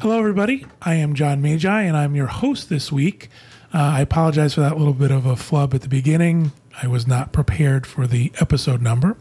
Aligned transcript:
Hello, 0.00 0.18
everybody. 0.18 0.66
I 0.80 0.94
am 0.94 1.14
John 1.14 1.42
Magi, 1.42 1.82
and 1.82 1.96
I'm 1.96 2.14
your 2.14 2.28
host 2.28 2.68
this 2.68 2.92
week. 2.92 3.30
Uh, 3.74 3.78
I 3.78 4.00
apologize 4.00 4.54
for 4.54 4.60
that 4.60 4.78
little 4.78 4.94
bit 4.94 5.10
of 5.10 5.26
a 5.26 5.34
flub 5.34 5.74
at 5.74 5.80
the 5.80 5.88
beginning. 5.88 6.52
I 6.80 6.86
was 6.86 7.06
not 7.06 7.32
prepared 7.32 7.86
for 7.86 8.06
the 8.06 8.32
episode 8.40 8.80
number. 8.80 9.16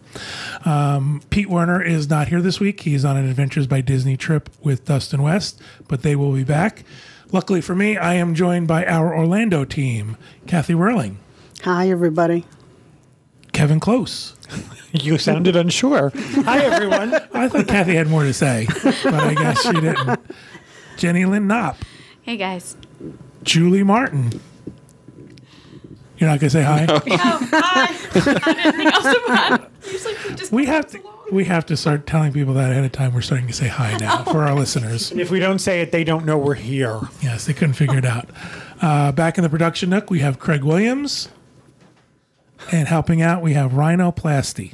Um, 0.66 1.22
Pete 1.30 1.50
Werner 1.50 1.82
is 1.82 2.10
not 2.10 2.28
here 2.30 2.42
this 2.42 2.60
week. 2.60 2.82
He's 2.82 3.04
on 3.04 3.18
an 3.18 3.28
Adventures 3.28 3.68
by 3.68 3.82
Disney 3.82 4.16
trip 4.18 4.50
with 4.62 4.86
Dustin 4.86 5.22
West, 5.22 5.62
but 5.88 6.02
they 6.02 6.16
will 6.16 6.32
be 6.34 6.44
back. 6.44 6.84
Luckily 7.32 7.62
for 7.62 7.76
me, 7.76 7.98
I 7.98 8.14
am 8.16 8.36
joined 8.36 8.68
by 8.68 8.86
our 8.86 9.16
Orlando 9.16 9.66
team 9.66 10.18
Kathy 10.48 10.76
Whirling, 10.76 11.18
Hi, 11.64 11.90
everybody. 11.90 12.46
Kevin 13.54 13.80
Close. 13.80 14.36
You 14.94 15.18
sounded 15.18 15.56
unsure. 15.56 16.12
Hi, 16.44 16.60
everyone. 16.66 17.14
I 17.34 17.48
thought 17.48 17.70
Kathy 17.70 17.96
had 17.96 18.08
more 18.10 18.24
to 18.26 18.34
say, 18.34 18.68
but 18.84 19.06
I 19.14 19.34
guess 19.36 19.62
she 19.62 19.72
didn't. 19.72 20.20
Jenny 20.98 21.24
Lynn 21.24 21.48
Knopp, 21.48 21.78
Hey 22.24 22.36
guys. 22.36 22.76
Julie 23.42 23.84
Martin. 23.84 24.42
You're 26.22 26.30
not 26.30 26.40
going 26.40 26.52
to 26.52 26.56
say 26.56 26.62
hi? 26.62 26.86
Oh, 26.88 27.02
hi. 27.52 28.62
Anything 28.62 28.88
else 28.88 29.16
about 29.26 29.72
Usually 29.84 30.14
we 30.30 30.36
just 30.36 30.52
We 30.52 30.66
have 30.68 30.86
to. 30.92 31.02
We 31.32 31.46
have 31.46 31.66
to 31.66 31.76
start 31.76 32.06
telling 32.06 32.32
people 32.32 32.54
that 32.54 32.70
ahead 32.70 32.84
of 32.84 32.92
time. 32.92 33.16
We're 33.16 33.22
starting 33.22 33.48
to 33.48 33.54
say 33.54 33.68
hi 33.68 33.98
now 33.98 34.24
for 34.32 34.44
our 34.44 34.54
listeners. 34.54 35.10
And 35.10 35.20
if 35.20 35.32
we 35.32 35.40
don't 35.40 35.58
say 35.58 35.82
it, 35.82 35.92
they 35.92 36.04
don't 36.04 36.24
know 36.24 36.38
we're 36.38 36.54
here. 36.54 37.00
Yes, 37.24 37.46
they 37.46 37.54
couldn't 37.54 37.74
figure 37.74 37.98
it 37.98 38.06
out. 38.06 38.30
Uh, 38.82 39.12
back 39.12 39.38
in 39.38 39.44
the 39.44 39.50
production 39.50 39.92
nook, 39.92 40.10
we 40.10 40.22
have 40.22 40.40
Craig 40.40 40.64
Williams, 40.64 41.30
and 42.72 42.88
helping 42.88 43.22
out 43.22 43.44
we 43.44 43.54
have 43.54 43.74
Rhinoplasty. 43.74 44.74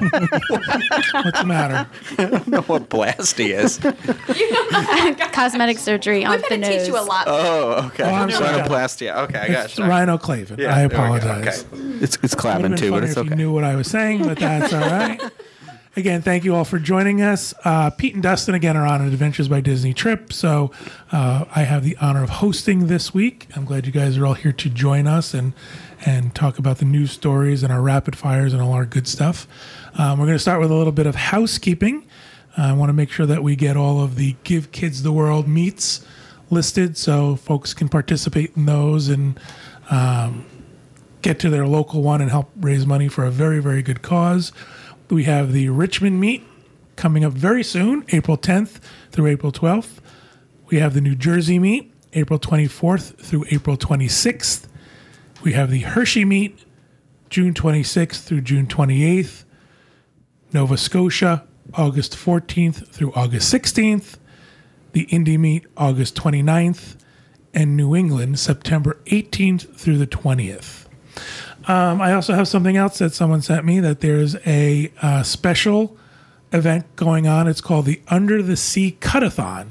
What's 0.00 1.38
the 1.40 1.44
matter? 1.46 1.88
I 2.18 2.24
don't 2.26 2.46
know 2.48 2.62
what 2.62 2.88
blasty 2.88 3.50
is. 3.54 3.78
cosmetic 5.32 5.78
surgery 5.78 6.24
on 6.24 6.32
I'm 6.34 6.40
the 6.40 6.48
going 6.48 6.60
to 6.62 6.68
nose. 6.68 6.78
teach 6.82 6.88
you 6.88 6.98
a 6.98 7.02
lot. 7.02 7.24
Oh, 7.28 7.86
okay. 7.88 8.04
I'm 8.04 8.30
sorry. 8.30 8.60
Rhinoplasty. 8.62 9.14
Okay, 9.24 9.38
I 9.38 9.48
got 9.48 9.64
It's 9.66 9.78
you. 9.78 9.84
Rhinoclavin. 9.84 10.58
Yeah, 10.58 10.74
I 10.74 10.86
there 10.86 10.88
we 10.88 10.94
go. 10.94 11.02
apologize. 11.04 11.64
Okay. 11.72 11.82
It's 12.00 12.16
it's 12.16 12.22
Would 12.22 12.30
have 12.30 12.38
clapping 12.38 12.62
been 12.70 12.76
too, 12.76 12.90
but 12.90 12.96
funnier 13.00 13.08
it's 13.10 13.16
if 13.18 13.30
you 13.30 13.36
knew 13.36 13.52
what 13.52 13.64
I 13.64 13.76
was 13.76 13.88
saying, 13.88 14.22
but 14.24 14.38
that's 14.38 14.72
all 14.72 14.80
right. 14.80 15.20
Again, 15.96 16.22
thank 16.22 16.42
you 16.42 16.56
all 16.56 16.64
for 16.64 16.80
joining 16.80 17.22
us. 17.22 17.54
Uh, 17.64 17.88
Pete 17.88 18.14
and 18.14 18.22
Dustin 18.22 18.56
again 18.56 18.76
are 18.76 18.84
on 18.84 19.00
an 19.00 19.06
Adventures 19.06 19.46
by 19.46 19.60
Disney 19.60 19.94
trip, 19.94 20.32
so 20.32 20.72
uh, 21.12 21.44
I 21.54 21.62
have 21.62 21.84
the 21.84 21.96
honor 22.00 22.24
of 22.24 22.30
hosting 22.30 22.88
this 22.88 23.14
week. 23.14 23.46
I'm 23.54 23.64
glad 23.64 23.86
you 23.86 23.92
guys 23.92 24.18
are 24.18 24.26
all 24.26 24.34
here 24.34 24.50
to 24.50 24.68
join 24.68 25.06
us 25.06 25.32
and 25.34 25.52
and 26.04 26.34
talk 26.34 26.58
about 26.58 26.78
the 26.78 26.84
news 26.84 27.12
stories 27.12 27.62
and 27.62 27.72
our 27.72 27.80
rapid 27.80 28.16
fires 28.18 28.52
and 28.52 28.60
all 28.60 28.72
our 28.72 28.84
good 28.84 29.06
stuff. 29.06 29.46
Um, 29.96 30.18
we're 30.18 30.26
going 30.26 30.36
to 30.36 30.42
start 30.42 30.60
with 30.60 30.72
a 30.72 30.74
little 30.74 30.92
bit 30.92 31.06
of 31.06 31.14
housekeeping. 31.14 32.06
I 32.56 32.72
want 32.72 32.88
to 32.88 32.92
make 32.94 33.10
sure 33.10 33.26
that 33.26 33.44
we 33.44 33.54
get 33.54 33.76
all 33.76 34.02
of 34.02 34.16
the 34.16 34.34
Give 34.42 34.72
Kids 34.72 35.04
the 35.04 35.12
World 35.12 35.46
meets 35.46 36.04
listed 36.50 36.96
so 36.96 37.36
folks 37.36 37.74
can 37.74 37.88
participate 37.88 38.56
in 38.56 38.66
those 38.66 39.08
and 39.08 39.38
get 41.22 41.38
to 41.40 41.50
their 41.50 41.66
local 41.66 42.02
one 42.02 42.20
and 42.20 42.30
help 42.30 42.50
raise 42.56 42.86
money 42.86 43.08
for 43.08 43.24
a 43.24 43.30
very, 43.30 43.60
very 43.60 43.82
good 43.82 44.02
cause. 44.02 44.52
We 45.10 45.24
have 45.24 45.52
the 45.52 45.68
Richmond 45.68 46.20
meet 46.20 46.44
coming 46.96 47.24
up 47.24 47.32
very 47.32 47.62
soon, 47.62 48.04
April 48.08 48.36
10th 48.36 48.80
through 49.12 49.28
April 49.28 49.52
12th. 49.52 49.98
We 50.70 50.80
have 50.80 50.94
the 50.94 51.00
New 51.00 51.14
Jersey 51.14 51.58
meet, 51.60 51.92
April 52.14 52.40
24th 52.40 53.16
through 53.18 53.44
April 53.50 53.76
26th. 53.76 54.66
We 55.44 55.52
have 55.52 55.70
the 55.70 55.80
Hershey 55.80 56.24
meet, 56.24 56.58
June 57.30 57.54
26th 57.54 58.24
through 58.24 58.40
June 58.42 58.66
28th. 58.66 59.43
Nova 60.54 60.76
Scotia, 60.76 61.44
August 61.74 62.12
14th 62.16 62.86
through 62.88 63.12
August 63.14 63.52
16th. 63.52 64.16
The 64.92 65.02
Indy 65.10 65.36
meet, 65.36 65.66
August 65.76 66.14
29th. 66.14 66.96
And 67.52 67.76
New 67.76 67.94
England, 67.94 68.38
September 68.38 68.98
18th 69.06 69.76
through 69.76 69.98
the 69.98 70.06
20th. 70.06 70.86
Um, 71.66 72.00
I 72.00 72.12
also 72.12 72.34
have 72.34 72.48
something 72.48 72.76
else 72.76 72.98
that 72.98 73.12
someone 73.14 73.42
sent 73.42 73.64
me 73.64 73.80
that 73.80 74.00
there's 74.00 74.36
a 74.46 74.92
uh, 75.02 75.22
special 75.22 75.96
event 76.52 76.84
going 76.96 77.26
on. 77.26 77.46
It's 77.48 77.60
called 77.60 77.86
the 77.86 78.00
Under 78.08 78.42
the 78.42 78.56
Sea 78.56 78.96
Cutathon, 79.00 79.68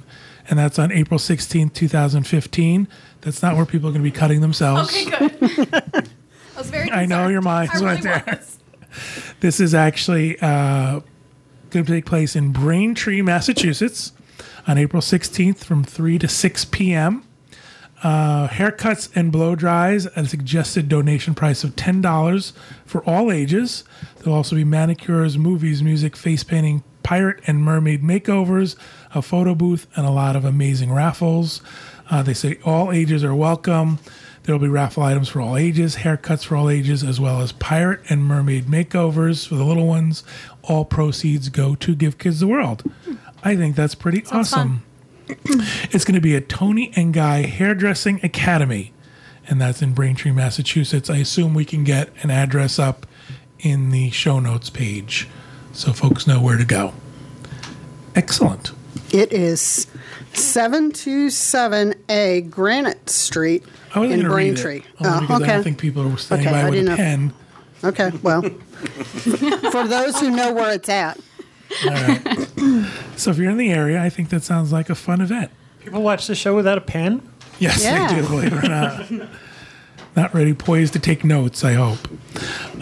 and 0.49 0.57
that's 0.57 0.79
on 0.79 0.91
April 0.93 1.19
16th, 1.19 1.73
2015. 1.73 2.87
That's 3.21 3.41
not 3.41 3.55
where 3.57 3.65
people 3.65 3.89
are 3.89 3.91
going 3.91 4.03
to 4.03 4.09
be 4.09 4.17
cutting 4.17 4.39
themselves. 4.41 4.89
Okay, 4.95 5.29
good. 5.29 6.09
I 6.55 6.57
was 6.57 6.69
very 6.69 6.89
I 6.89 7.05
know 7.05 7.15
concerned. 7.17 7.31
your 7.33 7.41
mind's 7.41 7.71
I 7.71 7.75
really 7.75 7.85
right 7.87 8.01
there. 8.03 8.23
was. 8.27 8.59
This 9.43 9.59
is 9.59 9.73
actually 9.73 10.39
uh, 10.39 11.01
going 11.69 11.85
to 11.85 11.91
take 11.91 12.05
place 12.05 12.33
in 12.33 12.53
Braintree, 12.53 13.21
Massachusetts 13.21 14.13
on 14.65 14.77
April 14.77 15.01
16th 15.01 15.65
from 15.65 15.83
3 15.83 16.17
to 16.19 16.29
6 16.29 16.65
p.m. 16.71 17.27
Uh, 18.01 18.47
haircuts 18.47 19.13
and 19.13 19.33
blow 19.33 19.53
dries 19.53 20.05
at 20.05 20.17
a 20.19 20.27
suggested 20.29 20.87
donation 20.87 21.35
price 21.35 21.65
of 21.65 21.75
$10 21.75 22.53
for 22.85 23.03
all 23.03 23.33
ages. 23.33 23.83
There'll 24.19 24.37
also 24.37 24.55
be 24.55 24.63
manicures, 24.63 25.37
movies, 25.37 25.83
music, 25.83 26.15
face 26.15 26.45
painting, 26.45 26.81
pirate 27.03 27.41
and 27.45 27.61
mermaid 27.61 28.01
makeovers, 28.01 28.77
a 29.13 29.21
photo 29.21 29.53
booth, 29.53 29.87
and 29.97 30.05
a 30.05 30.11
lot 30.11 30.37
of 30.37 30.45
amazing 30.45 30.93
raffles. 30.93 31.61
Uh, 32.09 32.23
they 32.23 32.33
say 32.33 32.59
all 32.63 32.93
ages 32.93 33.25
are 33.25 33.35
welcome. 33.35 33.99
There 34.43 34.53
will 34.53 34.59
be 34.61 34.67
raffle 34.67 35.03
items 35.03 35.29
for 35.29 35.39
all 35.39 35.55
ages, 35.55 35.97
haircuts 35.97 36.43
for 36.43 36.55
all 36.55 36.69
ages, 36.69 37.03
as 37.03 37.19
well 37.19 37.41
as 37.41 37.51
pirate 37.53 38.01
and 38.09 38.25
mermaid 38.25 38.65
makeovers 38.65 39.47
for 39.47 39.55
the 39.55 39.63
little 39.63 39.87
ones. 39.87 40.23
All 40.63 40.83
proceeds 40.85 41.49
go 41.49 41.75
to 41.75 41.95
Give 41.95 42.17
Kids 42.17 42.41
the 42.41 42.47
World. 42.47 42.83
I 43.43 43.55
think 43.55 43.75
that's 43.75 43.95
pretty 43.95 44.23
awesome. 44.31 44.83
It's 45.91 46.03
going 46.03 46.15
to 46.15 46.21
be 46.21 46.35
a 46.35 46.41
Toni 46.41 46.91
and 46.97 47.13
Guy 47.13 47.43
Hairdressing 47.43 48.19
Academy, 48.23 48.91
and 49.47 49.59
that's 49.59 49.81
in 49.81 49.93
Braintree, 49.93 50.31
Massachusetts. 50.31 51.09
I 51.09 51.17
assume 51.17 51.53
we 51.53 51.63
can 51.63 51.85
get 51.85 52.09
an 52.21 52.29
address 52.29 52.77
up 52.77 53.05
in 53.59 53.91
the 53.91 54.09
show 54.09 54.39
notes 54.41 54.69
page 54.69 55.29
so 55.71 55.93
folks 55.93 56.27
know 56.27 56.41
where 56.41 56.57
to 56.57 56.65
go. 56.65 56.93
Excellent. 58.15 58.73
It 59.13 59.31
is 59.31 59.87
727A 60.33 62.49
Granite 62.49 63.09
Street 63.09 63.63
I 63.93 63.99
wasn't 63.99 64.21
in 64.23 64.27
going 64.27 64.31
to 64.31 64.35
read 64.35 64.55
Braintree. 64.63 64.77
it 64.79 64.85
Oh, 65.01 65.19
because 65.21 65.29
I 65.29 65.35
okay. 65.43 65.53
don't 65.53 65.63
think 65.63 65.77
people 65.77 66.11
are 66.11 66.17
standing 66.17 66.47
Okay, 66.47 66.55
by 66.55 66.61
I 66.61 66.69
with 66.69 66.73
a 66.73 66.77
didn't 66.77 66.89
know. 66.89 66.95
pen. 66.95 67.33
Okay, 67.83 68.09
well, 68.23 68.41
for 69.71 69.87
those 69.87 70.19
who 70.19 70.31
know 70.31 70.51
where 70.53 70.73
it's 70.73 70.89
at. 70.89 71.19
So 73.17 73.29
if 73.31 73.37
you're 73.37 73.49
in 73.51 73.57
the 73.57 73.71
area, 73.71 74.01
I 74.01 74.09
think 74.09 74.29
that 74.29 74.43
sounds 74.43 74.71
like 74.71 74.89
a 74.89 74.95
fun 74.95 75.21
event. 75.21 75.51
People 75.81 76.01
watch 76.01 76.27
the 76.27 76.35
show 76.35 76.55
without 76.55 76.77
a 76.77 76.81
pen? 76.81 77.21
Yes, 77.59 77.83
Yeah. 77.83 78.07
they 78.07 78.15
do, 78.21 78.27
believe 78.27 78.53
it 78.53 78.63
or 78.63 78.69
not. 78.69 79.11
not 80.15 80.33
ready, 80.33 80.53
poised 80.53 80.93
to 80.93 80.99
take 80.99 81.23
notes, 81.23 81.63
I 81.63 81.73
hope. 81.73 81.99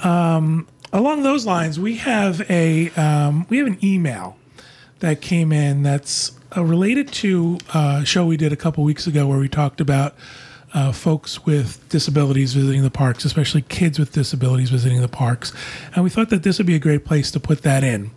Um, 0.05 0.67
along 0.93 1.23
those 1.23 1.45
lines, 1.45 1.79
we 1.79 1.95
have 1.97 2.41
a 2.49 2.89
um, 2.91 3.45
we 3.49 3.57
have 3.57 3.67
an 3.67 3.77
email 3.83 4.37
that 5.01 5.21
came 5.21 5.51
in 5.51 5.83
that's 5.83 6.31
uh, 6.55 6.63
related 6.63 7.09
to 7.09 7.57
uh, 7.73 7.99
a 8.01 8.05
show 8.05 8.25
we 8.25 8.37
did 8.37 8.51
a 8.51 8.55
couple 8.55 8.83
weeks 8.83 9.05
ago 9.05 9.27
where 9.27 9.39
we 9.39 9.49
talked 9.49 9.81
about 9.81 10.15
uh, 10.73 10.91
folks 10.91 11.45
with 11.45 11.87
disabilities 11.89 12.53
visiting 12.53 12.81
the 12.81 12.89
parks, 12.89 13.25
especially 13.25 13.61
kids 13.63 13.99
with 13.99 14.13
disabilities 14.13 14.69
visiting 14.69 15.01
the 15.01 15.07
parks, 15.07 15.53
and 15.93 16.03
we 16.03 16.09
thought 16.09 16.29
that 16.29 16.43
this 16.43 16.57
would 16.57 16.67
be 16.67 16.75
a 16.75 16.79
great 16.79 17.03
place 17.03 17.29
to 17.31 17.39
put 17.39 17.61
that 17.63 17.83
in. 17.83 18.11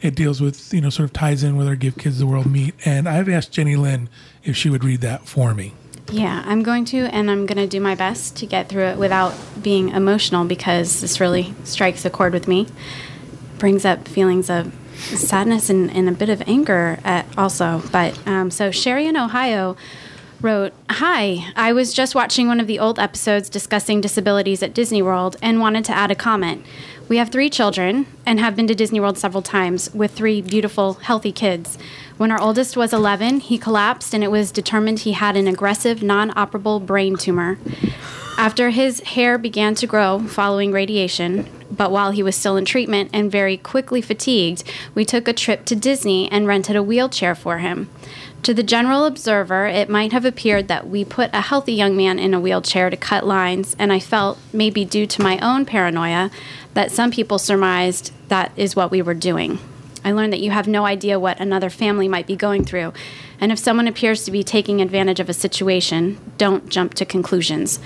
It 0.00 0.16
deals 0.16 0.40
with 0.40 0.74
you 0.74 0.80
know 0.80 0.90
sort 0.90 1.08
of 1.08 1.12
ties 1.12 1.44
in 1.44 1.56
with 1.56 1.68
our 1.68 1.76
Give 1.76 1.96
Kids 1.96 2.18
the 2.18 2.26
World 2.26 2.46
meet, 2.50 2.74
and 2.84 3.08
I've 3.08 3.28
asked 3.28 3.52
Jenny 3.52 3.76
Lynn 3.76 4.08
if 4.42 4.56
she 4.56 4.68
would 4.68 4.82
read 4.82 5.00
that 5.02 5.28
for 5.28 5.54
me. 5.54 5.74
Yeah, 6.10 6.42
I'm 6.44 6.64
going 6.64 6.84
to, 6.86 7.04
and 7.14 7.30
I'm 7.30 7.46
going 7.46 7.58
to 7.58 7.68
do 7.68 7.80
my 7.80 7.94
best 7.94 8.36
to 8.38 8.46
get 8.46 8.68
through 8.68 8.86
it 8.86 8.98
without 8.98 9.34
being 9.62 9.90
emotional 9.90 10.44
because 10.44 11.00
this 11.00 11.20
really 11.20 11.54
strikes 11.62 12.04
a 12.04 12.10
chord 12.10 12.32
with 12.32 12.48
me. 12.48 12.66
Brings 13.58 13.84
up 13.84 14.08
feelings 14.08 14.50
of 14.50 14.72
sadness 15.02 15.70
and, 15.70 15.90
and 15.90 16.08
a 16.08 16.12
bit 16.12 16.28
of 16.28 16.42
anger 16.46 16.98
at 17.04 17.26
also. 17.36 17.82
But 17.92 18.18
um, 18.26 18.50
so 18.50 18.70
Sherry 18.70 19.06
in 19.06 19.16
Ohio 19.16 19.76
wrote, 20.40 20.72
Hi, 20.90 21.52
I 21.56 21.72
was 21.72 21.92
just 21.94 22.14
watching 22.14 22.48
one 22.48 22.60
of 22.60 22.66
the 22.66 22.78
old 22.78 22.98
episodes 22.98 23.48
discussing 23.48 24.00
disabilities 24.00 24.62
at 24.62 24.74
Disney 24.74 25.02
World 25.02 25.36
and 25.40 25.60
wanted 25.60 25.84
to 25.86 25.92
add 25.92 26.10
a 26.10 26.14
comment. 26.14 26.64
We 27.08 27.16
have 27.18 27.30
three 27.30 27.50
children 27.50 28.06
and 28.24 28.40
have 28.40 28.56
been 28.56 28.66
to 28.68 28.74
Disney 28.74 29.00
World 29.00 29.18
several 29.18 29.42
times 29.42 29.92
with 29.92 30.12
three 30.12 30.40
beautiful, 30.40 30.94
healthy 30.94 31.32
kids. 31.32 31.76
When 32.16 32.30
our 32.30 32.40
oldest 32.40 32.76
was 32.76 32.92
11, 32.92 33.40
he 33.40 33.58
collapsed 33.58 34.14
and 34.14 34.22
it 34.22 34.30
was 34.30 34.52
determined 34.52 35.00
he 35.00 35.12
had 35.12 35.36
an 35.36 35.48
aggressive, 35.48 36.02
non 36.02 36.30
operable 36.30 36.84
brain 36.84 37.16
tumor. 37.16 37.58
After 38.38 38.70
his 38.70 39.00
hair 39.00 39.36
began 39.36 39.74
to 39.76 39.86
grow 39.86 40.20
following 40.20 40.72
radiation, 40.72 41.46
but 41.70 41.90
while 41.90 42.12
he 42.12 42.22
was 42.22 42.36
still 42.36 42.56
in 42.56 42.64
treatment 42.64 43.10
and 43.12 43.30
very 43.30 43.56
quickly 43.56 44.00
fatigued, 44.00 44.64
we 44.94 45.04
took 45.04 45.28
a 45.28 45.32
trip 45.32 45.64
to 45.66 45.76
Disney 45.76 46.30
and 46.30 46.46
rented 46.46 46.76
a 46.76 46.82
wheelchair 46.82 47.34
for 47.34 47.58
him. 47.58 47.90
To 48.44 48.52
the 48.52 48.64
general 48.64 49.04
observer, 49.04 49.66
it 49.66 49.88
might 49.88 50.10
have 50.12 50.24
appeared 50.24 50.66
that 50.66 50.88
we 50.88 51.04
put 51.04 51.30
a 51.32 51.42
healthy 51.42 51.74
young 51.74 51.96
man 51.96 52.18
in 52.18 52.34
a 52.34 52.40
wheelchair 52.40 52.90
to 52.90 52.96
cut 52.96 53.24
lines, 53.24 53.76
and 53.78 53.92
I 53.92 54.00
felt, 54.00 54.36
maybe 54.52 54.84
due 54.84 55.06
to 55.06 55.22
my 55.22 55.38
own 55.38 55.64
paranoia, 55.64 56.28
that 56.74 56.90
some 56.90 57.10
people 57.10 57.38
surmised 57.38 58.12
that 58.28 58.52
is 58.56 58.76
what 58.76 58.90
we 58.90 59.02
were 59.02 59.14
doing. 59.14 59.58
I 60.04 60.12
learned 60.12 60.32
that 60.32 60.40
you 60.40 60.50
have 60.50 60.66
no 60.66 60.84
idea 60.84 61.20
what 61.20 61.40
another 61.40 61.70
family 61.70 62.08
might 62.08 62.26
be 62.26 62.34
going 62.34 62.64
through, 62.64 62.92
and 63.40 63.52
if 63.52 63.58
someone 63.58 63.86
appears 63.86 64.24
to 64.24 64.30
be 64.30 64.42
taking 64.42 64.80
advantage 64.80 65.20
of 65.20 65.28
a 65.28 65.34
situation, 65.34 66.18
don't 66.38 66.68
jump 66.68 66.94
to 66.94 67.04
conclusions. 67.04 67.78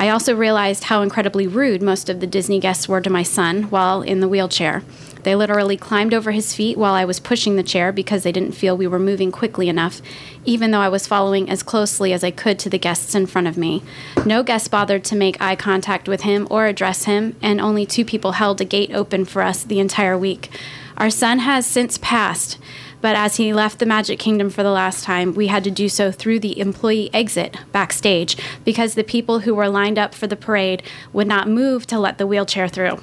I 0.00 0.10
also 0.10 0.34
realized 0.34 0.84
how 0.84 1.02
incredibly 1.02 1.48
rude 1.48 1.82
most 1.82 2.08
of 2.08 2.20
the 2.20 2.26
Disney 2.26 2.60
guests 2.60 2.88
were 2.88 3.00
to 3.00 3.10
my 3.10 3.24
son 3.24 3.64
while 3.64 4.00
in 4.00 4.20
the 4.20 4.28
wheelchair. 4.28 4.84
They 5.24 5.34
literally 5.34 5.76
climbed 5.76 6.14
over 6.14 6.30
his 6.30 6.54
feet 6.54 6.78
while 6.78 6.94
I 6.94 7.04
was 7.04 7.18
pushing 7.18 7.56
the 7.56 7.64
chair 7.64 7.90
because 7.90 8.22
they 8.22 8.30
didn't 8.30 8.52
feel 8.52 8.76
we 8.76 8.86
were 8.86 9.00
moving 9.00 9.32
quickly 9.32 9.68
enough, 9.68 10.00
even 10.44 10.70
though 10.70 10.80
I 10.80 10.88
was 10.88 11.08
following 11.08 11.50
as 11.50 11.64
closely 11.64 12.12
as 12.12 12.22
I 12.22 12.30
could 12.30 12.60
to 12.60 12.70
the 12.70 12.78
guests 12.78 13.16
in 13.16 13.26
front 13.26 13.48
of 13.48 13.58
me. 13.58 13.82
No 14.24 14.44
guest 14.44 14.70
bothered 14.70 15.02
to 15.06 15.16
make 15.16 15.40
eye 15.40 15.56
contact 15.56 16.08
with 16.08 16.20
him 16.20 16.46
or 16.48 16.66
address 16.66 17.04
him, 17.04 17.34
and 17.42 17.60
only 17.60 17.84
two 17.84 18.04
people 18.04 18.32
held 18.32 18.60
a 18.60 18.64
gate 18.64 18.94
open 18.94 19.24
for 19.24 19.42
us 19.42 19.64
the 19.64 19.80
entire 19.80 20.16
week. 20.16 20.48
Our 20.96 21.10
son 21.10 21.40
has 21.40 21.66
since 21.66 21.98
passed, 21.98 22.56
but 23.00 23.16
as 23.16 23.36
he 23.36 23.52
left 23.52 23.78
the 23.78 23.86
Magic 23.86 24.18
Kingdom 24.18 24.50
for 24.50 24.62
the 24.62 24.70
last 24.70 25.04
time, 25.04 25.34
we 25.34 25.46
had 25.46 25.64
to 25.64 25.70
do 25.70 25.88
so 25.88 26.10
through 26.10 26.40
the 26.40 26.58
employee 26.58 27.10
exit 27.12 27.56
backstage 27.72 28.36
because 28.64 28.94
the 28.94 29.04
people 29.04 29.40
who 29.40 29.54
were 29.54 29.68
lined 29.68 29.98
up 29.98 30.14
for 30.14 30.26
the 30.26 30.36
parade 30.36 30.82
would 31.12 31.26
not 31.26 31.48
move 31.48 31.86
to 31.86 31.98
let 31.98 32.18
the 32.18 32.26
wheelchair 32.26 32.68
through. 32.68 33.00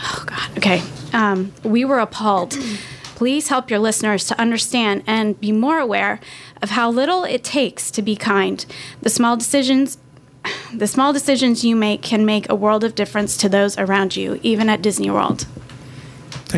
Oh, 0.00 0.24
God. 0.26 0.58
Okay. 0.58 0.82
Um, 1.12 1.52
we 1.62 1.84
were 1.84 1.98
appalled. 1.98 2.56
Please 3.14 3.48
help 3.48 3.70
your 3.70 3.78
listeners 3.78 4.26
to 4.26 4.40
understand 4.40 5.04
and 5.06 5.40
be 5.40 5.52
more 5.52 5.78
aware 5.78 6.20
of 6.60 6.70
how 6.70 6.90
little 6.90 7.24
it 7.24 7.44
takes 7.44 7.90
to 7.92 8.02
be 8.02 8.16
kind. 8.16 8.64
The 9.02 9.10
small 9.10 9.36
decisions. 9.36 9.98
The 10.74 10.88
small 10.88 11.12
decisions 11.12 11.64
you 11.64 11.76
make 11.76 12.02
can 12.02 12.26
make 12.26 12.50
a 12.50 12.54
world 12.56 12.82
of 12.82 12.96
difference 12.96 13.36
to 13.38 13.48
those 13.48 13.78
around 13.78 14.16
you, 14.16 14.40
even 14.42 14.68
at 14.68 14.82
Disney 14.82 15.08
World. 15.08 15.46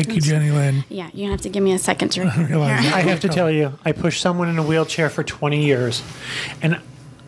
Thank 0.03 0.13
you, 0.13 0.21
Jenny 0.21 0.51
Lynn. 0.51 0.85
Yeah, 0.89 1.09
you're 1.11 1.25
gonna 1.25 1.31
have 1.31 1.41
to 1.41 1.49
give 1.49 1.63
me 1.63 1.73
a 1.73 1.79
second 1.79 2.09
to 2.09 2.21
realize 2.37 2.85
I 2.93 3.01
have 3.01 3.19
to 3.21 3.27
tell 3.27 3.49
you, 3.49 3.73
I 3.83 3.93
pushed 3.93 4.21
someone 4.21 4.47
in 4.47 4.59
a 4.59 4.63
wheelchair 4.63 5.09
for 5.09 5.23
20 5.23 5.65
years, 5.65 6.03
and 6.61 6.79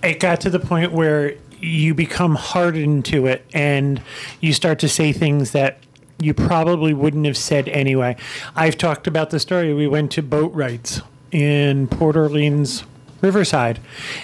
it 0.04 0.20
got 0.20 0.42
to 0.42 0.52
the 0.52 0.60
point 0.60 0.92
where 0.92 1.34
you 1.60 1.96
become 1.96 2.36
hardened 2.36 3.06
to 3.06 3.26
it, 3.26 3.44
and 3.54 4.00
you 4.40 4.54
start 4.54 4.78
to 4.80 4.88
say 4.88 5.12
things 5.12 5.52
that 5.54 5.80
you 6.20 6.36
probably 6.36 6.94
wouldn't 6.94 7.26
have 7.26 7.38
said 7.38 7.68
anyway. 7.70 8.16
I've 8.56 8.78
talked 8.78 9.08
about 9.08 9.32
the 9.32 9.40
story. 9.40 9.74
We 9.74 9.88
went 9.88 10.12
to 10.12 10.22
boat 10.22 10.54
rides 10.54 11.02
in 11.32 11.88
Port 11.88 12.16
Orleans. 12.16 12.84
Riverside, 13.22 13.80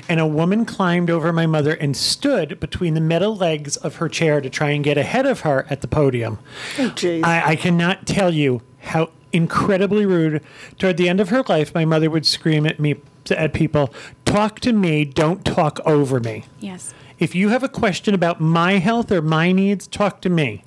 and 0.08 0.20
a 0.20 0.28
woman 0.28 0.66
climbed 0.66 1.10
over 1.10 1.34
my 1.34 1.46
mother 1.46 1.74
and 1.74 1.96
stood 1.96 2.60
between 2.60 2.94
the 2.94 3.02
metal 3.02 3.36
legs 3.36 3.78
of 3.78 3.96
her 3.98 4.10
chair 4.10 4.42
to 4.42 4.50
try 4.50 4.70
and 4.72 4.84
get 4.84 4.98
ahead 4.98 5.26
of 5.26 5.42
her 5.42 5.66
at 5.70 5.82
the 5.82 5.88
podium. 5.88 6.40
Oh, 6.80 6.90
jeez. 6.96 7.24
I, 7.24 7.52
I 7.52 7.56
cannot 7.56 8.06
tell 8.08 8.34
you 8.34 8.62
how 8.80 9.10
incredibly 9.34 10.06
rude. 10.06 10.42
Toward 10.80 10.98
the 10.98 11.10
end 11.10 11.20
of 11.20 11.30
her 11.30 11.44
life, 11.50 11.74
my 11.74 11.86
mother 11.86 12.10
would 12.10 12.26
scream 12.26 12.66
at 12.66 12.80
me, 12.80 12.96
at 13.30 13.54
people, 13.54 13.94
"Talk 14.24 14.60
to 14.62 14.72
me, 14.72 15.04
don't 15.06 15.44
talk 15.44 15.80
over 15.86 16.20
me." 16.20 16.46
Yes. 16.60 16.94
If 17.20 17.36
you 17.36 17.50
have 17.50 17.64
a 17.64 17.70
question 17.70 18.14
about 18.14 18.42
my 18.42 18.74
health 18.74 19.12
or 19.12 19.22
my 19.22 19.52
needs, 19.52 19.88
talk 19.88 20.22
to 20.22 20.30
me. 20.30 20.64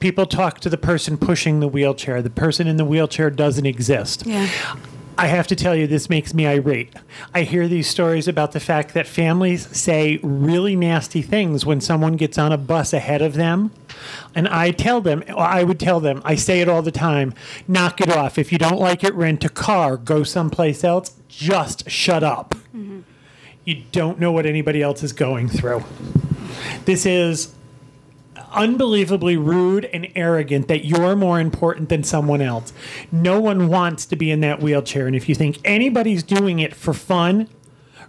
People 0.00 0.26
talk 0.26 0.60
to 0.60 0.68
the 0.68 0.76
person 0.76 1.16
pushing 1.16 1.60
the 1.60 1.68
wheelchair. 1.68 2.20
The 2.20 2.30
person 2.30 2.66
in 2.66 2.76
the 2.76 2.84
wheelchair 2.84 3.30
doesn't 3.30 3.66
exist. 3.66 4.26
Yeah. 4.26 4.48
I 5.16 5.26
have 5.28 5.46
to 5.48 5.56
tell 5.56 5.76
you, 5.76 5.86
this 5.86 6.10
makes 6.10 6.34
me 6.34 6.46
irate. 6.46 6.92
I 7.32 7.42
hear 7.42 7.68
these 7.68 7.86
stories 7.86 8.26
about 8.26 8.52
the 8.52 8.60
fact 8.60 8.94
that 8.94 9.06
families 9.06 9.68
say 9.76 10.18
really 10.22 10.74
nasty 10.74 11.22
things 11.22 11.64
when 11.64 11.80
someone 11.80 12.16
gets 12.16 12.36
on 12.36 12.50
a 12.50 12.58
bus 12.58 12.92
ahead 12.92 13.22
of 13.22 13.34
them. 13.34 13.70
And 14.34 14.48
I 14.48 14.72
tell 14.72 15.00
them, 15.00 15.22
or 15.28 15.40
I 15.40 15.62
would 15.62 15.78
tell 15.78 16.00
them, 16.00 16.20
I 16.24 16.34
say 16.34 16.60
it 16.60 16.68
all 16.68 16.82
the 16.82 16.90
time 16.90 17.32
knock 17.68 18.00
it 18.00 18.10
off. 18.10 18.38
If 18.38 18.50
you 18.50 18.58
don't 18.58 18.80
like 18.80 19.04
it, 19.04 19.14
rent 19.14 19.44
a 19.44 19.48
car, 19.48 19.96
go 19.96 20.24
someplace 20.24 20.82
else, 20.82 21.14
just 21.28 21.88
shut 21.88 22.24
up. 22.24 22.54
Mm-hmm. 22.74 23.00
You 23.64 23.82
don't 23.92 24.18
know 24.18 24.32
what 24.32 24.46
anybody 24.46 24.82
else 24.82 25.02
is 25.02 25.12
going 25.12 25.48
through. 25.48 25.84
This 26.84 27.06
is 27.06 27.54
unbelievably 28.54 29.36
rude 29.36 29.84
and 29.86 30.08
arrogant 30.14 30.68
that 30.68 30.84
you're 30.84 31.16
more 31.16 31.40
important 31.40 31.88
than 31.88 32.04
someone 32.04 32.40
else. 32.40 32.72
No 33.12 33.40
one 33.40 33.68
wants 33.68 34.06
to 34.06 34.16
be 34.16 34.30
in 34.30 34.40
that 34.40 34.60
wheelchair. 34.60 35.06
And 35.06 35.16
if 35.16 35.28
you 35.28 35.34
think 35.34 35.58
anybody's 35.64 36.22
doing 36.22 36.58
it 36.58 36.74
for 36.74 36.94
fun, 36.94 37.48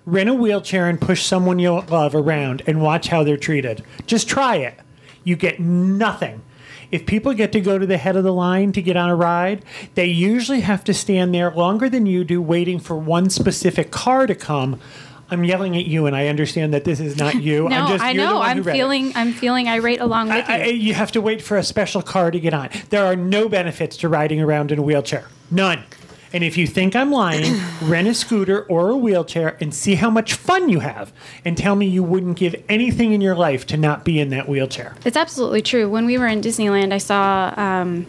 rent 0.06 0.30
a 0.30 0.34
wheelchair 0.34 0.88
and 0.88 1.02
push 1.02 1.24
someone 1.24 1.60
you 1.60 1.72
love 1.72 2.16
around 2.16 2.62
and 2.68 2.82
watch 2.82 3.08
how 3.08 3.24
they're 3.24 3.38
treated. 3.38 3.84
Just 4.06 4.28
try 4.28 4.58
it. 4.58 4.80
You 5.24 5.36
get 5.36 5.60
nothing. 5.60 6.42
If 6.92 7.06
people 7.06 7.34
get 7.34 7.52
to 7.54 7.62
go 7.62 7.80
to 7.80 7.86
the 7.86 7.98
head 7.98 8.16
of 8.16 8.24
the 8.24 8.32
line 8.32 8.72
to 8.74 8.82
get 8.82 8.96
on 8.96 9.10
a 9.10 9.16
ride, 9.16 9.66
they 9.96 10.06
usually 10.06 10.62
have 10.62 10.84
to 10.86 10.94
stand 10.94 11.34
there 11.34 11.52
longer 11.52 11.90
than 11.90 12.06
you 12.06 12.24
do 12.24 12.42
waiting 12.42 12.80
for 12.80 12.96
one 12.96 13.30
specific 13.30 13.92
car 13.92 14.28
to 14.28 14.36
come. 14.36 14.80
I'm 15.32 15.44
yelling 15.44 15.76
at 15.76 15.86
you, 15.86 16.06
and 16.06 16.16
I 16.16 16.28
understand 16.28 16.74
that 16.74 16.84
this 16.84 17.00
is 17.00 17.18
not 17.18 17.36
you. 17.42 17.68
No, 17.70 17.76
I'm 17.76 17.88
just, 17.88 18.04
I 18.04 18.14
know. 18.14 18.42
I'm 18.42 18.58
read 18.64 18.76
it. 18.76 18.78
feeling. 18.78 19.12
I'm 19.16 19.34
feeling 19.34 19.68
irate 19.68 20.00
along 20.02 20.30
with 20.30 20.48
you. 20.48 20.54
I, 20.54 20.58
I- 20.62 20.66
you 20.66 20.94
have 20.94 21.12
to 21.14 21.22
wait 21.22 21.42
for 21.42 21.58
a 21.58 21.64
special 21.64 22.02
car 22.02 22.32
to 22.32 22.40
get 22.40 22.54
on. 22.54 22.70
There 22.90 23.06
are 23.06 23.16
no 23.16 23.50
benefits 23.50 23.98
to 23.98 24.10
riding 24.10 24.40
around 24.42 24.72
in 24.72 24.80
a 24.80 24.82
wheelchair. 24.84 25.28
None. 25.52 25.84
And 26.34 26.44
if 26.44 26.58
you 26.58 26.68
think 26.68 26.96
I'm 26.98 27.12
lying, 27.12 27.60
rent 27.84 28.08
a 28.10 28.14
scooter 28.14 28.64
or 28.64 28.90
a 28.90 28.98
wheelchair 28.98 29.56
and 29.62 29.74
see 29.74 29.96
how 29.96 30.10
much 30.10 30.34
fun 30.34 30.68
you 30.68 30.82
have. 30.82 31.14
And 31.46 31.58
tell 31.58 31.76
me 31.76 31.86
you 31.86 32.04
wouldn't 32.04 32.36
give 32.38 32.62
anything 32.68 33.14
in 33.14 33.22
your 33.22 33.36
life 33.36 33.66
to 33.68 33.78
not 33.78 34.04
be 34.04 34.20
in 34.20 34.30
that 34.30 34.50
wheelchair. 34.50 34.96
It's 35.06 35.16
absolutely 35.16 35.62
true. 35.62 35.90
When 35.90 36.06
we 36.06 36.18
were 36.18 36.28
in 36.28 36.42
Disneyland, 36.42 36.92
I 36.92 36.98
saw 36.98 37.54
um, 37.56 38.06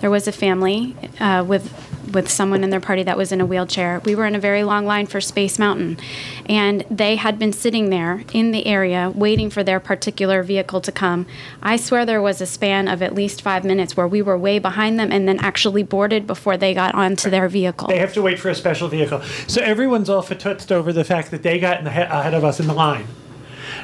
there 0.00 0.10
was 0.10 0.28
a 0.28 0.32
family 0.32 0.96
uh, 1.20 1.44
with 1.46 1.88
with 2.12 2.30
someone 2.30 2.64
in 2.64 2.70
their 2.70 2.80
party 2.80 3.02
that 3.02 3.16
was 3.16 3.32
in 3.32 3.40
a 3.40 3.46
wheelchair. 3.46 4.00
We 4.04 4.14
were 4.14 4.26
in 4.26 4.34
a 4.34 4.40
very 4.40 4.62
long 4.62 4.86
line 4.86 5.06
for 5.06 5.20
Space 5.20 5.58
Mountain, 5.58 5.98
and 6.46 6.84
they 6.90 7.16
had 7.16 7.38
been 7.38 7.52
sitting 7.52 7.90
there 7.90 8.24
in 8.32 8.50
the 8.50 8.66
area 8.66 9.12
waiting 9.14 9.50
for 9.50 9.62
their 9.62 9.80
particular 9.80 10.42
vehicle 10.42 10.80
to 10.80 10.92
come. 10.92 11.26
I 11.62 11.76
swear 11.76 12.06
there 12.06 12.22
was 12.22 12.40
a 12.40 12.46
span 12.46 12.88
of 12.88 13.02
at 13.02 13.14
least 13.14 13.42
five 13.42 13.64
minutes 13.64 13.96
where 13.96 14.08
we 14.08 14.22
were 14.22 14.38
way 14.38 14.58
behind 14.58 14.98
them 14.98 15.12
and 15.12 15.28
then 15.28 15.38
actually 15.40 15.82
boarded 15.82 16.26
before 16.26 16.56
they 16.56 16.74
got 16.74 16.94
onto 16.94 17.30
their 17.30 17.48
vehicle. 17.48 17.88
They 17.88 17.98
have 17.98 18.14
to 18.14 18.22
wait 18.22 18.38
for 18.38 18.48
a 18.48 18.54
special 18.54 18.88
vehicle. 18.88 19.22
So 19.46 19.60
everyone's 19.62 20.08
all 20.08 20.22
fatutzed 20.22 20.72
over 20.72 20.92
the 20.92 21.04
fact 21.04 21.30
that 21.30 21.42
they 21.42 21.58
got 21.58 21.86
ahead 21.86 22.34
of 22.34 22.44
us 22.44 22.60
in 22.60 22.66
the 22.66 22.74
line. 22.74 23.06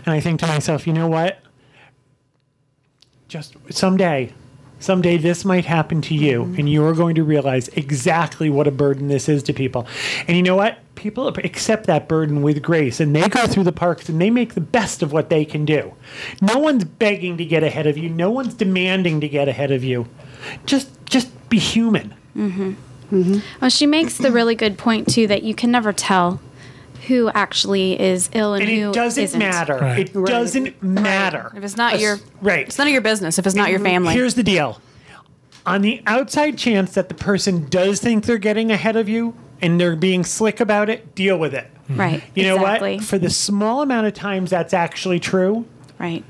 And 0.06 0.14
I 0.14 0.20
think 0.20 0.40
to 0.40 0.46
myself, 0.46 0.86
you 0.86 0.92
know 0.92 1.08
what? 1.08 1.38
Just 3.28 3.56
someday, 3.70 4.32
someday 4.84 5.16
this 5.16 5.44
might 5.44 5.64
happen 5.64 6.02
to 6.02 6.14
you, 6.14 6.44
and 6.58 6.68
you 6.68 6.84
are 6.84 6.92
going 6.92 7.14
to 7.14 7.24
realize 7.24 7.68
exactly 7.68 8.50
what 8.50 8.66
a 8.66 8.70
burden 8.70 9.08
this 9.08 9.28
is 9.28 9.42
to 9.44 9.52
people. 9.52 9.86
And 10.28 10.36
you 10.36 10.42
know 10.42 10.56
what? 10.56 10.78
People 10.94 11.28
accept 11.28 11.86
that 11.86 12.08
burden 12.08 12.42
with 12.42 12.62
grace, 12.62 13.00
and 13.00 13.16
they 13.16 13.28
go 13.28 13.46
through 13.46 13.64
the 13.64 13.72
parks 13.72 14.08
and 14.08 14.20
they 14.20 14.30
make 14.30 14.54
the 14.54 14.60
best 14.60 15.02
of 15.02 15.12
what 15.12 15.30
they 15.30 15.44
can 15.44 15.64
do. 15.64 15.92
No 16.40 16.58
one's 16.58 16.84
begging 16.84 17.36
to 17.38 17.44
get 17.44 17.64
ahead 17.64 17.86
of 17.86 17.98
you. 17.98 18.08
No 18.08 18.30
one's 18.30 18.54
demanding 18.54 19.20
to 19.20 19.28
get 19.28 19.48
ahead 19.48 19.70
of 19.70 19.82
you. 19.82 20.06
Just, 20.66 20.88
just 21.06 21.48
be 21.48 21.58
human. 21.58 22.14
Mm-hmm. 22.36 22.74
Mm-hmm. 23.10 23.38
Well, 23.60 23.70
she 23.70 23.86
makes 23.86 24.18
the 24.18 24.30
really 24.30 24.54
good 24.54 24.78
point 24.78 25.08
too 25.08 25.26
that 25.26 25.42
you 25.42 25.54
can 25.54 25.70
never 25.70 25.92
tell 25.92 26.40
who 27.06 27.30
actually 27.34 28.00
is 28.00 28.30
ill 28.32 28.54
and, 28.54 28.62
And 28.62 28.72
who 28.72 28.90
it 28.90 28.94
doesn't 28.94 29.22
isn't. 29.24 29.38
matter. 29.38 29.76
Right. 29.76 30.00
It 30.00 30.12
doesn't 30.12 30.82
matter. 30.82 31.52
If 31.56 31.64
it's 31.64 31.76
not 31.76 31.94
Us- 31.94 32.00
your 32.00 32.18
right, 32.40 32.66
it's 32.66 32.78
none 32.78 32.86
of 32.86 32.92
your 32.92 33.02
business. 33.02 33.38
If 33.38 33.46
it's 33.46 33.54
not 33.56 33.70
your 33.70 33.78
mm-hmm. 33.78 33.86
family. 33.86 34.14
Here's 34.14 34.34
the 34.34 34.42
deal. 34.42 34.80
On 35.66 35.80
the 35.80 36.02
outside 36.06 36.58
chance 36.58 36.92
that 36.94 37.08
the 37.08 37.14
person 37.14 37.66
does 37.70 38.00
think 38.00 38.26
they're 38.26 38.36
getting 38.36 38.70
ahead 38.70 38.96
of 38.96 39.08
you 39.08 39.34
and 39.62 39.80
they're 39.80 39.96
being 39.96 40.22
slick 40.22 40.60
about 40.60 40.90
it, 40.90 41.14
deal 41.14 41.38
with 41.38 41.54
it. 41.54 41.70
Right. 41.88 42.22
You 42.34 42.44
know 42.44 42.56
exactly. 42.56 42.96
what? 42.96 43.04
For 43.04 43.18
the 43.18 43.30
small 43.30 43.80
amount 43.80 44.06
of 44.06 44.12
times 44.14 44.50
that's 44.50 44.74
actually 44.74 45.20
true, 45.20 45.64
Right. 45.98 46.24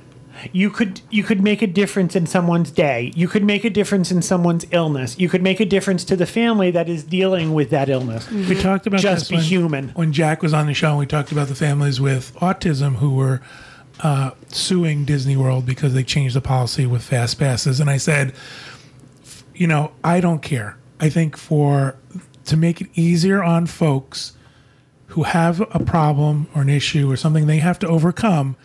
You 0.52 0.70
could 0.70 1.00
you 1.10 1.22
could 1.22 1.42
make 1.42 1.62
a 1.62 1.66
difference 1.66 2.16
in 2.16 2.26
someone's 2.26 2.70
day. 2.70 3.12
You 3.14 3.28
could 3.28 3.44
make 3.44 3.64
a 3.64 3.70
difference 3.70 4.10
in 4.10 4.22
someone's 4.22 4.66
illness. 4.70 5.18
You 5.18 5.28
could 5.28 5.42
make 5.42 5.60
a 5.60 5.64
difference 5.64 6.04
to 6.04 6.16
the 6.16 6.26
family 6.26 6.70
that 6.70 6.88
is 6.88 7.04
dealing 7.04 7.54
with 7.54 7.70
that 7.70 7.88
illness. 7.88 8.30
We 8.30 8.60
talked 8.60 8.86
about 8.86 9.00
Just 9.00 9.22
this 9.22 9.28
be 9.30 9.36
when, 9.36 9.44
human. 9.44 9.88
When 9.90 10.12
Jack 10.12 10.42
was 10.42 10.52
on 10.52 10.66
the 10.66 10.74
show, 10.74 10.96
we 10.96 11.06
talked 11.06 11.32
about 11.32 11.48
the 11.48 11.54
families 11.54 12.00
with 12.00 12.34
autism 12.36 12.96
who 12.96 13.14
were 13.14 13.40
uh, 14.00 14.32
suing 14.48 15.04
Disney 15.04 15.36
World 15.36 15.66
because 15.66 15.94
they 15.94 16.02
changed 16.02 16.34
the 16.34 16.40
policy 16.40 16.86
with 16.86 17.02
fast 17.02 17.38
passes, 17.38 17.80
and 17.80 17.88
I 17.88 17.96
said, 17.96 18.34
you 19.54 19.66
know, 19.66 19.92
I 20.02 20.20
don't 20.20 20.42
care. 20.42 20.76
I 21.00 21.08
think 21.08 21.36
for 21.36 21.96
to 22.46 22.56
make 22.56 22.80
it 22.80 22.88
easier 22.94 23.42
on 23.42 23.66
folks 23.66 24.32
who 25.08 25.22
have 25.22 25.60
a 25.60 25.78
problem 25.78 26.48
or 26.54 26.62
an 26.62 26.68
issue 26.68 27.10
or 27.10 27.16
something 27.16 27.46
they 27.46 27.58
have 27.58 27.78
to 27.78 27.86
overcome, 27.88 28.56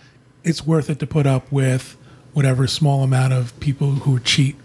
it's 0.44 0.66
worth 0.66 0.90
it 0.90 1.00
to 1.00 1.08
put 1.08 1.26
up 1.26 1.52
with 1.52 1.98
whatever 2.34 2.68
small 2.68 3.04
amount 3.04 3.34
of 3.34 3.58
people 3.60 3.92
who 3.92 4.20
cheat 4.20 4.56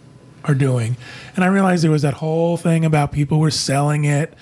are 0.45 0.55
doing. 0.55 0.97
And 1.35 1.45
I 1.45 1.49
realized 1.49 1.83
there 1.83 1.91
was 1.91 2.03
that 2.03 2.15
whole 2.15 2.57
thing 2.57 2.85
about 2.85 3.13
people 3.13 3.41
were 3.41 3.51
selling 3.51 4.05
it 4.05 4.35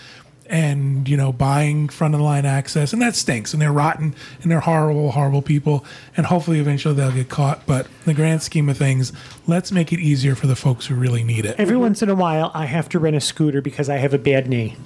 and 0.47 1.09
you 1.09 1.17
know 1.17 1.33
buying 1.33 1.89
front 1.89 2.15
of 2.15 2.19
the 2.19 2.25
line 2.25 2.45
access 2.45 2.93
and 2.93 3.01
that 3.01 3.15
stinks 3.15 3.53
and 3.53 3.63
they're 3.63 3.73
rotten 3.73 4.13
and 4.43 4.51
they're 4.51 4.61
horrible 4.61 5.13
horrible 5.13 5.41
people 5.41 5.85
and 6.17 6.27
hopefully 6.27 6.59
eventually 6.59 6.93
they'll 6.95 7.13
get 7.13 7.29
caught 7.29 7.65
but 7.65 7.87
in 7.87 7.93
the 8.07 8.13
grand 8.13 8.43
scheme 8.43 8.69
of 8.69 8.77
things 8.77 9.13
let's 9.47 9.71
make 9.71 9.93
it 9.93 10.01
easier 10.01 10.35
for 10.35 10.49
the 10.49 10.57
folks 10.57 10.87
who 10.87 10.97
really 10.97 11.23
need 11.23 11.47
it 11.47 11.55
Every 11.59 11.77
once 11.77 12.03
in 12.03 12.11
a 12.11 12.15
while, 12.15 12.51
I 12.55 12.67
have 12.67 12.89
to 12.91 12.99
rent 12.99 13.15
a 13.15 13.21
scooter 13.21 13.63
because 13.63 13.89
I 13.89 13.97
have 13.97 14.13
a 14.13 14.19
bad 14.19 14.49
knee. 14.49 14.77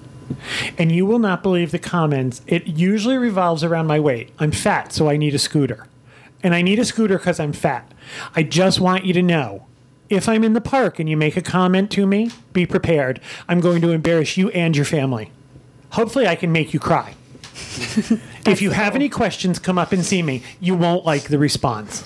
And 0.77 0.93
you 0.93 1.07
will 1.07 1.19
not 1.19 1.43
believe 1.43 1.71
the 1.71 1.79
comments. 1.79 2.43
It 2.47 2.67
usually 2.67 3.17
revolves 3.17 3.65
around 3.65 3.87
my 3.87 3.99
weight. 3.99 4.31
I'm 4.39 4.53
fat, 4.53 4.93
so 4.93 5.09
I 5.09 5.17
need 5.17 5.35
a 5.35 5.39
scooter. 5.39 5.87
And 6.43 6.55
I 6.55 6.63
need 6.63 6.79
a 6.79 6.85
scooter 6.85 7.19
because 7.19 7.41
I'm 7.41 7.53
fat. 7.53 7.93
I 8.35 8.43
just 8.43 8.81
want 8.81 9.05
you 9.05 9.13
to 9.15 9.23
know 9.23 9.67
if 10.09 10.29
I'm 10.29 10.45
in 10.45 10.53
the 10.53 10.61
park 10.61 10.99
and 10.99 11.09
you 11.09 11.17
make 11.17 11.37
a 11.37 11.43
comment 11.43 11.91
to 11.93 12.07
me, 12.07 12.31
be 12.53 12.67
prepared. 12.67 13.21
I'm 13.49 13.61
going 13.61 13.81
to 13.83 13.91
embarrass 13.91 14.37
you 14.37 14.51
and 14.51 14.77
your 14.77 14.85
family. 14.85 15.33
Hopefully, 15.91 16.27
I 16.27 16.37
can 16.37 16.53
make 16.53 16.73
you 16.75 16.81
cry. 16.81 17.15
if 18.47 18.61
you 18.61 18.71
have 18.71 18.95
any 18.95 19.09
questions, 19.09 19.59
come 19.59 19.79
up 19.79 19.93
and 19.93 20.05
see 20.05 20.23
me. 20.23 20.43
You 20.61 20.75
won't 20.75 21.05
like 21.05 21.25
the 21.25 21.39
response. 21.39 22.05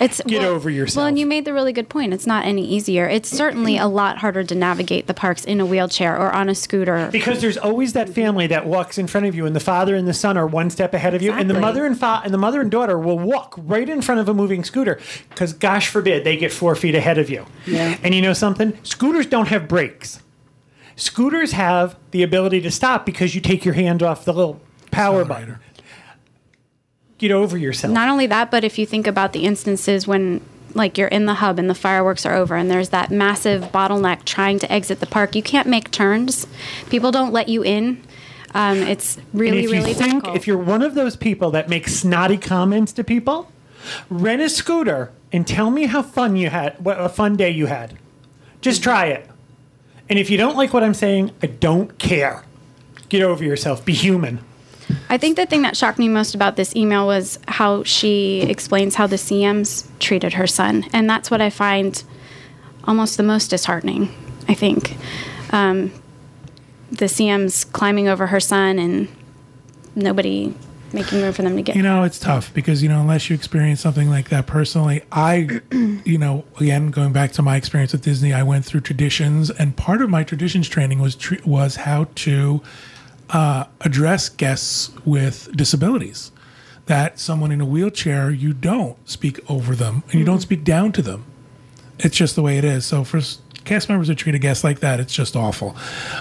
It's 0.00 0.22
Get 0.26 0.40
well, 0.40 0.52
over 0.52 0.70
yourself. 0.70 1.02
Well, 1.02 1.06
and 1.06 1.18
you 1.18 1.26
made 1.26 1.44
the 1.44 1.52
really 1.52 1.74
good 1.74 1.90
point. 1.90 2.14
It's 2.14 2.26
not 2.26 2.46
any 2.46 2.66
easier. 2.66 3.06
It's 3.06 3.28
certainly 3.28 3.76
a 3.76 3.86
lot 3.86 4.18
harder 4.18 4.42
to 4.42 4.54
navigate 4.54 5.06
the 5.06 5.14
parks 5.14 5.44
in 5.44 5.60
a 5.60 5.66
wheelchair 5.66 6.16
or 6.16 6.32
on 6.32 6.48
a 6.48 6.54
scooter. 6.54 7.10
Because 7.12 7.42
there's 7.42 7.58
always 7.58 7.92
that 7.92 8.08
family 8.08 8.46
that 8.46 8.66
walks 8.66 8.96
in 8.96 9.06
front 9.06 9.26
of 9.26 9.34
you, 9.34 9.44
and 9.44 9.54
the 9.54 9.60
father 9.60 9.94
and 9.94 10.08
the 10.08 10.14
son 10.14 10.38
are 10.38 10.46
one 10.46 10.70
step 10.70 10.94
ahead 10.94 11.14
of 11.14 11.20
you, 11.20 11.32
and 11.32 11.50
the 11.50 11.60
mother 11.60 11.84
and 11.84 11.98
fa- 11.98 12.22
and 12.24 12.32
the 12.32 12.38
mother 12.38 12.62
and 12.62 12.70
daughter 12.70 12.98
will 12.98 13.18
walk 13.18 13.54
right 13.58 13.88
in 13.88 14.00
front 14.00 14.20
of 14.20 14.28
a 14.28 14.34
moving 14.34 14.64
scooter. 14.64 14.98
Because 15.28 15.52
gosh 15.52 15.88
forbid 15.88 16.24
they 16.24 16.36
get 16.36 16.50
four 16.50 16.74
feet 16.74 16.94
ahead 16.94 17.18
of 17.18 17.28
you. 17.28 17.44
Yeah. 17.66 17.98
And 18.02 18.14
you 18.14 18.22
know 18.22 18.32
something? 18.32 18.78
Scooters 18.82 19.26
don't 19.26 19.48
have 19.48 19.68
brakes. 19.68 20.22
Scooters 20.96 21.52
have 21.52 21.96
the 22.10 22.22
ability 22.22 22.60
to 22.62 22.70
stop 22.70 23.04
because 23.04 23.34
you 23.34 23.40
take 23.40 23.64
your 23.64 23.74
hand 23.74 24.02
off 24.02 24.24
the 24.24 24.32
little 24.32 24.60
power 24.90 25.24
button. 25.24 25.58
Get 27.20 27.32
over 27.32 27.58
yourself. 27.58 27.92
Not 27.92 28.08
only 28.08 28.26
that, 28.28 28.50
but 28.50 28.64
if 28.64 28.78
you 28.78 28.86
think 28.86 29.06
about 29.06 29.34
the 29.34 29.44
instances 29.44 30.06
when 30.06 30.40
like 30.72 30.96
you're 30.96 31.08
in 31.08 31.26
the 31.26 31.34
hub 31.34 31.58
and 31.58 31.68
the 31.68 31.74
fireworks 31.74 32.24
are 32.24 32.34
over 32.34 32.56
and 32.56 32.70
there's 32.70 32.88
that 32.88 33.10
massive 33.10 33.64
bottleneck 33.64 34.24
trying 34.24 34.58
to 34.60 34.72
exit 34.72 35.00
the 35.00 35.06
park, 35.06 35.36
you 35.36 35.42
can't 35.42 35.68
make 35.68 35.90
turns. 35.90 36.46
People 36.88 37.12
don't 37.12 37.30
let 37.30 37.50
you 37.50 37.62
in. 37.62 38.02
Um, 38.54 38.78
it's 38.78 39.18
really, 39.34 39.66
really 39.66 39.90
you 39.90 39.94
think 39.94 40.12
difficult. 40.12 40.36
if 40.38 40.46
you're 40.46 40.56
one 40.56 40.80
of 40.80 40.94
those 40.94 41.14
people 41.14 41.50
that 41.50 41.68
make 41.68 41.88
snotty 41.88 42.38
comments 42.38 42.90
to 42.94 43.04
people, 43.04 43.52
rent 44.08 44.40
a 44.40 44.48
scooter 44.48 45.12
and 45.30 45.46
tell 45.46 45.70
me 45.70 45.84
how 45.84 46.00
fun 46.00 46.36
you 46.36 46.48
had, 46.48 46.82
what 46.82 46.98
a 46.98 47.10
fun 47.10 47.36
day 47.36 47.50
you 47.50 47.66
had. 47.66 47.98
Just 48.62 48.82
try 48.82 49.08
it. 49.08 49.28
And 50.08 50.18
if 50.18 50.30
you 50.30 50.38
don't 50.38 50.56
like 50.56 50.72
what 50.72 50.82
I'm 50.82 50.94
saying, 50.94 51.32
I 51.42 51.48
don't 51.48 51.98
care. 51.98 52.46
Get 53.10 53.20
over 53.20 53.44
yourself. 53.44 53.84
Be 53.84 53.92
human. 53.92 54.40
I 55.08 55.18
think 55.18 55.36
the 55.36 55.46
thing 55.46 55.62
that 55.62 55.76
shocked 55.76 55.98
me 55.98 56.08
most 56.08 56.34
about 56.34 56.56
this 56.56 56.74
email 56.76 57.06
was 57.06 57.38
how 57.48 57.82
she 57.84 58.42
explains 58.42 58.94
how 58.94 59.06
the 59.06 59.16
CMs 59.16 59.86
treated 59.98 60.34
her 60.34 60.46
son. 60.46 60.86
And 60.92 61.08
that's 61.08 61.30
what 61.30 61.40
I 61.40 61.50
find 61.50 62.02
almost 62.84 63.16
the 63.16 63.22
most 63.22 63.48
disheartening, 63.48 64.14
I 64.48 64.54
think. 64.54 64.96
Um, 65.52 65.92
the 66.90 67.06
CMs 67.06 67.70
climbing 67.72 68.08
over 68.08 68.28
her 68.28 68.40
son 68.40 68.78
and 68.78 69.08
nobody 69.94 70.54
making 70.92 71.22
room 71.22 71.32
for 71.32 71.42
them 71.42 71.56
to 71.56 71.62
get 71.62 71.76
You 71.76 71.82
know, 71.82 72.02
it's 72.02 72.18
tough 72.18 72.52
because, 72.52 72.82
you 72.82 72.88
know, 72.88 73.00
unless 73.00 73.30
you 73.30 73.34
experience 73.34 73.80
something 73.80 74.10
like 74.10 74.28
that 74.30 74.46
personally, 74.46 75.02
I, 75.12 75.60
you 76.04 76.18
know, 76.18 76.44
again, 76.58 76.90
going 76.90 77.12
back 77.12 77.32
to 77.32 77.42
my 77.42 77.56
experience 77.56 77.92
with 77.92 78.02
Disney, 78.02 78.32
I 78.32 78.42
went 78.42 78.64
through 78.64 78.80
traditions 78.80 79.50
and 79.50 79.76
part 79.76 80.02
of 80.02 80.10
my 80.10 80.24
traditions 80.24 80.68
training 80.68 80.98
was, 80.98 81.16
was 81.44 81.76
how 81.76 82.08
to 82.16 82.62
uh, 83.30 83.64
address 83.80 84.28
guests 84.28 84.90
with 85.04 85.48
disabilities. 85.56 86.32
That 86.86 87.20
someone 87.20 87.52
in 87.52 87.60
a 87.60 87.64
wheelchair, 87.64 88.30
you 88.30 88.52
don't 88.52 88.96
speak 89.08 89.38
over 89.48 89.76
them 89.76 90.02
and 90.10 90.14
you 90.14 90.24
don't 90.24 90.40
speak 90.40 90.64
down 90.64 90.92
to 90.92 91.02
them. 91.02 91.24
It's 92.00 92.16
just 92.16 92.34
the 92.34 92.42
way 92.42 92.58
it 92.58 92.64
is. 92.64 92.84
So 92.84 93.04
for 93.04 93.20
cast 93.64 93.88
members 93.88 94.08
to 94.08 94.14
treat 94.14 94.34
a 94.34 94.38
guest 94.38 94.64
like 94.64 94.80
that, 94.80 94.98
it's 94.98 95.14
just 95.14 95.36
awful. 95.36 95.76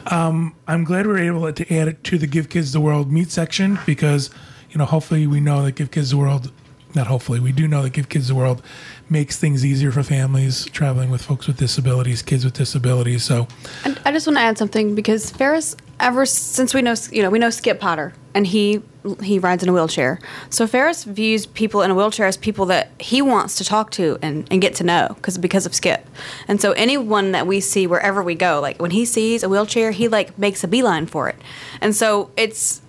Um, 0.07 0.55
I'm 0.67 0.83
glad 0.83 1.07
we 1.07 1.13
were 1.13 1.19
able 1.19 1.51
to 1.51 1.75
add 1.75 1.87
it 1.87 2.03
to 2.05 2.17
the 2.17 2.27
Give 2.27 2.49
Kids 2.49 2.71
the 2.71 2.79
World 2.79 3.11
meet 3.11 3.31
section 3.31 3.79
because, 3.85 4.29
you 4.69 4.77
know, 4.77 4.85
hopefully 4.85 5.25
we 5.25 5.39
know 5.39 5.63
that 5.63 5.71
Give 5.71 5.89
Kids 5.89 6.11
the 6.11 6.17
World, 6.17 6.51
not 6.95 7.07
hopefully, 7.07 7.39
we 7.39 7.51
do 7.51 7.67
know 7.67 7.83
that 7.83 7.93
Give 7.93 8.09
Kids 8.09 8.29
the 8.29 8.35
World 8.35 8.61
makes 9.09 9.37
things 9.37 9.65
easier 9.65 9.91
for 9.91 10.03
families 10.03 10.65
traveling 10.65 11.09
with 11.09 11.21
folks 11.21 11.47
with 11.47 11.57
disabilities, 11.57 12.21
kids 12.21 12.43
with 12.45 12.55
disabilities. 12.55 13.23
So 13.23 13.47
I, 13.85 13.95
I 14.05 14.11
just 14.11 14.25
want 14.25 14.37
to 14.37 14.41
add 14.41 14.57
something 14.57 14.95
because 14.95 15.29
Ferris, 15.29 15.75
ever 15.99 16.25
since 16.25 16.73
we 16.73 16.81
know, 16.81 16.95
you 17.11 17.21
know, 17.21 17.29
we 17.29 17.39
know 17.39 17.49
Skip 17.49 17.79
Potter, 17.79 18.13
and 18.33 18.47
he 18.47 18.81
he 19.23 19.39
rides 19.39 19.63
in 19.63 19.69
a 19.69 19.73
wheelchair. 19.73 20.19
So 20.49 20.67
Ferris 20.67 21.03
views 21.03 21.45
people 21.45 21.81
in 21.81 21.91
a 21.91 21.95
wheelchair 21.95 22.25
as 22.25 22.37
people 22.37 22.65
that 22.67 22.89
he 22.99 23.21
wants 23.21 23.55
to 23.55 23.63
talk 23.63 23.91
to 23.91 24.17
and, 24.21 24.47
and 24.51 24.61
get 24.61 24.75
to 24.75 24.83
know 24.83 25.13
because 25.15 25.37
because 25.37 25.65
of 25.65 25.73
Skip. 25.73 26.07
And 26.47 26.59
so 26.59 26.71
anyone 26.73 27.31
that 27.31 27.47
we 27.47 27.59
see 27.59 27.87
wherever 27.87 28.23
we 28.23 28.35
go, 28.35 28.59
like 28.61 28.81
when 28.81 28.91
he 28.91 29.05
sees 29.05 29.43
a 29.43 29.49
wheelchair, 29.49 29.91
he 29.91 30.07
like 30.07 30.37
makes 30.37 30.63
a 30.63 30.67
beeline 30.67 31.05
for 31.05 31.29
it. 31.29 31.37
And 31.81 31.95
so 31.95 32.31
it's 32.35 32.81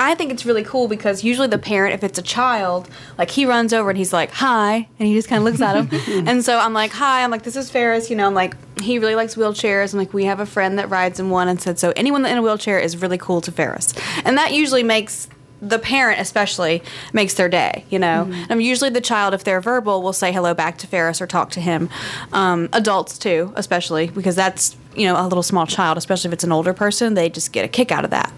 I 0.00 0.14
think 0.14 0.32
it's 0.32 0.46
really 0.46 0.64
cool 0.64 0.88
because 0.88 1.22
usually 1.22 1.46
the 1.46 1.58
parent, 1.58 1.92
if 1.92 2.02
it's 2.02 2.18
a 2.18 2.22
child, 2.22 2.88
like 3.18 3.30
he 3.30 3.44
runs 3.44 3.74
over 3.74 3.90
and 3.90 3.98
he's 3.98 4.14
like, 4.14 4.30
hi, 4.30 4.88
and 4.98 5.06
he 5.06 5.12
just 5.12 5.28
kind 5.28 5.40
of 5.40 5.44
looks 5.44 5.60
at 5.60 5.76
him. 5.76 6.26
and 6.26 6.42
so 6.42 6.58
I'm 6.58 6.72
like, 6.72 6.90
hi, 6.90 7.22
I'm 7.22 7.30
like, 7.30 7.42
this 7.42 7.54
is 7.54 7.70
Ferris, 7.70 8.08
you 8.08 8.16
know, 8.16 8.26
I'm 8.26 8.32
like, 8.32 8.56
he 8.80 8.98
really 8.98 9.14
likes 9.14 9.34
wheelchairs. 9.34 9.92
And 9.92 9.98
like, 9.98 10.14
we 10.14 10.24
have 10.24 10.40
a 10.40 10.46
friend 10.46 10.78
that 10.78 10.88
rides 10.88 11.20
in 11.20 11.28
one 11.28 11.48
and 11.48 11.60
said, 11.60 11.78
so 11.78 11.92
anyone 11.96 12.24
in 12.24 12.38
a 12.38 12.40
wheelchair 12.40 12.78
is 12.78 12.96
really 12.96 13.18
cool 13.18 13.42
to 13.42 13.52
Ferris. 13.52 13.92
And 14.24 14.38
that 14.38 14.54
usually 14.54 14.82
makes 14.82 15.28
the 15.62 15.78
parent 15.78 16.18
especially 16.18 16.82
makes 17.12 17.34
their 17.34 17.50
day, 17.50 17.84
you 17.90 17.98
know. 17.98 18.22
And 18.22 18.52
um, 18.52 18.60
usually 18.62 18.88
the 18.88 19.02
child, 19.02 19.34
if 19.34 19.44
they're 19.44 19.60
verbal, 19.60 20.00
will 20.00 20.14
say 20.14 20.32
hello 20.32 20.54
back 20.54 20.78
to 20.78 20.86
Ferris 20.86 21.20
or 21.20 21.26
talk 21.26 21.50
to 21.50 21.60
him. 21.60 21.90
Um, 22.32 22.70
adults 22.72 23.18
too, 23.18 23.52
especially 23.56 24.08
because 24.08 24.34
that's 24.34 24.74
you 24.94 25.06
know 25.06 25.20
a 25.20 25.24
little 25.24 25.42
small 25.42 25.66
child, 25.66 25.98
especially 25.98 26.28
if 26.28 26.32
it's 26.32 26.44
an 26.44 26.52
older 26.52 26.72
person, 26.72 27.14
they 27.14 27.28
just 27.28 27.52
get 27.52 27.64
a 27.64 27.68
kick 27.68 27.92
out 27.92 28.04
of 28.04 28.10
that. 28.10 28.32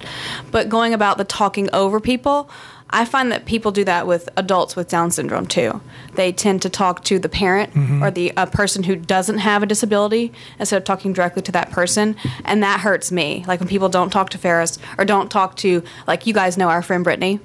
But 0.50 0.68
going 0.68 0.94
about 0.94 1.18
the 1.18 1.24
talking 1.24 1.68
over 1.72 2.00
people. 2.00 2.50
I 2.94 3.06
find 3.06 3.32
that 3.32 3.46
people 3.46 3.72
do 3.72 3.84
that 3.84 4.06
with 4.06 4.28
adults 4.36 4.76
with 4.76 4.88
Down 4.88 5.10
syndrome 5.10 5.46
too. 5.46 5.80
They 6.14 6.30
tend 6.30 6.60
to 6.60 6.68
talk 6.68 7.02
to 7.04 7.18
the 7.18 7.28
parent 7.30 7.72
mm-hmm. 7.72 8.02
or 8.02 8.10
the 8.10 8.34
a 8.36 8.46
person 8.46 8.82
who 8.82 8.96
doesn't 8.96 9.38
have 9.38 9.62
a 9.62 9.66
disability 9.66 10.30
instead 10.58 10.76
of 10.76 10.84
talking 10.84 11.14
directly 11.14 11.40
to 11.42 11.52
that 11.52 11.70
person, 11.70 12.16
and 12.44 12.62
that 12.62 12.80
hurts 12.80 13.10
me. 13.10 13.44
Like 13.48 13.60
when 13.60 13.68
people 13.68 13.88
don't 13.88 14.10
talk 14.10 14.28
to 14.30 14.38
Ferris 14.38 14.78
or 14.98 15.06
don't 15.06 15.30
talk 15.30 15.56
to 15.56 15.82
like 16.06 16.26
you 16.26 16.34
guys 16.34 16.58
know 16.58 16.68
our 16.68 16.82
friend 16.82 17.02
Brittany, 17.02 17.40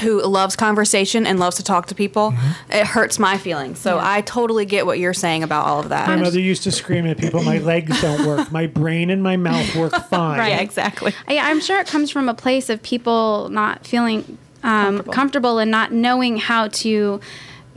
who 0.00 0.22
loves 0.24 0.56
conversation 0.56 1.26
and 1.26 1.38
loves 1.38 1.56
to 1.56 1.62
talk 1.62 1.86
to 1.86 1.94
people. 1.94 2.34
It 2.70 2.86
hurts 2.86 3.18
my 3.18 3.38
feelings. 3.38 3.78
So 3.78 3.98
I 4.00 4.22
totally 4.22 4.64
get 4.64 4.86
what 4.86 4.98
you're 4.98 5.14
saying 5.14 5.42
about 5.42 5.66
all 5.66 5.80
of 5.80 5.88
that. 5.90 6.08
My 6.08 6.16
mother 6.16 6.40
used 6.40 6.62
to 6.64 6.72
scream 6.72 7.06
at 7.06 7.18
people, 7.18 7.42
my 7.42 7.58
legs 7.58 8.00
don't 8.00 8.26
work. 8.26 8.50
My 8.50 8.66
brain 8.66 9.10
and 9.10 9.22
my 9.22 9.36
mouth 9.36 9.74
work 9.76 9.92
fine. 10.10 10.38
yeah, 10.48 10.58
exactly. 10.60 11.12
I, 11.28 11.38
I'm 11.38 11.60
sure 11.60 11.78
it 11.80 11.86
comes 11.86 12.10
from 12.10 12.28
a 12.28 12.34
place 12.34 12.68
of 12.70 12.82
people 12.82 13.48
not 13.50 13.86
feeling 13.86 14.36
um, 14.62 15.02
comfortable. 15.04 15.58
and 15.58 15.70
not 15.70 15.92
knowing 15.92 16.38
how 16.38 16.68
to 16.68 17.20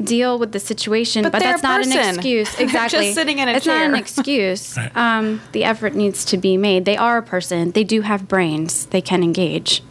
deal 0.04 0.38
with 0.40 0.52
the 0.52 0.60
situation. 0.60 1.24
But 1.24 1.32
But, 1.34 1.40
that's 1.42 1.62
a 1.62 1.66
not 1.68 1.82
an 1.86 1.92
person. 1.92 2.16
excuse. 2.16 2.52
They're 2.56 2.66
Exactly. 2.66 3.00
just 3.06 3.16
sitting 3.16 3.40
in 3.40 3.48
a 3.50 3.52
it's 3.54 3.66
not 3.66 3.84
an 3.86 3.96
excuse. 3.96 4.78
Right. 4.78 4.96
um, 4.96 5.42
the 5.54 5.64
effort 5.64 5.96
needs 5.96 6.24
to 6.26 6.38
be 6.38 6.56
made. 6.58 6.86
They 6.86 6.98
are 6.98 7.18
a 7.18 7.24
person. 7.24 7.72
They 7.72 7.84
do 7.84 8.02
have 8.02 8.28
brains. 8.28 8.86
They 8.88 9.02
can 9.02 9.24
engage. 9.24 9.82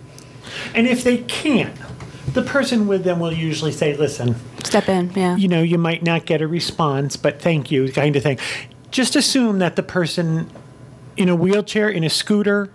And 0.74 0.86
if 0.86 1.02
they 1.04 1.18
can't, 1.18 1.74
the 2.32 2.42
person 2.42 2.86
with 2.86 3.04
them 3.04 3.20
will 3.20 3.32
usually 3.32 3.72
say, 3.72 3.96
listen, 3.96 4.36
Step 4.64 4.88
in, 4.88 5.12
yeah. 5.14 5.36
you 5.36 5.48
know, 5.48 5.62
you 5.62 5.78
might 5.78 6.02
not 6.02 6.26
get 6.26 6.42
a 6.42 6.46
response, 6.46 7.16
but 7.16 7.40
thank 7.40 7.70
you, 7.70 7.90
kind 7.92 8.16
of 8.16 8.22
thing. 8.22 8.38
Just 8.90 9.16
assume 9.16 9.58
that 9.60 9.76
the 9.76 9.82
person 9.82 10.50
in 11.16 11.28
a 11.28 11.36
wheelchair, 11.36 11.88
in 11.88 12.04
a 12.04 12.10
scooter, 12.10 12.70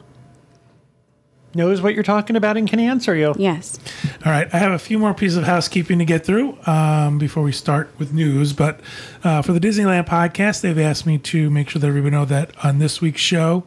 knows 1.54 1.82
what 1.82 1.94
you're 1.94 2.04
talking 2.04 2.36
about 2.36 2.58
and 2.58 2.70
can 2.70 2.80
answer 2.80 3.16
you. 3.16 3.34
Yes. 3.38 3.78
All 4.26 4.32
right, 4.32 4.48
I 4.54 4.58
have 4.58 4.72
a 4.72 4.80
few 4.80 4.98
more 4.98 5.14
pieces 5.14 5.38
of 5.38 5.44
housekeeping 5.44 6.00
to 6.00 6.06
get 6.06 6.26
through 6.26 6.58
um, 6.66 7.18
before 7.18 7.44
we 7.44 7.52
start 7.52 7.92
with 8.00 8.14
news. 8.14 8.54
But 8.54 8.80
uh, 9.24 9.42
for 9.42 9.52
the 9.52 9.60
Disneyland 9.60 10.08
podcast, 10.08 10.62
they've 10.62 10.78
asked 10.80 11.06
me 11.06 11.18
to 11.18 11.50
make 11.50 11.70
sure 11.70 11.80
that 11.80 11.88
everybody 11.88 12.16
know 12.16 12.26
that 12.26 12.52
on 12.64 12.80
this 12.80 13.02
week's 13.02 13.22
show, 13.22 13.66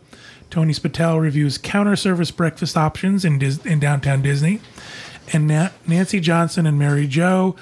Tony 0.50 0.72
Spatel 0.72 1.20
reviews 1.20 1.58
counter 1.58 1.96
service 1.96 2.30
breakfast 2.30 2.76
options 2.76 3.24
in 3.24 3.38
Dis- 3.38 3.64
in 3.66 3.80
downtown 3.80 4.22
Disney, 4.22 4.60
and 5.32 5.46
Na- 5.46 5.70
Nancy 5.86 6.20
Johnson 6.20 6.66
and 6.66 6.78
Mary 6.78 7.06
Jo 7.06 7.56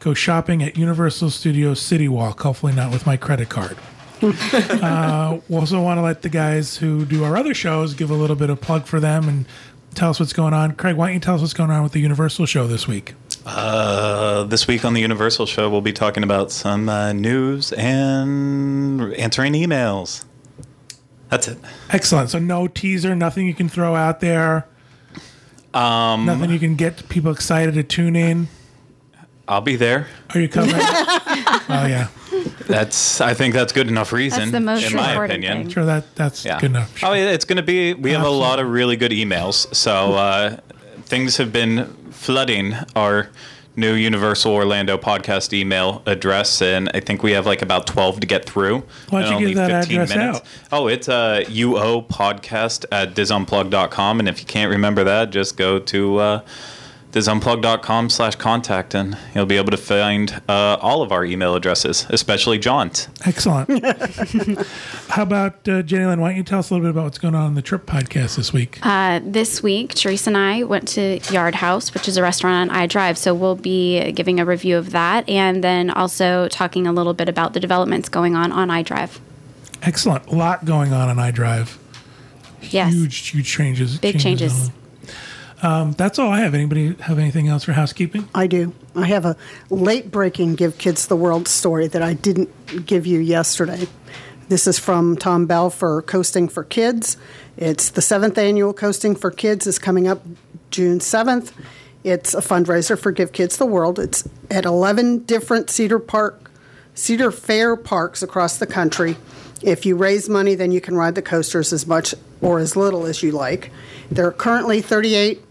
go 0.00 0.14
shopping 0.14 0.62
at 0.62 0.76
Universal 0.76 1.30
Studios 1.30 1.80
City 1.80 2.08
Walk. 2.08 2.40
Hopefully, 2.40 2.72
not 2.72 2.92
with 2.92 3.06
my 3.06 3.16
credit 3.16 3.48
card. 3.48 3.76
uh, 4.22 5.38
we 5.48 5.56
also 5.56 5.80
want 5.80 5.98
to 5.98 6.02
let 6.02 6.22
the 6.22 6.28
guys 6.28 6.76
who 6.76 7.04
do 7.04 7.24
our 7.24 7.36
other 7.36 7.54
shows 7.54 7.94
give 7.94 8.10
a 8.10 8.14
little 8.14 8.36
bit 8.36 8.50
of 8.50 8.60
plug 8.60 8.84
for 8.84 8.98
them 8.98 9.28
and 9.28 9.46
tell 9.94 10.10
us 10.10 10.20
what's 10.20 10.32
going 10.32 10.54
on. 10.54 10.72
Craig, 10.72 10.96
why 10.96 11.06
don't 11.06 11.14
you 11.14 11.20
tell 11.20 11.34
us 11.34 11.40
what's 11.40 11.52
going 11.52 11.70
on 11.70 11.82
with 11.82 11.92
the 11.92 12.00
Universal 12.00 12.46
show 12.46 12.66
this 12.66 12.88
week? 12.88 13.14
Uh, 13.46 14.44
this 14.44 14.66
week 14.66 14.84
on 14.84 14.92
the 14.92 15.00
Universal 15.00 15.46
Show, 15.46 15.70
we'll 15.70 15.80
be 15.80 15.92
talking 15.92 16.22
about 16.22 16.50
some 16.52 16.88
uh, 16.88 17.12
news 17.12 17.72
and 17.72 19.14
answering 19.14 19.54
emails. 19.54 20.24
That's 21.30 21.48
it. 21.48 21.58
Excellent. 21.90 22.30
So 22.30 22.38
no 22.38 22.66
teaser, 22.68 23.14
nothing 23.14 23.46
you 23.46 23.54
can 23.54 23.68
throw 23.68 23.94
out 23.94 24.20
there. 24.20 24.66
Um, 25.74 26.24
nothing 26.26 26.50
you 26.50 26.58
can 26.58 26.74
get 26.76 27.08
people 27.08 27.30
excited 27.30 27.74
to 27.74 27.82
tune 27.82 28.16
in. 28.16 28.48
I'll 29.46 29.60
be 29.62 29.76
there. 29.76 30.06
Are 30.34 30.40
you 30.40 30.48
coming? 30.48 30.74
oh 30.76 31.86
yeah, 31.88 32.08
That's. 32.66 33.20
I 33.20 33.32
think 33.34 33.54
that's 33.54 33.72
good 33.72 33.88
enough 33.88 34.12
reason. 34.12 34.40
That's 34.40 34.50
the 34.52 34.60
most 34.60 34.90
in 34.90 34.96
my 34.96 35.08
important 35.12 35.32
opinion. 35.44 35.62
thing. 35.64 35.68
sure 35.72 35.84
that 35.86 36.14
that's 36.16 36.44
Yeah. 36.44 36.60
good 36.60 36.70
enough. 36.70 37.02
Oh, 37.02 37.14
yeah, 37.14 37.30
it's 37.30 37.44
going 37.46 37.56
to 37.56 37.62
be. 37.62 37.94
We 37.94 38.12
have 38.12 38.24
a 38.26 38.30
lot 38.30 38.58
of 38.60 38.68
really 38.68 38.96
good 38.96 39.12
emails. 39.12 39.74
So 39.74 40.14
uh, 40.14 40.56
things 41.04 41.38
have 41.38 41.50
been 41.52 41.86
flooding 42.10 42.74
our 42.94 43.30
new 43.78 43.94
Universal 43.94 44.52
Orlando 44.52 44.98
podcast 44.98 45.52
email 45.52 46.02
address, 46.04 46.60
and 46.60 46.90
I 46.92 47.00
think 47.00 47.22
we 47.22 47.32
have 47.32 47.46
like 47.46 47.62
about 47.62 47.86
twelve 47.86 48.20
to 48.20 48.26
get 48.26 48.44
through. 48.44 48.82
Why 49.08 49.22
don't 49.22 49.40
you 49.40 49.46
give 49.46 49.56
that 49.56 49.84
15 49.84 49.96
address 50.00 50.16
minutes. 50.16 50.38
out? 50.38 50.46
Oh, 50.72 50.88
it's 50.88 51.08
uh, 51.08 51.44
UO 51.46 52.06
podcast 52.08 52.84
at 52.92 53.14
disunplug.com, 53.14 54.18
and 54.18 54.28
if 54.28 54.40
you 54.40 54.46
can't 54.46 54.70
remember 54.70 55.04
that, 55.04 55.30
just 55.30 55.56
go 55.56 55.78
to. 55.78 56.18
Uh, 56.18 56.40
disunplug.com 57.12 58.10
slash 58.10 58.36
contact 58.36 58.94
and 58.94 59.16
you'll 59.34 59.46
be 59.46 59.56
able 59.56 59.70
to 59.70 59.76
find 59.78 60.42
uh, 60.48 60.76
all 60.80 61.00
of 61.00 61.10
our 61.10 61.24
email 61.24 61.54
addresses 61.54 62.06
especially 62.10 62.58
john's 62.58 63.08
Excellent. 63.24 63.68
How 65.08 65.22
about 65.22 65.68
uh, 65.68 65.82
Jenny 65.82 66.06
Lynn? 66.06 66.20
Why 66.20 66.28
don't 66.28 66.36
you 66.36 66.44
tell 66.44 66.60
us 66.60 66.70
a 66.70 66.74
little 66.74 66.86
bit 66.86 66.90
about 66.90 67.04
what's 67.04 67.18
going 67.18 67.34
on 67.34 67.48
in 67.48 67.54
the 67.54 67.62
Trip 67.62 67.86
podcast 67.86 68.36
this 68.36 68.52
week? 68.52 68.78
Uh, 68.82 69.20
this 69.22 69.62
week, 69.62 69.94
Teresa 69.94 70.30
and 70.30 70.36
I 70.36 70.62
went 70.62 70.88
to 70.88 71.18
Yard 71.32 71.56
House, 71.56 71.92
which 71.94 72.08
is 72.08 72.16
a 72.16 72.22
restaurant 72.22 72.70
on 72.70 72.76
iDrive. 72.76 73.16
So 73.16 73.34
we'll 73.34 73.56
be 73.56 74.12
giving 74.12 74.38
a 74.40 74.44
review 74.44 74.76
of 74.76 74.90
that 74.92 75.28
and 75.28 75.64
then 75.64 75.90
also 75.90 76.48
talking 76.48 76.86
a 76.86 76.92
little 76.92 77.14
bit 77.14 77.28
about 77.28 77.52
the 77.54 77.60
developments 77.60 78.08
going 78.08 78.34
on 78.36 78.52
on 78.52 78.68
iDrive. 78.68 79.18
Excellent. 79.82 80.26
A 80.26 80.34
lot 80.34 80.64
going 80.64 80.92
on 80.92 81.08
on 81.08 81.16
iDrive. 81.16 81.76
Yes. 82.62 82.92
Huge, 82.92 83.28
huge 83.28 83.48
changes. 83.48 83.98
Big 83.98 84.18
changes. 84.20 84.70
Um, 85.62 85.92
that's 85.92 86.18
all 86.18 86.30
I 86.30 86.40
have. 86.40 86.54
Anybody 86.54 86.94
have 86.94 87.18
anything 87.18 87.48
else 87.48 87.64
for 87.64 87.72
housekeeping? 87.72 88.28
I 88.34 88.46
do. 88.46 88.74
I 88.94 89.06
have 89.06 89.24
a 89.24 89.36
late 89.70 90.10
breaking 90.10 90.54
Give 90.54 90.76
Kids 90.78 91.06
the 91.06 91.16
World 91.16 91.48
story 91.48 91.88
that 91.88 92.02
I 92.02 92.14
didn't 92.14 92.86
give 92.86 93.06
you 93.06 93.18
yesterday. 93.18 93.88
This 94.48 94.66
is 94.66 94.78
from 94.78 95.16
Tom 95.16 95.46
Bell 95.46 95.68
for 95.68 96.00
Coasting 96.02 96.48
for 96.48 96.64
Kids. 96.64 97.16
It's 97.56 97.90
the 97.90 98.00
seventh 98.00 98.38
annual 98.38 98.72
Coasting 98.72 99.16
for 99.16 99.30
Kids 99.30 99.66
is 99.66 99.78
coming 99.78 100.06
up 100.06 100.22
June 100.70 101.00
7th. 101.00 101.52
It's 102.04 102.34
a 102.34 102.40
fundraiser 102.40 102.98
for 102.98 103.10
Give 103.10 103.32
Kids 103.32 103.56
the 103.56 103.66
World. 103.66 103.98
It's 103.98 104.26
at 104.50 104.64
11 104.64 105.24
different 105.24 105.70
Cedar 105.70 105.98
Park, 105.98 106.50
Cedar 106.94 107.30
Fair 107.30 107.76
parks 107.76 108.22
across 108.22 108.58
the 108.58 108.66
country. 108.66 109.16
If 109.62 109.84
you 109.84 109.96
raise 109.96 110.28
money, 110.28 110.54
then 110.54 110.70
you 110.70 110.80
can 110.80 110.94
ride 110.94 111.16
the 111.16 111.22
coasters 111.22 111.72
as 111.72 111.86
much 111.86 112.14
or 112.40 112.58
as 112.60 112.76
little 112.76 113.06
as 113.06 113.22
you 113.22 113.32
like. 113.32 113.72
There 114.10 114.26
are 114.26 114.32
currently 114.32 114.80
38 114.80 115.47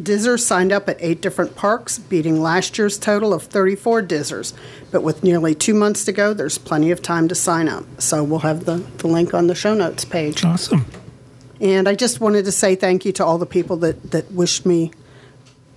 Dizzers 0.00 0.40
signed 0.40 0.72
up 0.72 0.88
at 0.88 0.96
eight 0.98 1.20
different 1.20 1.54
parks, 1.54 1.98
beating 1.98 2.42
last 2.42 2.76
year's 2.78 2.98
total 2.98 3.32
of 3.32 3.44
34 3.44 4.02
Dizzers. 4.02 4.52
But 4.90 5.02
with 5.02 5.22
nearly 5.22 5.54
two 5.54 5.74
months 5.74 6.04
to 6.06 6.12
go, 6.12 6.34
there's 6.34 6.58
plenty 6.58 6.90
of 6.90 7.00
time 7.00 7.28
to 7.28 7.34
sign 7.34 7.68
up. 7.68 7.84
So 8.00 8.24
we'll 8.24 8.40
have 8.40 8.64
the, 8.64 8.78
the 8.98 9.06
link 9.06 9.34
on 9.34 9.46
the 9.46 9.54
show 9.54 9.74
notes 9.74 10.04
page. 10.04 10.44
Awesome. 10.44 10.84
And 11.60 11.88
I 11.88 11.94
just 11.94 12.20
wanted 12.20 12.44
to 12.46 12.52
say 12.52 12.74
thank 12.74 13.04
you 13.04 13.12
to 13.12 13.24
all 13.24 13.38
the 13.38 13.46
people 13.46 13.76
that, 13.78 14.10
that 14.10 14.32
wished 14.32 14.66
me 14.66 14.90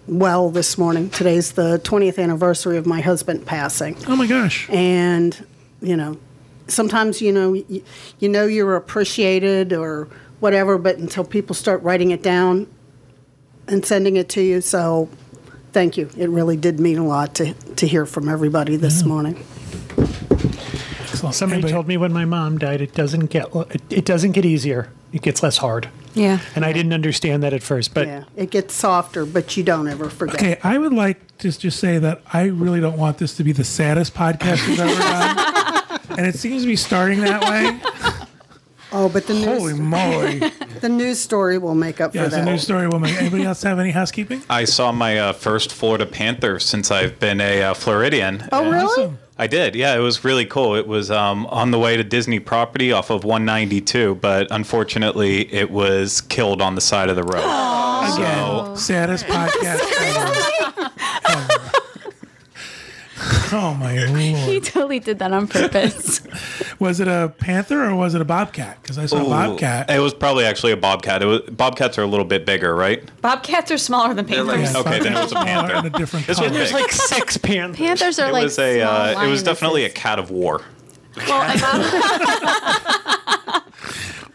well 0.08 0.50
this 0.50 0.78
morning. 0.78 1.12
Today's 1.12 1.52
the 1.52 1.80
20th 1.84 2.18
anniversary 2.18 2.78
of 2.78 2.88
my 2.88 3.02
husband 3.02 3.46
passing. 3.46 3.98
Oh 4.08 4.16
my 4.16 4.26
gosh. 4.26 4.68
And, 4.72 5.46
you 5.80 5.96
know, 5.96 6.18
sometimes, 6.68 7.22
you 7.22 7.32
know, 7.32 7.54
you, 7.54 7.84
you 8.20 8.30
know 8.30 8.46
you're 8.48 8.76
appreciated 8.76 9.74
or 9.74 10.08
whatever, 10.40 10.80
but 10.80 10.98
until 10.98 11.24
people 11.24 11.54
start 11.54 11.84
writing 11.84 12.10
it 12.10 12.24
down 12.24 12.68
and 13.68 13.86
sending 13.86 14.16
it 14.18 14.30
to 14.30 14.42
you. 14.42 14.62
So 14.62 15.10
thank 15.74 15.98
you. 15.98 16.10
It 16.18 16.30
really 16.30 16.58
did 16.58 16.80
mean 16.80 16.98
a 16.98 17.06
lot 17.06 17.36
to, 17.36 17.54
to 17.54 17.88
hear 17.88 18.06
from 18.06 18.30
everybody 18.30 18.76
this 18.76 19.04
morning. 19.04 19.44
Excellent. 19.98 21.36
Somebody 21.36 21.60
Anybody- 21.60 21.74
told 21.74 21.88
me 21.88 21.98
when 21.98 22.14
my 22.14 22.26
mom 22.26 22.58
died, 22.58 22.82
it 22.82 22.94
doesn't 22.94 23.28
get 23.28 23.48
it, 23.54 23.82
it 23.90 24.06
doesn't 24.06 24.34
get 24.34 24.46
easier. 24.46 24.90
It 25.14 25.22
gets 25.22 25.42
less 25.42 25.58
hard. 25.58 25.90
Yeah. 26.14 26.40
And 26.56 26.66
I 26.66 26.74
didn't 26.74 26.94
understand 26.94 27.44
that 27.44 27.54
at 27.54 27.64
first, 27.64 27.94
but 27.94 28.08
yeah, 28.08 28.24
it 28.36 28.50
gets 28.50 28.74
softer, 28.74 29.26
but 29.26 29.56
you 29.56 29.64
don't 29.64 29.88
ever 29.88 30.10
forget. 30.10 30.36
Okay, 30.36 30.60
I 30.64 30.78
would 30.78 30.94
like 30.94 31.38
to 31.38 31.52
just 31.58 31.80
say 31.80 31.98
that 32.00 32.22
I 32.34 32.46
really 32.46 32.80
don't 32.82 32.98
want 32.98 33.20
this 33.20 33.36
to 33.38 33.44
be 33.44 33.52
the 33.52 33.64
saddest 33.64 34.14
podcast 34.14 34.68
we've 34.68 34.80
ever 34.80 35.00
done. 35.00 36.00
and 36.18 36.26
it 36.28 36.36
seems 36.36 36.64
to 36.64 36.68
be 36.68 36.76
starting 36.76 37.22
that 37.22 37.44
way. 37.44 38.27
Oh, 38.92 39.10
but 39.10 39.28
the 39.28 39.34
news, 39.34 39.46
Holy 39.46 39.74
moly. 39.74 40.40
the 40.82 40.90
news 40.90 41.20
story 41.20 41.58
will 41.58 41.76
make 41.76 42.00
up 42.00 42.16
Yeah, 42.16 42.24
for 42.24 42.30
that. 42.30 42.42
a 42.42 42.46
that. 42.46 42.52
new 42.52 42.58
story 42.58 42.88
woman. 42.88 43.10
Anybody 43.12 43.44
else 43.44 43.62
have 43.64 43.80
any 43.80 43.92
housekeeping? 43.92 44.42
I 44.50 44.64
saw 44.64 44.92
my 44.92 45.18
uh, 45.20 45.34
first 45.34 45.74
Florida 45.74 46.06
Panther 46.06 46.60
since 46.60 46.90
I've 46.90 47.20
been 47.20 47.42
a 47.42 47.64
uh, 47.64 47.74
Floridian. 47.74 48.48
oh, 48.52 48.64
really? 48.64 48.84
Awesome. 48.86 49.20
I 49.40 49.46
did. 49.48 49.76
Yeah, 49.76 49.96
it 49.96 50.00
was 50.00 50.24
really 50.24 50.46
cool. 50.46 50.76
It 50.76 50.88
was 50.88 51.12
um, 51.12 51.46
on 51.48 51.70
the 51.72 51.78
way 51.78 51.96
to 51.98 52.04
Disney 52.04 52.40
property 52.40 52.92
off 52.92 53.10
of 53.12 53.24
192, 53.24 54.16
but 54.16 54.48
unfortunately, 54.52 55.54
it 55.54 55.70
was 55.70 56.22
killed 56.22 56.62
on 56.62 56.74
the 56.76 56.82
side 56.82 57.10
of 57.10 57.16
the 57.16 57.24
road. 57.24 57.44
So 58.08 58.76
Saddest 58.78 59.26
podcast 59.26 59.82
ever. 60.00 60.82
Ever. 60.82 60.87
Oh 63.52 63.74
my 63.76 63.94
He 64.46 64.60
totally 64.60 65.00
did 65.00 65.20
that 65.20 65.32
on 65.32 65.48
purpose. 65.48 66.22
Was 66.80 67.00
it 67.00 67.08
a 67.08 67.34
panther 67.40 67.84
or 67.84 67.96
was 67.96 68.14
it 68.14 68.22
a 68.22 68.26
bobcat? 68.26 68.78
Because 68.82 68.98
I 69.00 69.08
saw 69.08 69.26
a 69.26 69.30
bobcat. 69.30 69.90
It 69.90 69.98
was 70.00 70.14
probably 70.14 70.46
actually 70.46 70.74
a 70.74 70.78
bobcat. 70.78 71.24
It 71.24 71.26
was, 71.26 71.42
bobcats 71.50 71.98
are 71.98 72.04
a 72.04 72.08
little 72.08 72.26
bit 72.26 72.46
bigger, 72.46 72.76
right? 72.76 73.04
Bobcats 73.22 73.72
are 73.72 73.80
smaller 73.80 74.14
than 74.14 74.26
They're 74.28 74.44
like- 74.44 74.58
panthers. 74.58 74.74
Yeah, 74.76 74.80
Okay, 74.82 75.00
then 75.00 75.14
it 75.18 75.22
was 75.24 75.32
a 75.32 75.36
panther. 75.36 75.74
and 75.74 75.88
a 75.88 75.90
different 75.90 76.28
This 76.28 76.38
color. 76.38 76.50
was 76.50 76.58
there's 76.58 76.74
like 76.74 76.92
six 76.92 77.38
panthers. 77.38 77.78
Panthers 77.78 78.20
are 78.20 78.30
It 78.30 78.34
like 78.34 78.44
was 78.44 78.60
a. 78.60 78.80
small 78.82 78.92
Uh, 79.18 79.24
it 79.26 79.30
was 79.30 79.42
definitely 79.44 79.86
a 79.86 79.90
cat 79.90 80.20
of 80.20 80.30
war. 80.30 80.62
Well, 81.28 81.42
a 81.42 81.58
bob- 83.54 83.64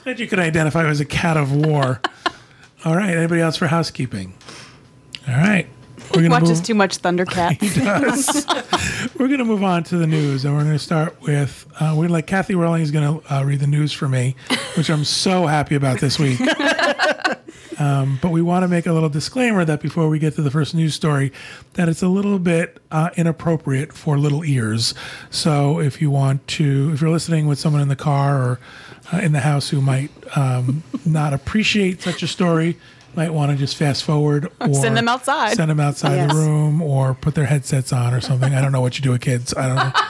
Glad 0.02 0.18
you 0.18 0.26
could 0.26 0.40
identify 0.40 0.84
it 0.84 0.88
as 0.90 0.98
a 1.00 1.04
cat 1.04 1.36
of 1.36 1.52
war. 1.54 2.00
All 2.84 2.96
right. 2.96 3.16
Anybody 3.16 3.40
else 3.40 3.56
for 3.56 3.68
housekeeping? 3.68 4.34
All 5.28 5.34
right. 5.36 5.68
We're 6.14 6.22
gonna 6.22 6.30
watches 6.30 6.58
move. 6.58 6.66
too 6.66 6.74
much 6.74 7.00
Thundercats. 7.00 8.46
we're 9.18 9.28
going 9.28 9.38
to 9.38 9.44
move 9.44 9.62
on 9.62 9.84
to 9.84 9.96
the 9.96 10.06
news, 10.06 10.44
and 10.44 10.54
we're 10.54 10.62
going 10.64 10.74
to 10.74 10.78
start 10.78 11.20
with 11.22 11.66
uh, 11.80 11.94
we're 11.96 12.08
like 12.08 12.26
Kathy 12.26 12.54
Rowling 12.54 12.82
is 12.82 12.90
going 12.90 13.20
to 13.20 13.34
uh, 13.34 13.44
read 13.44 13.60
the 13.60 13.66
news 13.66 13.92
for 13.92 14.08
me, 14.08 14.34
which 14.76 14.90
I'm 14.90 15.04
so 15.04 15.46
happy 15.46 15.74
about 15.74 16.00
this 16.00 16.18
week. 16.18 16.40
um, 17.78 18.18
but 18.20 18.30
we 18.30 18.42
want 18.42 18.62
to 18.62 18.68
make 18.68 18.86
a 18.86 18.92
little 18.92 19.08
disclaimer 19.08 19.64
that 19.64 19.80
before 19.80 20.08
we 20.08 20.18
get 20.18 20.34
to 20.34 20.42
the 20.42 20.50
first 20.50 20.74
news 20.74 20.94
story, 20.94 21.32
that 21.74 21.88
it's 21.88 22.02
a 22.02 22.08
little 22.08 22.38
bit 22.38 22.78
uh, 22.90 23.10
inappropriate 23.16 23.92
for 23.92 24.18
little 24.18 24.44
ears. 24.44 24.94
So 25.30 25.80
if 25.80 26.00
you 26.02 26.10
want 26.10 26.46
to, 26.48 26.90
if 26.92 27.00
you're 27.00 27.10
listening 27.10 27.46
with 27.46 27.58
someone 27.58 27.82
in 27.82 27.88
the 27.88 27.96
car 27.96 28.42
or 28.42 28.60
uh, 29.12 29.18
in 29.18 29.32
the 29.32 29.40
house 29.40 29.70
who 29.70 29.80
might 29.80 30.10
um, 30.36 30.82
not 31.04 31.32
appreciate 31.32 32.02
such 32.02 32.22
a 32.22 32.26
story. 32.26 32.76
Might 33.14 33.30
want 33.30 33.50
to 33.52 33.56
just 33.58 33.76
fast 33.76 34.04
forward 34.04 34.50
or 34.60 34.72
Send 34.74 34.96
them 34.96 35.08
outside. 35.08 35.54
Send 35.56 35.70
them 35.70 35.80
outside 35.80 36.16
Yes. 36.16 36.32
the 36.32 36.36
room 36.38 36.80
or 36.80 37.14
put 37.14 37.34
their 37.34 37.46
headsets 37.46 37.92
on 37.92 38.14
or 38.14 38.20
something. 38.20 38.54
I 38.54 38.60
don't 38.60 38.72
know 38.72 38.80
what 38.80 38.96
you 38.98 39.02
do 39.02 39.10
with 39.10 39.20
kids. 39.20 39.52
I 39.54 39.66
don't 39.66 39.76
know. 39.76 39.92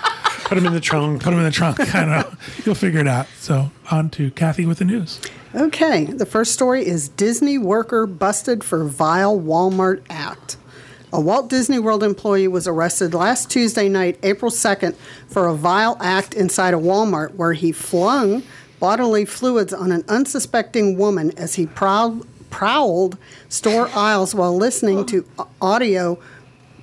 Put 0.44 0.56
them 0.56 0.66
in 0.66 0.74
the 0.74 0.80
trunk. 0.80 1.22
Put 1.22 1.30
them 1.30 1.38
in 1.38 1.44
the 1.46 1.50
trunk. 1.50 1.80
I 1.94 2.00
don't 2.00 2.10
know. 2.10 2.36
You'll 2.66 2.74
figure 2.74 3.00
it 3.00 3.08
out. 3.08 3.26
So 3.38 3.70
on 3.90 4.10
to 4.10 4.30
Kathy 4.32 4.66
with 4.66 4.78
the 4.80 4.84
news. 4.84 5.18
Okay, 5.54 6.04
the 6.04 6.26
first 6.26 6.52
story 6.52 6.86
is 6.86 7.08
Disney 7.08 7.56
worker 7.56 8.06
busted 8.06 8.62
for 8.62 8.84
vile 8.84 9.38
Walmart 9.40 10.02
act. 10.10 10.58
A 11.10 11.20
Walt 11.20 11.48
Disney 11.48 11.78
World 11.78 12.02
employee 12.02 12.48
was 12.48 12.66
arrested 12.66 13.14
last 13.14 13.50
Tuesday 13.50 13.88
night, 13.88 14.18
April 14.22 14.50
2nd, 14.50 14.94
for 15.26 15.46
a 15.46 15.54
vile 15.54 15.96
act 16.00 16.34
inside 16.34 16.74
a 16.74 16.78
Walmart 16.78 17.34
where 17.34 17.54
he 17.54 17.72
flung 17.72 18.42
bodily 18.78 19.24
fluids 19.24 19.72
on 19.72 19.90
an 19.92 20.04
unsuspecting 20.08 20.98
woman 20.98 21.30
as 21.38 21.54
he 21.54 21.66
proud, 21.66 22.26
prowled 22.52 23.18
store 23.48 23.88
aisles 23.88 24.32
while 24.34 24.54
listening 24.54 25.04
to 25.06 25.26
audio 25.60 26.18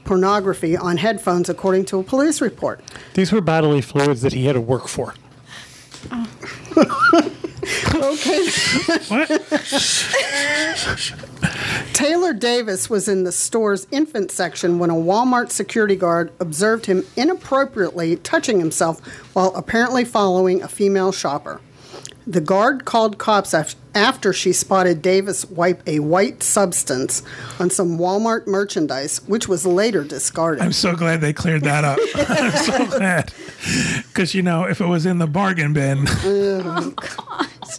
pornography 0.03 0.75
on 0.75 0.97
headphones, 0.97 1.47
according 1.47 1.85
to 1.85 1.99
a 1.99 2.03
police 2.03 2.41
report. 2.41 2.81
These 3.13 3.31
were 3.31 3.39
bodily 3.39 3.79
fluids 3.79 4.21
that 4.23 4.33
he 4.33 4.45
had 4.45 4.53
to 4.53 4.61
work 4.61 4.87
for. 4.89 5.13
Okay. 7.95 8.47
What? 9.09 9.29
Taylor 11.93 12.33
Davis 12.33 12.89
was 12.89 13.07
in 13.07 13.23
the 13.25 13.31
store's 13.31 13.85
infant 13.91 14.31
section 14.31 14.79
when 14.79 14.89
a 14.89 14.95
Walmart 14.95 15.51
security 15.51 15.95
guard 15.95 16.31
observed 16.39 16.85
him 16.87 17.05
inappropriately 17.15 18.15
touching 18.17 18.59
himself 18.59 19.05
while 19.33 19.53
apparently 19.55 20.03
following 20.05 20.63
a 20.63 20.67
female 20.67 21.11
shopper. 21.11 21.61
The 22.25 22.41
guard 22.41 22.85
called 22.85 23.17
cops 23.17 23.53
af- 23.53 23.75
after 23.95 24.33
she 24.33 24.53
spotted 24.53 25.01
Davis 25.01 25.45
wipe 25.45 25.81
a 25.87 25.99
white 25.99 26.43
substance 26.43 27.23
on 27.59 27.69
some 27.69 27.97
Walmart 27.97 28.47
merchandise, 28.47 29.21
which 29.27 29.47
was 29.47 29.65
later 29.65 30.03
discarded. 30.03 30.63
I'm 30.63 30.73
so 30.73 30.95
glad 30.95 31.21
they 31.21 31.33
cleared 31.33 31.63
that 31.63 31.83
up. 31.83 31.99
I'm 32.15 32.51
so 32.51 32.97
glad. 32.97 33.33
Because, 34.07 34.33
you 34.33 34.41
know, 34.41 34.63
if 34.63 34.79
it 34.81 34.87
was 34.87 35.05
in 35.05 35.17
the 35.17 35.27
bargain 35.27 35.73
bin, 35.73 36.05
oh, 36.07 36.93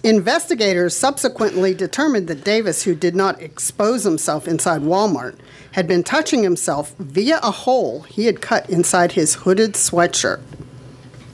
Investigators 0.02 0.96
subsequently 0.96 1.74
determined 1.74 2.28
that 2.28 2.44
Davis, 2.44 2.84
who 2.84 2.94
did 2.94 3.14
not 3.14 3.40
expose 3.40 4.04
himself 4.04 4.48
inside 4.48 4.82
Walmart, 4.82 5.36
had 5.72 5.86
been 5.86 6.02
touching 6.02 6.42
himself 6.42 6.94
via 6.98 7.38
a 7.42 7.50
hole 7.50 8.02
he 8.02 8.26
had 8.26 8.40
cut 8.40 8.68
inside 8.70 9.12
his 9.12 9.34
hooded 9.34 9.74
sweatshirt. 9.74 10.40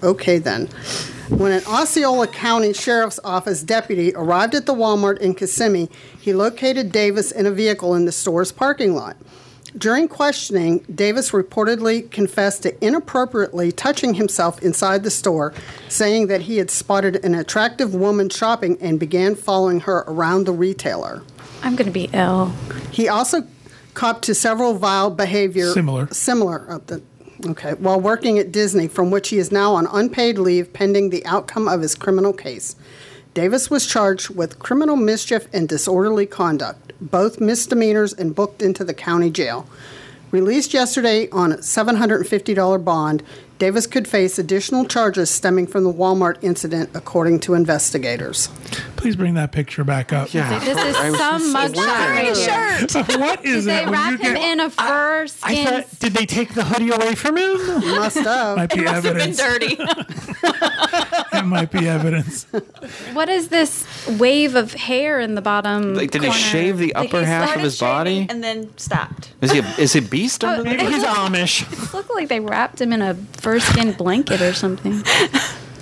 Okay, 0.03 0.39
then. 0.39 0.69
When 1.29 1.51
an 1.51 1.65
Osceola 1.67 2.29
County 2.29 2.73
Sheriff's 2.73 3.19
Office 3.25 3.63
deputy 3.63 4.13
arrived 4.15 4.55
at 4.55 4.65
the 4.67 4.75
Walmart 4.75 5.19
in 5.19 5.35
Kissimmee, 5.35 5.91
he 6.21 6.33
located 6.33 6.93
Davis 6.93 7.33
in 7.33 7.47
a 7.47 7.51
vehicle 7.51 7.95
in 7.95 8.05
the 8.05 8.13
store's 8.13 8.53
parking 8.53 8.95
lot. 8.95 9.17
During 9.77 10.07
questioning, 10.09 10.79
Davis 10.93 11.33
reportedly 11.33 12.11
confessed 12.11 12.63
to 12.63 12.85
inappropriately 12.85 13.73
touching 13.73 14.15
himself 14.15 14.63
inside 14.63 15.03
the 15.03 15.11
store, 15.11 15.53
saying 15.89 16.29
that 16.29 16.43
he 16.43 16.59
had 16.59 16.71
spotted 16.71 17.23
an 17.25 17.35
attractive 17.35 17.95
woman 17.95 18.29
shopping 18.31 18.79
and 18.81 18.99
began 19.01 19.35
following 19.35 19.81
her 19.81 20.05
around 20.07 20.45
the 20.45 20.53
retailer. 20.53 21.23
I'm 21.63 21.75
going 21.75 21.87
to 21.87 21.93
be 21.93 22.09
ill. 22.13 22.53
He 22.93 23.09
also 23.09 23.43
copped 23.95 24.23
to 24.27 24.35
several 24.35 24.75
vile 24.75 25.11
behavior 25.11 25.73
Similar. 25.73 26.07
similar 26.13 26.65
of 26.65 26.87
the 26.87 27.03
okay 27.45 27.75
while 27.75 28.01
working 28.01 28.39
at 28.39 28.53
Disney, 28.53 28.89
from 28.89 29.11
which 29.11 29.29
he 29.29 29.39
is 29.39 29.53
now 29.53 29.75
on 29.75 29.87
unpaid 29.87 30.39
leave 30.39 30.73
pending 30.73 31.11
the 31.11 31.25
outcome 31.27 31.69
of 31.69 31.83
his 31.83 31.95
criminal 31.95 32.33
case. 32.33 32.77
Davis 33.35 33.69
was 33.69 33.87
charged 33.87 34.31
with 34.31 34.59
criminal 34.59 34.97
mischief 34.97 35.47
and 35.53 35.69
disorderly 35.69 36.25
conduct, 36.25 36.93
both 37.01 37.39
misdemeanors, 37.39 38.15
and 38.15 38.35
booked 38.35 38.63
into 38.63 38.83
the 38.83 38.95
county 38.95 39.31
jail. 39.31 39.69
Released 40.31 40.75
yesterday 40.75 41.29
on 41.31 41.53
a 41.53 41.59
$750 41.59 42.85
bond, 42.85 43.23
Davis 43.59 43.87
could 43.87 44.09
face 44.09 44.39
additional 44.39 44.85
charges 44.85 45.31
stemming 45.31 45.67
from 45.67 45.85
the 45.85 45.93
Walmart 45.93 46.37
incident, 46.43 46.91
according 46.95 47.41
to 47.41 47.55
investigators. 47.55 48.49
Please 49.07 49.15
bring 49.17 49.35
that 49.35 49.53
picture 49.53 49.85
back 49.85 50.13
up. 50.13 50.35
Yeah. 50.35 50.59
This 50.59 50.77
is 50.77 50.97
some 51.19 51.55
mugshot 51.55 51.77
right 51.77 52.37
here. 52.37 53.19
what 53.21 53.45
is 53.45 53.65
Did 53.65 53.71
they 53.73 53.83
it? 53.83 53.85
when 53.85 53.93
wrap 53.93 54.11
you 54.13 54.17
him 54.19 54.35
get- 54.35 54.43
in 54.53 54.61
a 54.61 54.69
fur 54.71 55.23
I 55.23 55.27
skin? 55.27 55.67
thought, 55.67 55.99
did 56.01 56.13
they 56.13 56.27
take 56.27 56.55
the 56.55 56.65
hoodie 56.65 56.91
away 56.91 57.15
from 57.15 57.37
him? 57.37 57.57
Must 57.83 58.17
have. 58.19 58.57
might 58.57 58.75
be 58.75 58.81
Must 58.83 58.95
have 58.95 59.03
been 59.05 59.17
evidence. 59.31 59.37
dirty. 59.39 59.77
It 61.37 61.45
might 61.45 61.71
be 61.71 61.87
evidence. 61.87 62.45
what 63.13 63.29
is 63.29 63.49
this 63.49 63.85
wave 64.19 64.55
of 64.55 64.73
hair 64.73 65.21
in 65.21 65.35
the 65.35 65.43
bottom? 65.43 65.95
Like, 65.95 66.11
did 66.11 66.23
he 66.23 66.29
corner? 66.29 66.41
shave 66.41 66.79
the 66.79 66.95
upper 66.95 67.21
he 67.21 67.27
half 67.27 67.55
of 67.57 67.63
his 67.63 67.79
body? 67.79 68.27
and 68.31 68.43
then 68.43 68.75
stopped. 68.79 69.33
Is 69.43 69.53
he 69.53 69.59
a, 69.59 69.65
is 69.79 69.93
he 69.93 69.99
a 69.99 70.03
beast 70.03 70.43
under 70.45 70.63
there? 70.63 70.73
Oh, 70.73 70.77
maybe 70.85 70.93
he's 70.95 71.05
Amish. 71.05 71.71
It 71.71 71.93
looked 71.95 72.11
like 72.15 72.29
they 72.29 72.41
wrapped 72.41 72.81
him 72.81 72.91
in 72.93 73.03
a 73.03 73.15
fur 73.33 73.61
skin 73.61 73.93
blanket 73.93 74.41
or 74.41 74.55
something. 74.55 75.03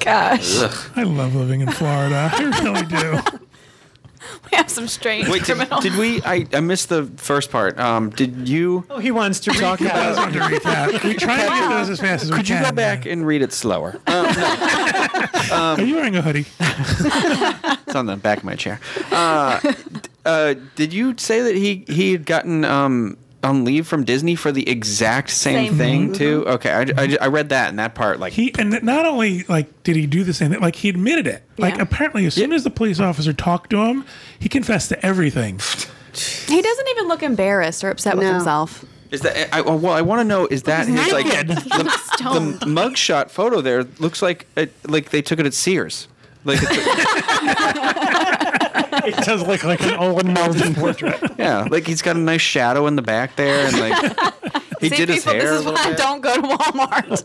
Gosh, 0.00 0.58
I 0.96 1.02
love 1.02 1.34
living 1.34 1.60
in 1.62 1.70
Florida. 1.70 2.30
I 2.32 2.60
really 2.62 2.82
do. 2.86 3.38
we 4.50 4.56
have 4.56 4.68
some 4.70 4.86
strange 4.86 5.28
Wait, 5.28 5.44
did, 5.44 5.56
criminals. 5.56 5.82
did 5.82 5.96
we? 5.96 6.22
I, 6.22 6.46
I 6.52 6.60
missed 6.60 6.88
the 6.90 7.04
first 7.16 7.50
part. 7.50 7.78
Um, 7.78 8.10
did 8.10 8.48
you? 8.48 8.84
Oh, 8.90 8.98
he 8.98 9.10
wants 9.10 9.40
to 9.40 9.50
talk 9.52 9.80
I 9.80 10.08
was 10.10 10.18
about. 10.18 10.26
on 10.28 10.32
to 10.34 10.38
recap. 10.40 11.04
We 11.04 11.14
try 11.14 11.40
and 11.40 11.48
get 11.48 11.68
those 11.70 11.88
as 11.90 12.00
fast 12.00 12.24
as 12.24 12.30
we 12.30 12.36
can. 12.36 12.42
Could 12.44 12.48
you 12.50 12.56
can. 12.56 12.64
go 12.64 12.72
back 12.72 13.06
and 13.06 13.26
read 13.26 13.40
it 13.42 13.52
slower? 13.52 13.98
Uh, 14.06 15.30
Are 15.52 15.80
you 15.82 15.96
wearing 15.96 16.16
a 16.16 16.22
hoodie? 16.22 16.46
it's 16.60 17.94
on 17.94 18.06
the 18.06 18.16
back 18.16 18.38
of 18.38 18.44
my 18.44 18.56
chair. 18.56 18.80
Uh, 19.10 19.60
d- 19.60 19.74
uh, 20.26 20.54
did 20.76 20.92
you 20.92 21.14
say 21.18 21.42
that 21.42 21.54
he 21.54 21.84
he 21.88 22.12
had 22.12 22.26
gotten 22.26 22.64
um, 22.64 23.16
on 23.44 23.64
leave 23.64 23.86
from 23.86 24.04
Disney 24.04 24.34
for 24.34 24.50
the 24.50 24.68
exact 24.68 25.30
same, 25.30 25.68
Same 25.68 25.78
thing 25.78 26.06
thing. 26.08 26.12
too? 26.14 26.40
Mm-hmm. 26.40 26.50
Okay, 26.50 26.70
I, 26.70 26.80
I, 26.80 26.84
mm-hmm. 26.84 27.22
I 27.22 27.26
read 27.26 27.50
that 27.50 27.68
and 27.68 27.78
that 27.78 27.94
part 27.94 28.18
like 28.18 28.32
He 28.32 28.52
and 28.58 28.82
not 28.82 29.06
only 29.06 29.44
like 29.44 29.82
did 29.84 29.96
he 29.96 30.06
do 30.06 30.24
the 30.24 30.34
same 30.34 30.50
thing, 30.50 30.60
like 30.60 30.76
he 30.76 30.88
admitted 30.88 31.26
it. 31.26 31.42
Like 31.58 31.78
apparently, 31.78 32.26
as 32.26 32.34
soon 32.34 32.52
as 32.52 32.64
the 32.64 32.70
police 32.70 32.98
officer 32.98 33.32
talked 33.32 33.70
to 33.70 33.84
him, 33.84 34.04
he 34.38 34.48
confessed 34.48 34.88
to 34.88 35.06
everything. 35.06 35.60
He 36.46 36.62
doesn't 36.62 36.88
even 36.90 37.08
look 37.08 37.24
embarrassed 37.24 37.82
or 37.82 37.90
upset 37.90 38.16
with 38.16 38.26
himself. 38.26 38.84
Is 39.10 39.20
that 39.22 39.54
I, 39.54 39.60
well? 39.60 39.92
I 39.92 40.02
want 40.02 40.20
to 40.20 40.24
know 40.24 40.46
is 40.46 40.64
that 40.64 40.86
his 40.86 41.12
like 41.12 41.26
the, 41.26 41.54
the 42.60 42.66
mugshot 42.66 43.30
photo 43.30 43.60
there 43.60 43.84
looks 43.98 44.22
like 44.22 44.46
it, 44.56 44.72
like 44.88 45.10
they 45.10 45.22
took 45.22 45.38
it 45.38 45.46
at 45.46 45.54
Sears. 45.54 46.08
Like 46.44 46.58
it's, 46.62 46.70
It 49.06 49.16
does 49.24 49.46
look 49.46 49.64
like 49.64 49.82
an 49.82 49.90
Olan 49.98 50.32
Mills 50.32 50.76
portrait. 50.76 51.20
yeah, 51.38 51.66
like 51.70 51.86
he's 51.86 52.02
got 52.02 52.16
a 52.16 52.18
nice 52.20 52.40
shadow 52.40 52.86
in 52.86 52.96
the 52.96 53.02
back 53.02 53.36
there, 53.36 53.66
and 53.66 53.78
like 53.80 54.52
he 54.80 54.88
See, 54.88 54.96
did 54.96 55.08
his 55.08 55.24
hair. 55.24 55.40
this 55.40 55.50
is 55.50 55.64
little 55.64 55.74
why 55.74 55.90
I 55.90 55.92
don't 55.94 56.20
go 56.20 56.34
to 56.34 56.42
Walmart. 56.42 57.24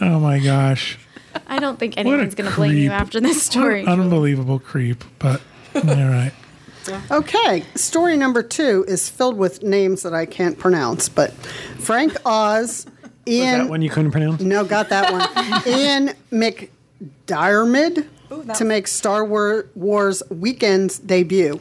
Oh 0.00 0.20
my 0.20 0.38
gosh, 0.38 0.98
I 1.46 1.58
don't 1.58 1.78
think 1.78 1.96
a 1.96 2.00
anyone's 2.00 2.34
going 2.34 2.48
to 2.48 2.54
blame 2.56 2.76
you 2.76 2.90
after 2.90 3.20
this 3.20 3.42
story. 3.42 3.84
unbelievable 3.86 4.58
creep. 4.58 5.02
But 5.18 5.40
all 5.74 5.82
right, 5.82 6.32
Okay, 7.10 7.64
story 7.74 8.16
number 8.16 8.42
two 8.42 8.84
is 8.86 9.08
filled 9.08 9.36
with 9.36 9.62
names 9.62 10.02
that 10.02 10.14
I 10.14 10.26
can't 10.26 10.58
pronounce, 10.58 11.08
but 11.08 11.32
Frank 11.78 12.14
Oz, 12.24 12.86
Ian. 13.26 13.58
That 13.60 13.68
one 13.70 13.82
you 13.82 13.90
couldn't 13.90 14.10
pronounce? 14.12 14.40
No, 14.42 14.64
got 14.64 14.90
that 14.90 15.10
one. 15.12 15.66
Ian 15.66 16.10
McDiarmid 16.30 18.06
to 18.54 18.64
make 18.64 18.86
Star 18.88 19.24
War- 19.24 19.66
Wars 19.74 20.22
Weekend's 20.30 20.98
debut. 20.98 21.60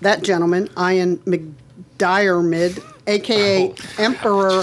That 0.00 0.22
gentleman, 0.22 0.68
Ian 0.78 1.18
McDiarmid, 1.18 2.82
aka 3.06 3.74
Emperor 3.98 4.50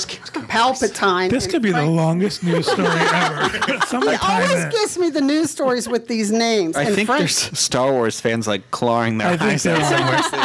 Palpatine. 0.50 1.30
this 1.30 1.48
could 1.48 1.62
be 1.62 1.72
the 1.72 1.86
longest 1.86 2.44
news 2.44 2.66
story 2.66 2.88
ever. 2.88 3.80
Someone 3.88 4.16
He 4.16 4.26
always 4.28 4.52
it. 4.52 4.72
gives 4.72 4.98
me 4.98 5.10
the 5.10 5.22
news 5.22 5.50
stories 5.52 5.88
with 5.88 6.08
these 6.08 6.32
names. 6.32 6.76
I 6.76 6.84
and 6.84 6.96
think 6.96 7.08
Frank, 7.08 7.20
there's 7.22 7.58
Star 7.58 7.92
Wars 7.92 8.20
fans 8.20 8.48
like 8.48 8.70
clawing 8.72 9.18
their 9.20 9.28
I 9.40 9.52
eyes 9.52 9.66
out. 9.66 9.82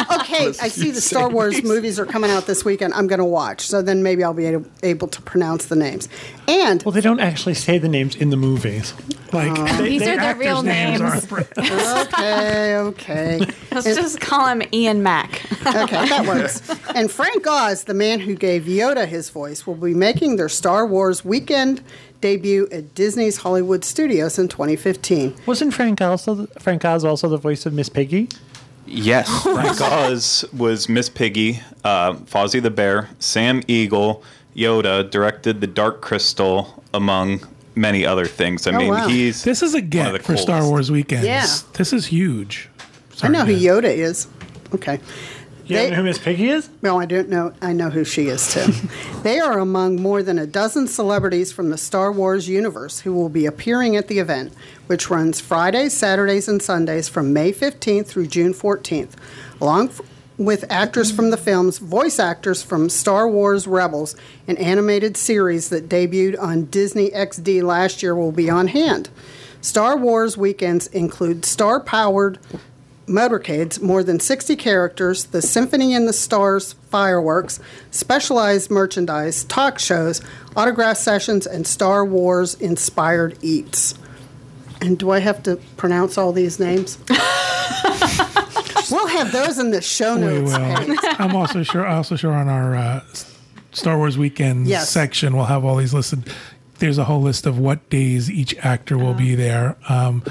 are. 0.09 0.19
okay, 0.21 0.47
I 0.61 0.67
see 0.67 0.91
the 0.91 1.01
Star 1.01 1.29
Wars 1.29 1.63
movies 1.63 1.99
are 1.99 2.05
coming 2.05 2.29
out 2.31 2.45
this 2.45 2.63
weekend. 2.63 2.93
I'm 2.93 3.07
going 3.07 3.19
to 3.19 3.25
watch, 3.25 3.61
so 3.61 3.81
then 3.81 4.03
maybe 4.03 4.23
I'll 4.23 4.33
be 4.33 4.45
able, 4.45 4.65
able 4.83 5.07
to 5.07 5.21
pronounce 5.21 5.65
the 5.65 5.75
names. 5.75 6.07
And 6.47 6.81
Well, 6.83 6.93
they 6.93 7.01
don't 7.01 7.19
actually 7.19 7.55
say 7.55 7.77
the 7.77 7.89
names 7.89 8.15
in 8.15 8.29
the 8.29 8.37
movies. 8.37 8.93
Like 9.33 9.51
oh. 9.57 9.65
they- 9.81 9.89
These 9.89 10.01
they 10.01 10.11
are 10.11 10.15
their 10.17 10.25
actors' 10.25 10.39
real 10.45 10.63
names. 10.63 11.01
are- 11.01 12.01
okay, 12.03 12.75
okay. 12.77 13.39
Let's 13.71 13.85
just 13.85 14.19
call 14.21 14.47
him 14.47 14.61
Ian 14.73 15.03
Mack. 15.03 15.41
Okay, 15.65 16.07
that 16.07 16.25
works. 16.25 16.61
And 16.95 17.11
Frank 17.11 17.45
Oz, 17.45 17.83
the 17.87 17.93
man 17.93 18.19
who 18.21 18.35
gave 18.35 18.63
Yoda 18.63 19.07
his 19.07 19.29
voice, 19.29 19.65
will 19.65 19.75
be 19.75 19.93
making 19.93 20.35
their 20.35 20.49
Star 20.49 20.85
Wars 20.85 21.25
weekend 21.25 21.81
debut 22.21 22.67
at 22.71 22.93
Disney's 22.95 23.37
Hollywood 23.37 23.83
Studios 23.83 24.37
in 24.37 24.47
2015. 24.47 25.35
Wasn't 25.45 25.73
Frank 25.73 26.01
also 26.01 26.45
Frank 26.59 26.85
Oz 26.85 27.03
also 27.03 27.27
the 27.29 27.37
voice 27.37 27.65
of 27.65 27.73
Miss 27.73 27.89
Piggy? 27.89 28.29
Yes, 28.85 29.27
Frank 29.43 29.81
Oz 29.81 30.45
was 30.55 30.87
Miss 30.87 31.09
Piggy, 31.09 31.59
uh, 31.83 32.13
Fozzie 32.13 32.61
the 32.61 32.69
Bear, 32.71 33.09
Sam 33.19 33.61
Eagle, 33.67 34.23
Yoda, 34.55 35.09
directed 35.09 35.59
The 35.61 35.67
Dark 35.67 36.01
Crystal, 36.01 36.83
among 36.93 37.41
many 37.75 38.05
other 38.05 38.25
things. 38.25 38.65
I 38.65 38.71
Oh, 38.73 38.77
mean, 38.77 38.89
wow. 38.89 39.07
he's 39.07 39.43
This 39.43 39.61
is 39.61 39.73
a 39.73 39.77
one 39.77 39.83
of 39.85 39.89
get 39.89 40.21
for 40.23 40.37
Star. 40.37 40.63
Wars 40.67 40.89
weekends. 40.89 41.25
Yeah. 41.25 41.45
This 41.73 41.91
is 41.93 42.05
huge. 42.07 42.69
I 43.21 43.27
know 43.29 43.45
who 43.45 43.53
Yoda 43.53 43.85
is. 43.93 44.27
Okay. 44.73 44.99
You 45.67 45.75
They- 45.75 45.89
know 45.89 45.97
who 45.97 46.03
Miss 46.03 46.17
Piggy 46.17 46.49
is? 46.49 46.69
No, 46.81 46.97
I 46.99 47.05
don't 47.05 47.29
know. 47.29 47.51
I 47.61 47.73
know 47.73 47.89
who 47.89 48.03
she 48.05 48.27
is 48.27 48.53
too. 48.53 48.71
they 49.23 49.39
are 49.39 49.59
among 49.59 50.01
more 50.01 50.23
than 50.23 50.39
a 50.39 50.47
dozen 50.47 50.87
celebrities 50.87 51.51
from 51.51 51.69
the 51.69 51.77
Star 51.77 52.11
Wars 52.11 52.47
universe 52.47 52.99
who 53.01 53.13
will 53.13 53.29
be 53.29 53.45
appearing 53.45 53.95
at 53.95 54.07
the 54.07 54.19
event, 54.19 54.53
which 54.87 55.09
runs 55.09 55.41
Fridays, 55.41 55.93
Saturdays, 55.93 56.47
and 56.47 56.61
Sundays 56.61 57.09
from 57.09 57.33
May 57.33 57.51
15th 57.51 58.07
through 58.07 58.27
June 58.27 58.53
14th, 58.53 59.11
along 59.59 59.89
f- 59.89 60.01
with 60.37 60.63
actors 60.69 61.11
from 61.11 61.31
the 61.31 61.37
films, 61.37 61.79
voice 61.79 62.19
actors 62.19 62.61
from 62.63 62.89
Star 62.89 63.27
Wars 63.27 63.67
Rebels, 63.67 64.15
an 64.47 64.55
animated 64.57 65.17
series 65.17 65.69
that 65.69 65.89
debuted 65.89 66.39
on 66.39 66.65
Disney 66.65 67.09
XD 67.09 67.63
last 67.63 68.01
year, 68.03 68.15
will 68.15 68.31
be 68.31 68.49
on 68.49 68.67
hand. 68.67 69.09
Star 69.59 69.97
Wars 69.97 70.37
weekends 70.37 70.87
include 70.87 71.43
star 71.43 71.79
powered 71.79 72.37
motorcades, 73.07 73.81
more 73.81 74.03
than 74.03 74.19
60 74.19 74.55
characters, 74.55 75.25
the 75.25 75.41
Symphony 75.41 75.93
in 75.93 76.05
the 76.05 76.13
Stars 76.13 76.73
fireworks, 76.89 77.59
specialized 77.91 78.69
merchandise, 78.69 79.43
talk 79.45 79.79
shows, 79.79 80.21
autograph 80.55 80.97
sessions, 80.97 81.47
and 81.47 81.65
Star 81.65 82.05
Wars 82.05 82.53
inspired 82.55 83.37
eats. 83.41 83.95
And 84.81 84.99
do 84.99 85.09
I 85.11 85.19
have 85.19 85.41
to 85.43 85.55
pronounce 85.77 86.17
all 86.17 86.31
these 86.31 86.59
names? 86.59 86.97
we'll 88.91 89.07
have 89.07 89.31
those 89.31 89.57
in 89.59 89.71
the 89.71 89.81
show 89.81 90.15
We 90.15 90.21
notes 90.21 90.51
will. 90.57 90.97
I'm 91.19 91.35
also 91.35 91.63
sure. 91.63 91.85
I'm 91.87 91.97
also 91.97 92.15
sure 92.15 92.33
on 92.33 92.47
our 92.47 92.75
uh, 92.75 93.03
Star 93.71 93.97
Wars 93.97 94.17
weekend 94.17 94.67
Yes. 94.67 94.89
section, 94.89 95.35
we'll 95.35 95.45
have 95.45 95.65
all 95.65 95.75
these 95.77 95.93
listed. 95.93 96.31
There's 96.79 96.97
a 96.99 97.05
whole 97.05 97.21
list 97.21 97.47
of 97.47 97.57
what 97.57 97.89
days 97.89 98.29
each 98.29 98.55
actor 98.57 98.97
will 98.97 99.15
be 99.15 99.33
there. 99.33 99.77
Um, 99.89 100.23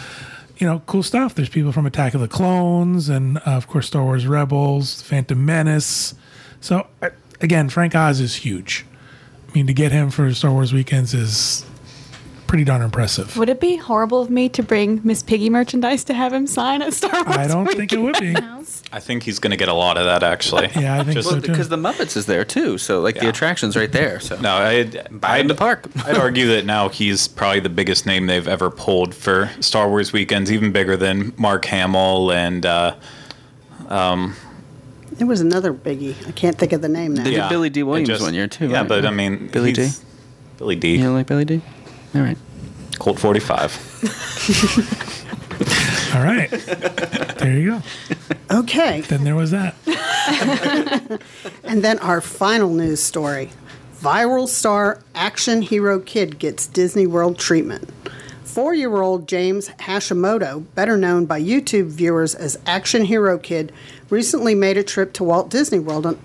you 0.58 0.66
know, 0.66 0.82
cool 0.86 1.02
stuff. 1.02 1.34
There's 1.34 1.48
people 1.48 1.72
from 1.72 1.86
Attack 1.86 2.14
of 2.14 2.20
the 2.20 2.28
Clones, 2.28 3.08
and 3.08 3.38
uh, 3.38 3.42
of 3.46 3.68
course 3.68 3.86
Star 3.86 4.02
Wars 4.02 4.26
Rebels, 4.26 5.02
Phantom 5.02 5.44
Menace. 5.44 6.14
So 6.60 6.86
uh, 7.02 7.10
again, 7.40 7.68
Frank 7.68 7.94
Oz 7.94 8.20
is 8.20 8.36
huge. 8.36 8.84
I 9.48 9.52
mean, 9.52 9.66
to 9.66 9.74
get 9.74 9.92
him 9.92 10.10
for 10.10 10.32
Star 10.34 10.50
Wars 10.50 10.72
weekends 10.72 11.14
is 11.14 11.64
pretty 12.46 12.64
darn 12.64 12.82
impressive. 12.82 13.36
Would 13.36 13.48
it 13.48 13.60
be 13.60 13.76
horrible 13.76 14.22
of 14.22 14.30
me 14.30 14.48
to 14.50 14.62
bring 14.62 15.00
Miss 15.04 15.22
Piggy 15.22 15.50
merchandise 15.50 16.04
to 16.04 16.14
have 16.14 16.32
him 16.32 16.46
sign 16.46 16.82
at 16.82 16.92
Star 16.94 17.24
Wars? 17.24 17.36
I 17.36 17.46
don't 17.46 17.66
think 17.70 17.92
it 17.92 17.98
would 17.98 18.18
be. 18.18 18.34
I 18.92 19.00
think 19.00 19.24
he's 19.24 19.38
going 19.38 19.50
to 19.50 19.56
get 19.56 19.68
a 19.68 19.74
lot 19.74 19.98
of 19.98 20.04
that 20.06 20.22
actually. 20.22 20.68
Yeah, 20.76 21.00
I 21.00 21.04
think 21.04 21.14
Just- 21.14 21.28
so 21.28 21.40
too. 21.40 21.48
because 21.50 21.68
the 21.68 21.76
Muppets 21.76 22.16
is 22.16 22.26
there 22.26 22.44
too, 22.44 22.78
so 22.78 23.00
like 23.00 23.18
the 23.18 23.28
attraction's 23.28 23.76
right 23.76 23.90
there. 23.90 24.20
So 24.20 24.38
No, 24.40 24.54
I'd, 24.54 25.20
Buy 25.20 25.38
in 25.38 25.48
the 25.48 25.54
park. 25.54 25.86
I'd 26.04 26.16
argue 26.16 26.46
that 26.48 26.64
now 26.64 26.88
he's 26.88 27.26
probably 27.28 27.60
the 27.60 27.68
biggest 27.68 28.06
name 28.06 28.26
they've 28.26 28.46
ever 28.48 28.70
pulled 28.70 29.14
for 29.14 29.50
Star 29.60 29.88
Wars 29.88 30.12
weekends, 30.12 30.52
even 30.52 30.72
bigger 30.72 30.96
than 30.96 31.32
Mark 31.36 31.64
Hamill 31.66 32.30
and 32.32 32.64
uh, 32.64 32.94
um, 33.88 34.34
There 35.12 35.26
was 35.26 35.40
another 35.40 35.72
biggie. 35.74 36.14
I 36.28 36.32
can't 36.32 36.56
think 36.56 36.72
of 36.72 36.80
the 36.82 36.88
name 36.88 37.14
now. 37.14 37.24
They 37.24 37.32
did 37.32 37.48
Billy 37.48 37.70
Dee. 37.70 37.80
it 37.80 37.82
Williams 37.84 38.08
just- 38.08 38.22
one 38.22 38.34
year 38.34 38.46
too. 38.46 38.68
Yeah, 38.68 38.78
right? 38.80 38.88
but 38.88 39.04
I 39.06 39.10
mean, 39.10 39.48
Billy 39.48 39.72
Dee. 39.72 39.90
Billy 40.58 40.76
Dee. 40.76 40.96
you 40.96 41.02
don't 41.02 41.14
like 41.14 41.26
Billy 41.26 41.44
Dee? 41.44 41.60
All 42.16 42.22
right. 42.22 42.38
Colt 42.98 43.18
45. 43.18 43.76
all 46.14 46.22
right, 46.22 46.50
there 47.38 47.58
you 47.58 47.70
go. 47.70 47.82
Okay. 48.60 49.02
Then 49.02 49.24
there 49.24 49.36
was 49.36 49.50
that. 49.50 49.74
And 51.64 51.82
then 51.84 51.98
our 51.98 52.20
final 52.20 52.72
news 52.72 53.02
story 53.02 53.50
viral 54.00 54.46
star 54.46 55.00
action 55.14 55.62
hero 55.62 55.98
kid 55.98 56.38
gets 56.38 56.66
Disney 56.66 57.06
World 57.06 57.38
treatment. 57.38 57.90
Four 58.44 58.74
year 58.74 59.02
old 59.02 59.26
James 59.28 59.68
Hashimoto, 59.68 60.64
better 60.74 60.96
known 60.96 61.26
by 61.26 61.40
YouTube 61.40 61.86
viewers 61.88 62.34
as 62.34 62.58
Action 62.66 63.04
Hero 63.04 63.36
Kid, 63.38 63.72
recently 64.08 64.54
made 64.54 64.78
a 64.78 64.82
trip 64.82 65.12
to 65.14 65.24
Walt 65.24 65.50
Disney 65.50 65.78
World 65.78 66.06
on- 66.06 66.18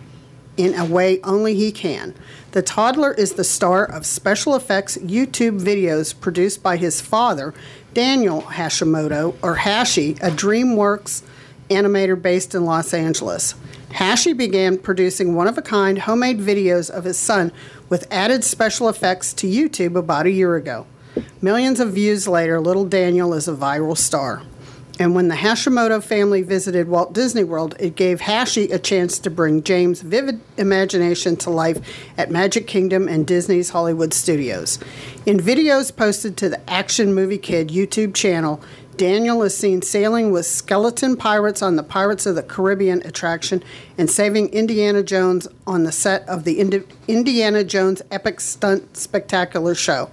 in 0.57 0.73
a 0.75 0.85
way 0.85 1.21
only 1.21 1.55
he 1.55 1.71
can. 1.71 2.13
The 2.51 2.61
toddler 2.61 3.13
is 3.13 3.33
the 3.33 3.43
star 3.43 3.85
of 3.85 4.05
special 4.05 4.55
effects 4.55 4.97
YouTube 4.97 5.59
videos 5.59 6.19
produced 6.19 6.61
by 6.61 6.77
his 6.77 7.01
father, 7.01 7.53
Daniel 7.93 8.41
Hashimoto, 8.41 9.35
or 9.41 9.55
Hashi, 9.55 10.11
a 10.13 10.29
DreamWorks 10.29 11.23
animator 11.69 12.21
based 12.21 12.53
in 12.53 12.65
Los 12.65 12.93
Angeles. 12.93 13.55
Hashi 13.91 14.33
began 14.33 14.77
producing 14.77 15.35
one 15.35 15.47
of 15.47 15.57
a 15.57 15.61
kind 15.61 15.99
homemade 15.99 16.39
videos 16.39 16.89
of 16.89 17.03
his 17.03 17.17
son 17.17 17.51
with 17.89 18.07
added 18.11 18.43
special 18.43 18.89
effects 18.89 19.33
to 19.33 19.47
YouTube 19.47 19.95
about 19.95 20.25
a 20.25 20.31
year 20.31 20.55
ago. 20.55 20.85
Millions 21.41 21.79
of 21.79 21.93
views 21.93 22.27
later, 22.27 22.59
little 22.59 22.85
Daniel 22.85 23.33
is 23.33 23.47
a 23.47 23.53
viral 23.53 23.97
star. 23.97 24.43
And 25.01 25.15
when 25.15 25.29
the 25.29 25.35
Hashimoto 25.35 26.03
family 26.03 26.43
visited 26.43 26.87
Walt 26.87 27.11
Disney 27.11 27.43
World, 27.43 27.75
it 27.79 27.95
gave 27.95 28.21
Hashi 28.21 28.65
a 28.65 28.77
chance 28.77 29.17
to 29.17 29.31
bring 29.31 29.63
James' 29.63 30.03
vivid 30.03 30.39
imagination 30.57 31.35
to 31.37 31.49
life 31.49 31.79
at 32.19 32.29
Magic 32.29 32.67
Kingdom 32.67 33.07
and 33.07 33.25
Disney's 33.25 33.71
Hollywood 33.71 34.13
Studios. 34.13 34.77
In 35.25 35.39
videos 35.39 35.95
posted 35.95 36.37
to 36.37 36.49
the 36.49 36.69
Action 36.69 37.15
Movie 37.15 37.39
Kid 37.39 37.69
YouTube 37.69 38.13
channel, 38.13 38.61
Daniel 38.95 39.41
is 39.41 39.57
seen 39.57 39.81
sailing 39.81 40.31
with 40.31 40.45
skeleton 40.45 41.17
pirates 41.17 41.63
on 41.63 41.77
the 41.77 41.83
Pirates 41.83 42.27
of 42.27 42.35
the 42.35 42.43
Caribbean 42.43 43.01
attraction 43.03 43.63
and 43.97 44.07
saving 44.07 44.49
Indiana 44.49 45.01
Jones 45.01 45.47
on 45.65 45.81
the 45.81 45.91
set 45.91 46.29
of 46.29 46.43
the 46.43 46.61
Indiana 47.07 47.63
Jones 47.63 48.03
Epic 48.11 48.39
Stunt 48.39 48.95
Spectacular 48.95 49.73
show. 49.73 50.11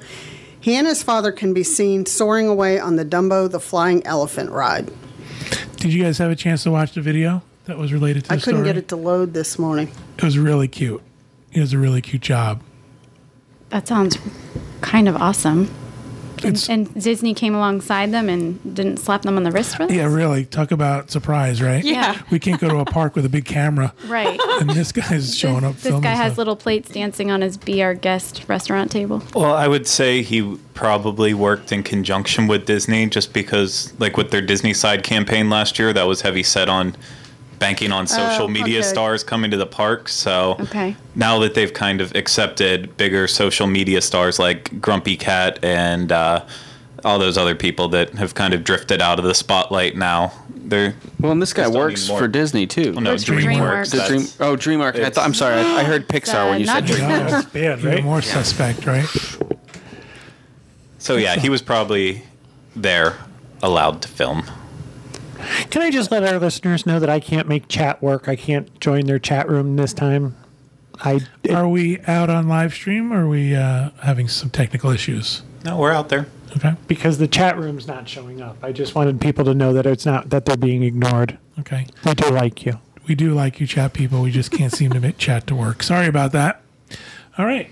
He 0.69 0.77
and 0.77 0.87
his 0.87 1.03
father 1.03 1.33
can 1.33 1.55
be 1.55 1.63
seen 1.63 2.05
soaring 2.05 2.47
away 2.47 2.79
on 2.79 2.97
the 2.97 3.05
Dumbo 3.07 3.51
the 3.51 3.59
Flying 3.59 4.07
Elephant 4.07 4.51
ride. 4.51 4.91
Did 5.77 5.95
you 5.95 6.03
guys 6.03 6.19
have 6.19 6.31
a 6.31 6.37
chance 6.37 6.63
to 6.65 6.71
watch 6.71 6.93
the 6.93 7.01
video 7.01 7.43
that 7.65 7.79
was 7.79 7.91
related 7.91 8.25
to 8.25 8.29
the 8.29 8.35
I 8.35 8.37
couldn't 8.37 8.59
story? 8.61 8.65
get 8.69 8.77
it 8.77 8.89
to 8.89 8.97
load 8.97 9.33
this 9.33 9.59
morning. 9.59 9.91
It 10.19 10.25
was 10.25 10.37
really 10.37 10.69
cute. 10.69 11.01
It 11.53 11.61
was 11.61 11.73
a 11.73 11.79
really 11.79 12.03
cute 12.03 12.21
job. 12.21 12.61
That 13.71 13.89
sounds 13.89 14.19
kind 14.83 15.09
of 15.09 15.17
awesome. 15.17 15.71
And, 16.45 16.55
It's- 16.57 16.69
and 16.69 17.03
Disney 17.03 17.35
came 17.35 17.55
alongside 17.55 18.11
them 18.13 18.29
and 18.29 18.75
didn't 18.75 18.99
slap 18.99 19.23
them 19.23 19.37
on 19.37 19.43
the 19.45 19.51
wrist 19.51 19.77
for 19.77 19.87
this? 19.87 19.97
Yeah, 19.97 20.13
really. 20.13 20.45
Talk 20.45 20.71
about 20.71 21.11
surprise, 21.11 21.61
right? 21.63 21.85
Yeah. 21.85 22.19
We 22.31 22.39
can't 22.39 22.61
go 22.61 22.69
to 22.69 22.79
a 22.79 22.85
park 22.85 23.15
with 23.17 23.25
a 23.25 23.29
big 23.29 23.45
camera, 23.45 23.93
Right. 24.07 24.39
and 24.61 24.71
this 24.71 24.93
guy's 24.93 25.37
showing 25.37 25.65
up 25.65 25.75
this 25.75 25.85
filming 25.85 26.03
guy 26.03 26.11
has 26.15 26.33
stuff. 26.33 26.39
little 26.39 26.57
plates 26.57 26.91
dancing 26.91 27.31
on 27.31 27.41
his 27.41 27.57
Be 27.57 27.83
Our 27.83 27.95
Guest 27.95 28.45
restaurant 28.49 28.91
table. 28.91 29.23
Well, 29.35 29.55
I 29.55 29.69
would 29.69 29.87
say 29.87 30.23
he 30.23 30.57
probably 30.75 31.35
worked 31.35 31.73
in 31.73 31.83
conjunction 31.83 32.47
with 32.47 32.67
Disney 32.67 33.07
just 33.07 33.33
because, 33.33 33.93
like, 33.99 34.17
with 34.17 34.31
their 34.31 34.43
Disney 34.43 34.73
side 34.75 35.03
campaign 35.03 35.51
last 35.51 35.79
year, 35.79 35.93
that 35.93 36.07
was 36.07 36.21
heavy 36.21 36.43
set 36.43 36.69
on 36.69 36.95
banking 37.59 37.93
on 37.93 38.07
social 38.07 38.49
media 38.49 38.81
okay. 38.81 38.89
stars 38.89 39.23
coming 39.25 39.51
to 39.51 39.57
the 39.57 39.67
park. 39.67 40.09
So 40.09 40.57
Okay. 40.61 40.97
now 41.15 41.39
that 41.41 41.55
they've 41.55 41.73
kind 41.73 42.01
of 42.01 42.15
accepted 42.15 42.97
bigger 42.97 43.27
social 43.27 43.67
media 43.67 44.01
stars 44.01 44.39
like 44.39 44.81
Grumpy 44.81 45.17
Cat 45.17 45.59
and 45.63 46.13
uh, 46.13 46.45
all 47.05 47.19
those 47.19 47.37
other 47.39 47.55
people 47.55 47.89
that 47.91 48.11
have 48.15 48.35
kind 48.35 48.55
of 48.55 48.65
drifted 48.65 49.01
out 49.01 49.19
of 49.19 49.25
the 49.25 49.35
spotlight 49.35 49.97
now, 49.97 50.33
they're 50.51 50.95
Well, 51.21 51.33
and 51.33 51.41
this 51.41 51.53
guy 51.53 51.69
works 51.69 52.09
for 52.09 52.29
Disney 52.29 52.67
too. 52.67 52.93
well, 52.93 53.01
no 53.01 53.15
It's 53.15 53.25
DreamWorks. 53.25 53.93
DreamWorks. 53.95 54.09
Dream. 54.09 54.23
Oh, 54.41 54.57
DreamWorks. 54.57 55.05
I 55.05 55.11
thought, 55.11 55.25
I'm 55.25 55.35
sorry. 55.35 55.61
I, 55.61 55.81
I 55.81 55.85
heard 55.85 56.09
Pixar 56.09 56.51
when 56.51 56.61
you 56.61 56.67
said 56.67 56.85
DreamWorks. 56.85 57.31
That's 57.31 57.47
bad, 57.51 57.79
even 57.79 57.91
right? 57.91 58.05
more 58.05 58.23
suspect, 58.23 58.87
right? 58.87 59.07
So 60.99 61.17
yeah, 61.17 61.37
he 61.37 61.49
was 61.49 61.63
probably 61.63 62.23
there, 62.77 63.17
allowed 63.63 64.03
to 64.03 64.09
film. 64.09 64.45
Can 65.71 65.83
I 65.83 65.91
just 65.91 66.11
let 66.11 66.25
our 66.25 66.39
listeners 66.39 66.87
know 66.87 66.99
that 66.99 67.11
I 67.11 67.21
can't 67.21 67.49
make 67.49 67.69
chat 67.69 68.03
work? 68.03 68.29
I 68.29 68.37
can't 68.37 68.79
join 68.81 69.07
their 69.07 69.19
chat 69.19 69.49
room 69.49 69.77
this 69.77 69.93
time. 69.93 70.37
I 71.01 71.21
Are 71.51 71.69
we 71.69 72.01
out 72.03 72.29
on 72.31 72.49
live 72.49 72.73
stream 72.75 73.13
or 73.13 73.25
are 73.25 73.29
we 73.29 73.55
uh, 73.55 73.91
having 74.03 74.29
some 74.29 74.51
technical 74.51 74.91
issues? 74.91 75.43
No, 75.65 75.77
we're 75.77 75.93
out 75.93 76.09
there. 76.09 76.27
Okay. 76.57 76.75
because 76.87 77.19
the 77.19 77.29
chat 77.29 77.59
room's 77.59 77.87
not 77.87 78.09
showing 78.09 78.41
up. 78.41 78.57
I 78.63 78.73
just 78.73 78.95
wanted 78.95 79.21
people 79.21 79.45
to 79.45 79.55
know 79.55 79.75
that 79.75 79.85
it's 79.85 80.07
not 80.07 80.31
that 80.31 80.47
they're 80.47 80.57
being 80.57 80.83
ignored. 80.83 81.37
Okay. 81.61 81.87
We 82.07 82.15
do 82.15 82.31
like 82.31 82.65
you. 82.65 82.81
We 83.07 83.15
do 83.15 83.35
like 83.35 83.61
you, 83.61 83.67
chat 83.67 83.93
people. 83.93 84.23
We 84.23 84.31
just 84.31 84.51
can't 84.51 84.73
seem 84.73 84.91
to 84.93 85.01
make 85.01 85.19
chat 85.19 85.47
to 85.49 85.55
work. 85.55 85.83
Sorry 85.83 86.07
about 86.07 86.33
that. 86.33 86.63
All 87.37 87.45
right. 87.45 87.71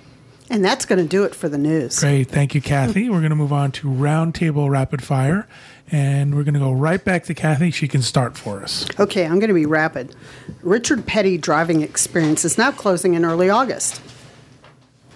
And 0.50 0.64
that's 0.64 0.84
going 0.84 0.98
to 1.00 1.08
do 1.08 1.24
it 1.24 1.34
for 1.34 1.48
the 1.48 1.58
news. 1.58 1.98
Great. 1.98 2.28
Thank 2.28 2.54
you, 2.54 2.60
Kathy. 2.60 3.08
We're 3.08 3.18
going 3.20 3.30
to 3.30 3.36
move 3.36 3.52
on 3.52 3.72
to 3.72 3.88
roundtable 3.88 4.70
rapid 4.70 5.02
fire. 5.02 5.48
And 5.92 6.34
we're 6.34 6.42
going 6.42 6.54
to 6.54 6.60
go 6.60 6.72
right 6.72 7.02
back 7.02 7.24
to 7.24 7.34
Kathy. 7.34 7.70
She 7.70 7.86
can 7.86 8.02
start 8.02 8.36
for 8.36 8.62
us. 8.62 8.86
Okay, 8.98 9.24
I'm 9.24 9.38
going 9.38 9.48
to 9.48 9.54
be 9.54 9.66
rapid. 9.66 10.14
Richard 10.62 11.06
Petty 11.06 11.38
driving 11.38 11.82
experience 11.82 12.44
is 12.44 12.58
now 12.58 12.72
closing 12.72 13.14
in 13.14 13.24
early 13.24 13.50
August. 13.50 14.02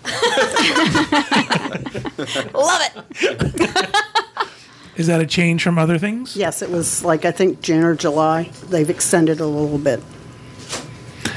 Love 2.54 2.82
it. 2.82 3.94
Is 4.96 5.06
that 5.06 5.20
a 5.20 5.26
change 5.26 5.62
from 5.62 5.78
other 5.78 5.98
things? 5.98 6.36
Yes, 6.36 6.62
it 6.62 6.70
was 6.70 7.04
like 7.04 7.24
I 7.24 7.30
think 7.32 7.62
June 7.62 7.82
or 7.82 7.94
July. 7.94 8.44
They've 8.68 8.90
extended 8.90 9.40
a 9.40 9.46
little 9.46 9.78
bit. 9.78 10.00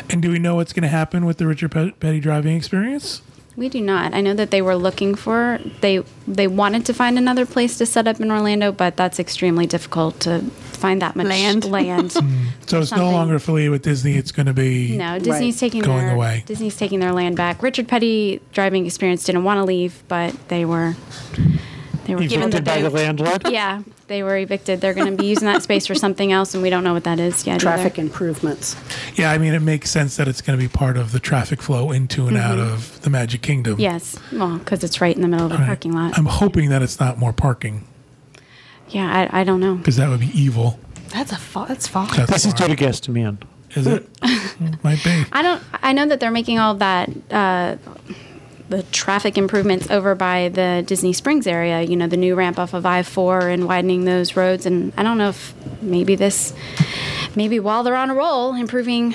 And 0.10 0.22
do 0.22 0.30
we 0.32 0.38
know 0.38 0.56
what's 0.56 0.74
going 0.74 0.84
to 0.84 0.90
happen 0.90 1.26
with 1.26 1.38
the 1.38 1.48
Richard 1.48 1.72
Petty 1.72 2.20
driving 2.20 2.56
experience? 2.56 3.22
We 3.56 3.70
do 3.70 3.82
not. 3.82 4.14
I 4.14 4.22
know 4.22 4.34
that 4.34 4.50
they 4.52 4.62
were 4.62 4.76
looking 4.76 5.14
for 5.16 5.60
they 5.82 6.04
they 6.28 6.48
wanted 6.48 6.86
to 6.88 6.94
find 6.94 7.18
another 7.18 7.46
place 7.46 7.78
to 7.78 7.86
set 7.86 8.08
up 8.08 8.20
in 8.20 8.32
Orlando, 8.32 8.72
but 8.72 8.98
that's 8.98 9.20
extremely 9.20 9.68
difficult 9.68 10.20
to 10.22 10.40
find 10.40 11.02
that 11.02 11.16
much 11.16 11.28
Land. 11.28 11.66
land. 11.72 12.14
Mm. 12.24 12.70
So 12.70 12.80
it's 12.80 12.92
no 12.92 13.12
longer 13.12 13.36
affiliated 13.36 13.72
with 13.72 13.84
Disney. 13.84 14.16
It's 14.16 14.32
going 14.32 14.46
to 14.46 14.54
be. 14.54 14.96
No, 14.98 15.20
Disney's 15.20 15.60
taking 15.60 15.82
Going 15.82 16.06
their 16.06 16.16
away. 16.16 16.44
Disney's 16.46 16.78
taking 16.78 17.00
their 17.02 17.12
land 17.12 17.36
back. 17.36 17.62
Richard 17.62 17.88
Petty 17.88 18.42
driving 18.54 18.86
experience 18.86 19.26
didn't 19.26 19.44
want 19.44 19.58
to 19.58 19.64
leave, 19.64 20.02
but 20.08 20.34
they 20.48 20.64
were 20.64 20.96
they 22.06 22.16
were 22.16 22.22
Evicted 22.22 22.52
that 22.52 22.66
by 22.66 22.82
the 22.82 22.90
landlord. 22.90 23.44
yeah 23.50 23.82
they 24.08 24.22
were 24.22 24.38
evicted. 24.38 24.80
They're 24.82 24.94
going 24.94 25.10
to 25.16 25.18
be 25.22 25.28
using 25.28 25.46
that 25.48 25.64
space 25.64 25.88
for 25.88 25.96
something 25.96 26.32
else, 26.32 26.54
and 26.54 26.62
we 26.62 26.70
don't 26.70 26.84
know 26.84 26.94
what 26.94 27.06
that 27.06 27.20
is 27.20 27.48
yet. 27.48 27.62
Traffic 27.62 27.94
either. 27.94 28.02
improvements. 28.04 28.76
Yeah, 29.16 29.32
I 29.32 29.38
mean, 29.40 29.54
it 29.54 29.62
makes 29.62 29.90
sense 29.90 30.18
that 30.18 30.28
it's 30.28 30.42
going 30.42 30.60
to 30.60 30.64
be 30.64 30.68
part 30.68 30.98
of 30.98 31.14
the 31.14 31.20
traffic 31.20 31.62
flow 31.62 31.92
into 31.92 32.28
and 32.28 32.38
out 32.38 32.60
of 32.60 33.02
the 33.02 33.10
Magic 33.10 33.42
Kingdom. 33.42 33.80
Yes, 33.80 34.20
well, 34.32 34.60
because 34.60 34.84
it's 34.84 35.02
right 35.02 35.16
in 35.16 35.22
the 35.24 35.28
middle 35.28 35.46
of 35.48 35.52
the 35.54 35.58
Right. 35.58 35.66
parking 35.68 35.94
lot. 35.94 36.16
I'm 36.18 36.26
hoping 36.28 36.70
that 36.70 36.82
it's 36.84 37.00
not 37.00 37.18
more 37.18 37.34
parking 37.34 37.88
yeah, 38.90 39.30
I, 39.32 39.42
I 39.42 39.44
don't 39.44 39.60
know. 39.60 39.76
because 39.76 39.96
that 39.98 40.10
would 40.10 40.20
be 40.20 40.30
evil. 40.40 40.80
That's 41.10 41.32
a 41.32 41.38
fa- 41.38 41.66
that's 41.68 41.88
far. 41.88 42.08
That's 42.08 42.32
This 42.32 42.46
is 42.46 42.54
far. 42.54 42.68
due 42.68 42.76
to 42.76 42.80
guest 42.80 43.04
demand. 43.06 43.46
Is 43.72 43.88
it? 43.88 44.08
Might 44.84 45.04
be. 45.04 45.24
I 45.32 45.42
don't. 45.42 45.64
I 45.82 45.94
know 45.94 46.06
that 46.06 46.20
they're 46.20 46.32
making 46.32 46.60
all 46.60 46.76
that. 46.76 47.10
Uh, 47.32 47.78
the 48.76 48.84
traffic 48.92 49.38
improvements 49.38 49.92
over 49.92 50.16
by 50.16 50.50
the 50.50 50.84
Disney 50.88 51.14
Springs 51.14 51.46
area. 51.46 51.82
You 51.84 51.96
know, 51.96 52.08
the 52.08 52.18
new 52.18 52.34
ramp 52.34 52.58
off 52.58 52.74
of 52.74 52.86
I 52.86 53.04
four 53.04 53.48
and 53.48 53.68
widening 53.68 54.06
those 54.06 54.36
roads. 54.36 54.66
And 54.66 54.92
I 54.98 55.04
don't 55.04 55.20
know 55.20 55.30
if 55.30 55.54
maybe 55.82 56.16
this, 56.16 56.54
maybe 57.36 57.60
while 57.60 57.84
they're 57.84 57.96
on 57.96 58.10
a 58.10 58.16
roll, 58.16 58.56
improving 58.56 59.14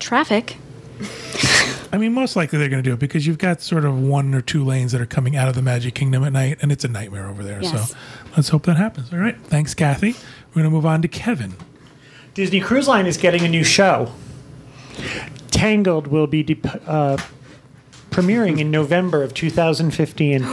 traffic. 0.00 0.56
I 1.92 1.96
mean, 1.96 2.12
most 2.12 2.34
likely 2.34 2.58
they're 2.58 2.68
going 2.68 2.82
to 2.82 2.90
do 2.90 2.94
it 2.94 2.98
because 2.98 3.26
you've 3.26 3.38
got 3.38 3.62
sort 3.62 3.84
of 3.84 3.98
one 4.02 4.34
or 4.34 4.42
two 4.42 4.64
lanes 4.64 4.92
that 4.92 5.00
are 5.00 5.06
coming 5.06 5.36
out 5.36 5.48
of 5.48 5.54
the 5.54 5.62
Magic 5.62 5.94
Kingdom 5.94 6.24
at 6.24 6.32
night, 6.32 6.58
and 6.60 6.72
it's 6.72 6.84
a 6.84 6.88
nightmare 6.88 7.28
over 7.28 7.42
there. 7.44 7.62
Yes. 7.62 7.90
So 7.90 7.96
let's 8.36 8.48
hope 8.48 8.64
that 8.66 8.76
happens. 8.76 9.12
All 9.12 9.18
right. 9.18 9.40
Thanks, 9.44 9.74
Kathy. 9.74 10.14
We're 10.50 10.62
going 10.62 10.64
to 10.64 10.70
move 10.70 10.86
on 10.86 11.02
to 11.02 11.08
Kevin. 11.08 11.54
Disney 12.34 12.60
Cruise 12.60 12.88
Line 12.88 13.06
is 13.06 13.16
getting 13.16 13.42
a 13.44 13.48
new 13.48 13.64
show. 13.64 14.12
Tangled 15.50 16.08
will 16.08 16.26
be 16.26 16.42
dep 16.42 16.66
uh, 16.86 17.16
premiering 18.18 18.58
in 18.58 18.70
November 18.70 19.22
of 19.22 19.32
2015. 19.34 20.44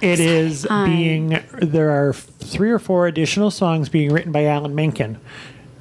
It 0.00 0.20
is 0.20 0.66
being 0.86 1.38
there 1.60 1.90
are 1.90 2.14
three 2.14 2.70
or 2.70 2.78
four 2.78 3.06
additional 3.06 3.50
songs 3.50 3.88
being 3.88 4.10
written 4.12 4.32
by 4.32 4.44
Alan 4.46 4.74
Menken 4.74 5.18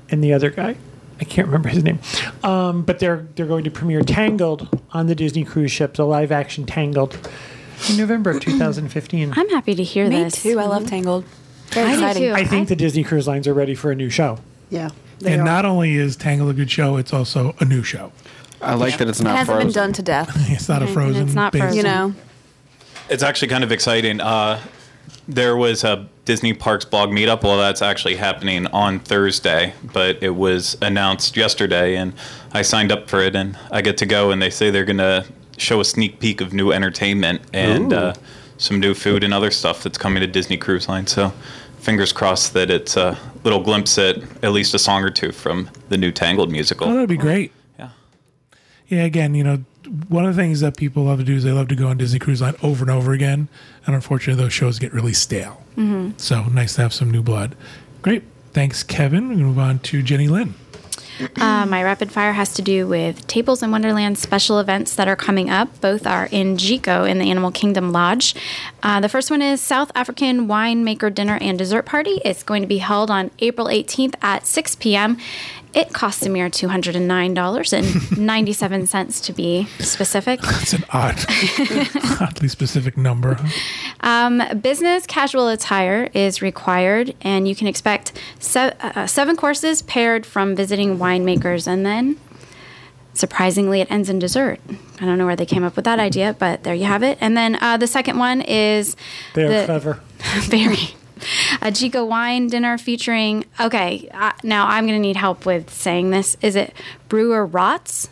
and 0.10 0.24
the 0.24 0.34
other 0.34 0.50
guy. 0.50 0.76
I 1.22 1.24
can't 1.26 1.48
remember 1.48 1.70
his 1.70 1.84
name, 1.84 2.00
um, 2.44 2.84
but 2.84 3.00
they're 3.00 3.28
they're 3.36 3.46
going 3.46 3.66
to 3.66 3.72
premiere 3.72 4.02
Tangled 4.02 4.68
on 4.92 5.08
the 5.08 5.16
Disney 5.16 5.44
cruise 5.44 5.72
ships, 5.72 6.00
a 6.00 6.06
live 6.06 6.32
action 6.32 6.66
Tangled, 6.66 7.18
in 7.90 7.98
November 7.98 8.30
of 8.32 8.40
2015. 8.42 9.34
I'm 9.36 9.50
happy 9.50 9.76
to 9.76 9.84
hear 9.84 10.08
Me 10.10 10.24
this. 10.24 10.42
too. 10.42 10.60
I 10.60 10.66
love 10.66 10.88
Tangled. 10.88 11.26
Very 11.72 11.88
I 11.88 11.92
do 11.92 11.98
exciting. 11.98 12.24
too. 12.24 12.34
I 12.34 12.46
think 12.46 12.68
the 12.70 12.76
Disney 12.76 13.04
Cruise 13.04 13.28
Lines 13.28 13.48
are 13.48 13.54
ready 13.54 13.76
for 13.76 13.92
a 13.92 13.96
new 13.96 14.10
show. 14.10 14.40
Yeah. 14.70 14.90
They 15.20 15.34
and 15.34 15.42
are. 15.42 15.46
not 15.46 15.66
only 15.66 15.96
is 15.96 16.16
Tangle 16.16 16.50
a 16.50 16.54
good 16.54 16.72
show, 16.72 16.96
it's 16.96 17.14
also 17.14 17.54
a 17.60 17.66
new 17.66 17.84
show. 17.84 18.14
I 18.62 18.74
like 18.76 18.98
that 18.98 19.08
it's 19.08 19.22
not. 19.22 19.46
Frozen. 19.46 19.54
It 19.54 19.56
hasn't 19.58 19.74
been 19.74 19.74
done 19.84 19.94
to 19.94 20.02
death. 20.02 20.36
It's 20.52 20.68
not 20.70 20.82
a 20.82 20.86
And 20.86 20.94
frozen. 20.94 21.26
it's 21.26 21.36
not 21.36 21.56
frozen. 21.56 21.78
You 21.78 21.84
know. 21.84 22.14
It's 23.10 23.24
actually 23.24 23.48
kind 23.48 23.64
of 23.64 23.72
exciting. 23.72 24.22
Uh, 24.22 24.62
there 25.28 25.56
was 25.56 25.84
a 25.84 26.08
Disney 26.26 26.54
Parks 26.54 26.86
blog 26.86 27.10
meetup. 27.10 27.44
Well, 27.44 27.58
that's 27.58 27.82
actually 27.82 28.16
happening 28.16 28.68
on 28.68 29.00
Thursday, 29.00 29.74
but 29.94 30.22
it 30.22 30.32
was 30.36 30.78
announced 30.82 31.38
yesterday, 31.38 31.96
and 31.96 32.14
I 32.52 32.62
signed 32.64 32.92
up 32.92 33.10
for 33.10 33.20
it, 33.22 33.36
and 33.36 33.58
I 33.72 33.82
get 33.82 33.98
to 33.98 34.06
go. 34.06 34.32
And 34.32 34.42
they 34.42 34.50
say 34.50 34.70
they're 34.70 34.86
going 34.86 34.98
to 34.98 35.26
show 35.58 35.80
a 35.80 35.86
sneak 35.86 36.20
peek 36.20 36.42
of 36.42 36.54
new 36.54 36.72
entertainment 36.72 37.42
and 37.54 37.94
uh, 37.94 38.14
some 38.58 38.80
new 38.80 38.94
food 38.94 39.24
and 39.24 39.34
other 39.34 39.52
stuff 39.52 39.84
that's 39.84 39.98
coming 39.98 40.22
to 40.22 40.28
Disney 40.28 40.58
Cruise 40.58 40.88
Line. 40.88 41.08
So, 41.08 41.30
fingers 41.80 42.12
crossed 42.12 42.54
that 42.54 42.70
it's 42.70 42.98
a 42.98 43.18
little 43.44 43.62
glimpse 43.64 43.98
at 43.98 44.18
at 44.44 44.52
least 44.52 44.74
a 44.74 44.80
song 44.80 45.04
or 45.04 45.10
two 45.10 45.32
from 45.32 45.70
the 45.90 45.98
new 45.98 46.12
Tangled 46.12 46.52
musical. 46.52 46.88
Oh, 46.90 46.94
that'd 46.94 47.10
be 47.10 47.18
great. 47.18 47.52
Yeah. 48.90 48.98
Yeah, 48.98 49.04
again, 49.06 49.36
you 49.36 49.44
know, 49.44 49.64
one 50.08 50.26
of 50.26 50.36
the 50.36 50.42
things 50.42 50.60
that 50.62 50.78
people 50.78 51.04
love 51.04 51.20
to 51.20 51.24
do 51.24 51.36
is 51.36 51.44
they 51.44 51.52
love 51.52 51.68
to 51.70 51.76
go 51.76 51.88
on 51.88 51.98
Disney 51.98 52.20
Cruise 52.20 52.42
Line 52.42 52.56
over 52.62 52.84
and 52.84 52.92
over 52.92 53.14
again. 53.14 53.48
And 53.86 53.96
unfortunately, 53.96 54.44
those 54.44 54.54
shows 54.54 54.80
get 54.80 54.94
really 54.94 55.14
stale. 55.14 55.64
Mm-hmm. 55.78 56.18
So 56.18 56.44
nice 56.44 56.76
to 56.76 56.82
have 56.82 56.94
some 56.94 57.10
new 57.10 57.22
blood. 57.22 57.56
Great. 58.02 58.24
Thanks, 58.54 58.84
Kevin. 58.84 59.30
We're 59.30 59.36
going 59.36 59.40
to 59.40 59.46
move 59.46 59.60
on 59.60 59.80
to 59.80 60.02
Jenny 60.02 60.28
Lynn. 60.28 60.56
Uh, 61.36 61.66
my 61.66 61.84
rapid 61.84 62.10
fire 62.12 62.32
has 62.32 62.54
to 62.54 62.62
do 62.62 62.88
with 62.88 63.28
Tables 63.28 63.62
in 63.62 63.72
Wonderland 63.72 64.18
special 64.18 64.60
events 64.60 64.96
that 64.96 65.10
are 65.10 65.18
coming 65.18 65.50
up. 65.50 65.82
Both 65.82 66.08
are 66.08 66.30
in 66.32 66.56
Jiko 66.56 67.10
in 67.10 67.20
the 67.20 67.30
Animal 67.30 67.52
Kingdom 67.52 67.92
Lodge. 67.92 68.36
Uh, 68.82 69.02
the 69.02 69.10
first 69.10 69.30
one 69.30 69.42
is 69.42 69.60
South 69.60 69.92
African 69.96 70.48
Winemaker 70.48 71.14
Dinner 71.14 71.38
and 71.42 71.58
Dessert 71.58 71.86
Party. 71.86 72.22
It's 72.24 72.42
going 72.42 72.62
to 72.62 72.70
be 72.70 72.78
held 72.78 73.12
on 73.12 73.32
April 73.40 73.68
18th 73.68 74.16
at 74.22 74.48
6 74.48 74.76
p.m. 74.78 75.18
It 75.74 75.94
costs 75.94 76.26
a 76.26 76.30
mere 76.30 76.50
$209.97 76.50 79.24
to 79.26 79.34
be 79.34 79.66
specific. 79.80 80.42
That's 80.42 80.74
an 80.74 80.84
odd, 80.92 81.16
oddly 82.22 82.48
specific 82.48 82.98
number. 82.98 83.38
huh? 84.02 84.54
Business 84.56 85.06
casual 85.06 85.48
attire 85.48 86.10
is 86.14 86.42
required, 86.42 87.14
and 87.22 87.48
you 87.48 87.56
can 87.56 87.68
expect 87.68 88.14
se- 88.40 88.74
uh, 88.82 89.06
seven 89.08 89.36
courses 89.36 89.82
paired 89.84 90.26
from 90.26 90.56
visiting 90.56 90.98
winemakers, 90.98 91.68
and 91.68 91.86
then 91.86 92.18
surprisingly, 93.14 93.82
it 93.82 93.92
ends 93.92 94.10
in 94.10 94.18
dessert. 94.18 94.60
I 95.02 95.06
don't 95.06 95.18
know 95.18 95.26
where 95.26 95.36
they 95.36 95.46
came 95.46 95.64
up 95.64 95.76
with 95.76 95.86
that 95.86 96.00
idea, 96.00 96.36
but 96.40 96.64
there 96.64 96.74
you 96.74 96.86
have 96.86 97.04
it. 97.04 97.18
And 97.22 97.36
then 97.38 97.58
uh, 97.62 97.78
the 97.78 97.88
second 97.88 98.18
one 98.18 98.42
is 98.42 98.96
They're 99.34 99.62
the- 99.62 99.66
clever. 99.66 100.02
very. 100.48 100.96
A 101.62 101.72
Jiko 101.72 102.08
wine 102.08 102.48
dinner 102.48 102.78
featuring. 102.78 103.46
Okay, 103.60 104.10
uh, 104.14 104.32
now 104.44 104.68
I'm 104.68 104.86
going 104.86 104.96
to 104.96 105.02
need 105.02 105.16
help 105.16 105.46
with 105.46 105.70
saying 105.70 106.10
this. 106.12 106.38
Is 106.42 106.56
it 106.56 106.74
Brewer 107.08 107.46
Rots? 107.46 108.10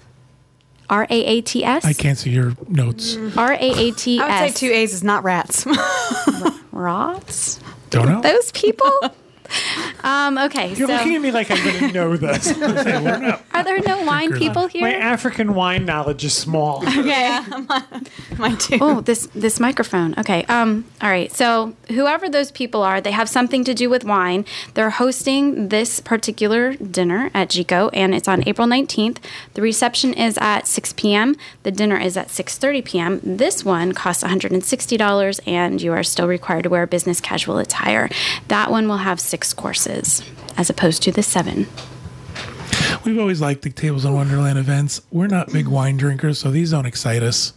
R 0.89 1.04
A 1.10 1.26
A 1.26 1.41
T 1.41 1.65
S? 1.65 1.84
I 1.84 1.93
can't 1.93 2.17
see 2.17 2.30
your 2.30 2.54
notes. 2.70 3.17
R 3.36 3.54
A 3.54 3.58
A 3.60 3.91
T 3.91 4.20
I 4.20 4.46
would 4.46 4.56
say 4.56 4.67
two 4.67 4.74
A's 4.74 4.93
is 4.93 5.04
not 5.04 5.24
rats. 5.24 5.65
Rots? 6.72 7.60
Don't 7.89 8.08
know. 8.08 8.22
Those 8.22 8.52
people? 8.52 8.91
um, 10.04 10.38
okay, 10.38 10.74
You're 10.74 10.88
so 10.88 10.94
looking 10.94 11.16
at 11.16 11.22
me 11.22 11.32
like 11.32 11.50
I'm 11.52 11.64
going 11.64 11.80
to 11.80 11.92
know 11.92 12.18
this. 12.18 12.52
are 12.58 13.64
there 13.64 13.80
no 13.86 14.04
wine 14.04 14.34
people 14.34 14.68
here? 14.68 14.82
My? 14.82 14.94
African 14.94 15.54
wine 15.56 15.86
knowledge 15.86 16.24
is 16.24 16.36
small. 16.36 16.84
yeah, 16.88 17.46
mine 18.38 18.58
too. 18.58 18.78
Oh, 18.82 19.02
this 19.02 19.28
this 19.34 19.60
microphone. 19.60 20.16
Okay. 20.18 20.44
Um. 20.46 20.86
All 21.02 21.10
right. 21.10 21.32
So 21.32 21.76
whoever 21.90 22.30
those 22.30 22.52
people 22.52 22.82
are, 22.84 23.00
they 23.02 23.12
have 23.12 23.30
something 23.30 23.64
to 23.64 23.74
do 23.74 23.90
with 23.90 24.04
wine. 24.04 24.46
They're 24.74 24.90
hosting 24.90 25.70
this 25.70 26.00
particular 26.00 26.74
dinner 26.74 27.30
at 27.34 27.50
Jiko, 27.50 27.90
and 27.94 28.14
it's 28.14 28.28
on 28.28 28.48
April 28.48 28.68
nineteenth. 28.68 29.20
The 29.54 29.62
reception 29.62 30.14
is 30.14 30.38
at 30.40 30.68
six 30.68 30.94
p.m. 30.94 31.36
The 31.64 31.72
dinner 31.72 31.98
is 31.98 32.18
at 32.18 32.30
six 32.30 32.58
thirty 32.58 32.82
p.m. 32.82 33.20
This 33.24 33.64
one 33.64 33.94
costs 33.94 34.24
one 34.24 34.30
hundred 34.30 34.52
and 34.52 34.64
sixty 34.64 34.98
dollars, 34.98 35.40
and 35.46 35.82
you 35.82 35.94
are 35.94 36.04
still 36.04 36.28
required 36.28 36.64
to 36.64 36.70
wear 36.70 36.86
business 36.88 37.22
casual 37.22 37.58
attire. 37.60 38.10
That 38.48 38.72
one 38.72 38.88
will 38.88 38.98
have 38.98 39.20
six 39.20 39.37
courses 39.54 40.21
as 40.58 40.69
opposed 40.69 41.04
to 41.04 41.12
the 41.12 41.23
seven. 41.23 41.67
We've 43.04 43.19
always 43.19 43.41
liked 43.41 43.62
the 43.62 43.69
Tables 43.69 44.06
in 44.06 44.13
Wonderland 44.13 44.58
events. 44.60 45.02
We're 45.12 45.28
not 45.28 45.52
big 45.54 45.67
wine 45.67 45.97
drinkers, 45.97 46.39
so 46.39 46.52
these 46.52 46.71
don't 46.71 46.86
excite 46.86 47.23
us. 47.23 47.54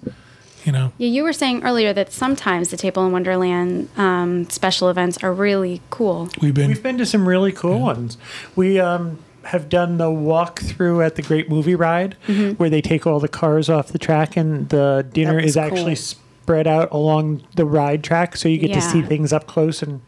You 0.64 0.72
know, 0.72 0.92
Yeah, 0.98 1.08
you 1.08 1.22
were 1.22 1.32
saying 1.32 1.64
earlier 1.64 1.94
that 1.94 2.12
sometimes 2.12 2.68
the 2.68 2.76
Table 2.76 3.06
in 3.06 3.12
Wonderland 3.12 3.88
um, 3.96 4.48
special 4.50 4.90
events 4.90 5.16
are 5.22 5.32
really 5.32 5.80
cool. 5.88 6.28
we've 6.42 6.52
been 6.52 6.68
We've 6.68 6.82
been 6.82 6.98
to 6.98 7.06
some 7.06 7.26
really 7.26 7.50
cool 7.52 7.80
ones. 7.80 8.18
We 8.54 8.78
um, 8.78 9.18
have 9.44 9.70
done 9.70 9.96
the 9.96 10.04
walkthrough 10.10 11.04
at 11.04 11.16
the 11.16 11.22
Great 11.22 11.48
Movie 11.48 11.74
Ride, 11.74 12.14
where 12.58 12.68
they 12.68 12.82
take 12.82 13.06
all 13.06 13.20
the 13.20 13.28
cars 13.28 13.70
off 13.70 13.88
the 13.88 13.98
track, 13.98 14.36
and 14.36 14.68
the 14.68 15.06
dinner 15.10 15.36
That 15.36 15.42
was 15.42 15.52
is 15.52 15.56
actually 15.56 15.94
spread 15.96 16.66
out 16.66 16.90
along 16.92 17.42
the 17.56 17.64
ride 17.64 18.04
track, 18.04 18.36
so 18.36 18.48
you 18.48 18.58
get 18.58 18.74
to 18.74 18.82
see 18.82 19.00
things 19.02 19.32
up 19.32 19.46
close. 19.46 19.82
And 19.82 20.02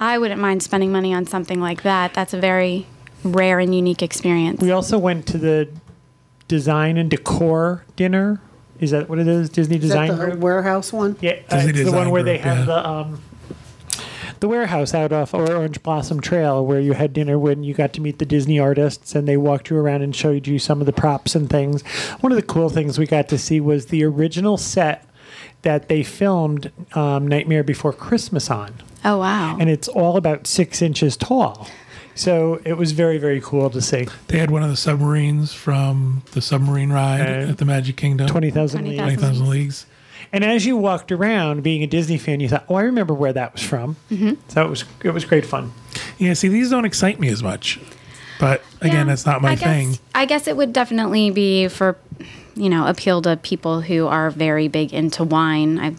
I 0.00 0.18
wouldn't 0.18 0.40
mind 0.40 0.62
spending 0.62 0.92
money 0.92 1.14
on 1.14 1.26
something 1.26 1.60
like 1.60 1.82
that. 1.82 2.14
That's 2.14 2.34
a 2.34 2.40
very 2.40 2.86
rare 3.22 3.58
and 3.58 3.74
unique 3.74 4.02
experience. 4.02 4.60
we 4.60 4.70
also 4.70 4.98
went 4.98 5.26
to 5.28 5.38
the 5.38 5.68
design 6.48 6.96
and 6.96 7.08
decor 7.10 7.84
dinner. 7.96 8.40
Is 8.80 8.90
that 8.90 9.08
what 9.08 9.18
it 9.18 9.28
is? 9.28 9.48
Disney 9.50 9.76
Is 9.76 9.82
Design 9.82 10.08
that 10.08 10.16
the 10.16 10.26
Group? 10.26 10.38
warehouse 10.40 10.92
one? 10.92 11.16
Yeah, 11.20 11.38
uh, 11.48 11.56
Disney 11.56 11.70
it's 11.70 11.78
the 11.78 11.84
Design 11.84 11.94
one 12.00 12.10
where 12.10 12.22
they 12.22 12.34
Group, 12.38 12.44
have 12.44 12.58
yeah. 12.58 12.64
the 12.64 12.88
um, 12.88 13.22
the 14.40 14.48
warehouse 14.48 14.92
out 14.92 15.12
off 15.12 15.32
Orange 15.32 15.82
Blossom 15.82 16.20
Trail, 16.20 16.66
where 16.66 16.80
you 16.80 16.92
had 16.92 17.12
dinner 17.14 17.38
when 17.38 17.62
you 17.62 17.72
got 17.72 17.92
to 17.94 18.00
meet 18.02 18.18
the 18.18 18.26
Disney 18.26 18.58
artists, 18.58 19.14
and 19.14 19.26
they 19.26 19.36
walked 19.38 19.70
you 19.70 19.78
around 19.78 20.02
and 20.02 20.14
showed 20.14 20.46
you 20.46 20.58
some 20.58 20.80
of 20.80 20.86
the 20.86 20.92
props 20.92 21.34
and 21.34 21.48
things. 21.48 21.82
One 22.20 22.30
of 22.32 22.36
the 22.36 22.42
cool 22.42 22.68
things 22.68 22.98
we 22.98 23.06
got 23.06 23.28
to 23.28 23.38
see 23.38 23.60
was 23.60 23.86
the 23.86 24.04
original 24.04 24.58
set 24.58 25.06
that 25.64 25.88
they 25.88 26.02
filmed 26.02 26.70
um, 26.94 27.26
Nightmare 27.28 27.62
Before 27.64 27.92
Christmas 27.92 28.50
on, 28.50 28.72
Oh 29.04 29.18
wow! 29.18 29.56
and 29.60 29.68
it's 29.68 29.88
all 29.88 30.16
about 30.16 30.46
six 30.46 30.80
inches 30.80 31.16
tall. 31.16 31.68
So 32.14 32.60
it 32.64 32.74
was 32.74 32.92
very 32.92 33.18
very 33.18 33.40
cool 33.40 33.68
to 33.70 33.82
see. 33.82 34.06
They 34.28 34.38
had 34.38 34.50
one 34.50 34.62
of 34.62 34.70
the 34.70 34.76
submarines 34.76 35.52
from 35.52 36.22
the 36.32 36.40
submarine 36.40 36.90
ride 36.92 37.20
Uh, 37.20 37.50
at 37.50 37.58
the 37.58 37.64
Magic 37.64 37.96
Kingdom. 37.96 38.28
Twenty 38.28 38.50
thousand 38.52 38.82
20,000. 38.84 39.08
leagues. 39.08 39.20
20,000 39.22 39.50
leagues. 39.50 39.86
And 40.32 40.42
as 40.44 40.64
you 40.66 40.76
walked 40.76 41.12
around, 41.12 41.62
being 41.62 41.82
a 41.82 41.86
Disney 41.86 42.18
fan, 42.18 42.40
you 42.40 42.48
thought, 42.48 42.64
"Oh, 42.68 42.74
I 42.76 42.82
remember 42.82 43.14
where 43.14 43.32
that 43.32 43.52
was 43.52 43.62
from." 43.62 43.96
Mm-hmm. 44.10 44.34
So 44.48 44.64
it 44.64 44.70
was 44.70 44.84
it 45.02 45.10
was 45.10 45.24
great 45.24 45.44
fun. 45.46 45.72
Yeah, 46.18 46.34
see, 46.34 46.48
these 46.48 46.70
don't 46.70 46.84
excite 46.84 47.18
me 47.20 47.28
as 47.28 47.42
much. 47.42 47.78
But 48.40 48.62
again, 48.80 48.94
Yeah, 48.96 49.04
that's 49.04 49.26
not 49.26 49.42
my 49.42 49.50
I 49.50 49.54
guess, 49.54 49.62
thing. 49.68 49.98
I 50.14 50.24
guess 50.26 50.46
it 50.48 50.56
would 50.56 50.72
definitely 50.72 51.30
be 51.30 51.68
for, 51.68 51.96
you 52.54 52.68
know, 52.68 52.86
appeal 52.86 53.22
to 53.22 53.36
people 53.36 53.80
who 53.82 54.06
are 54.06 54.30
very 54.30 54.68
big 54.68 54.92
into 54.92 55.24
wine. 55.24 55.78
I, 55.78 55.94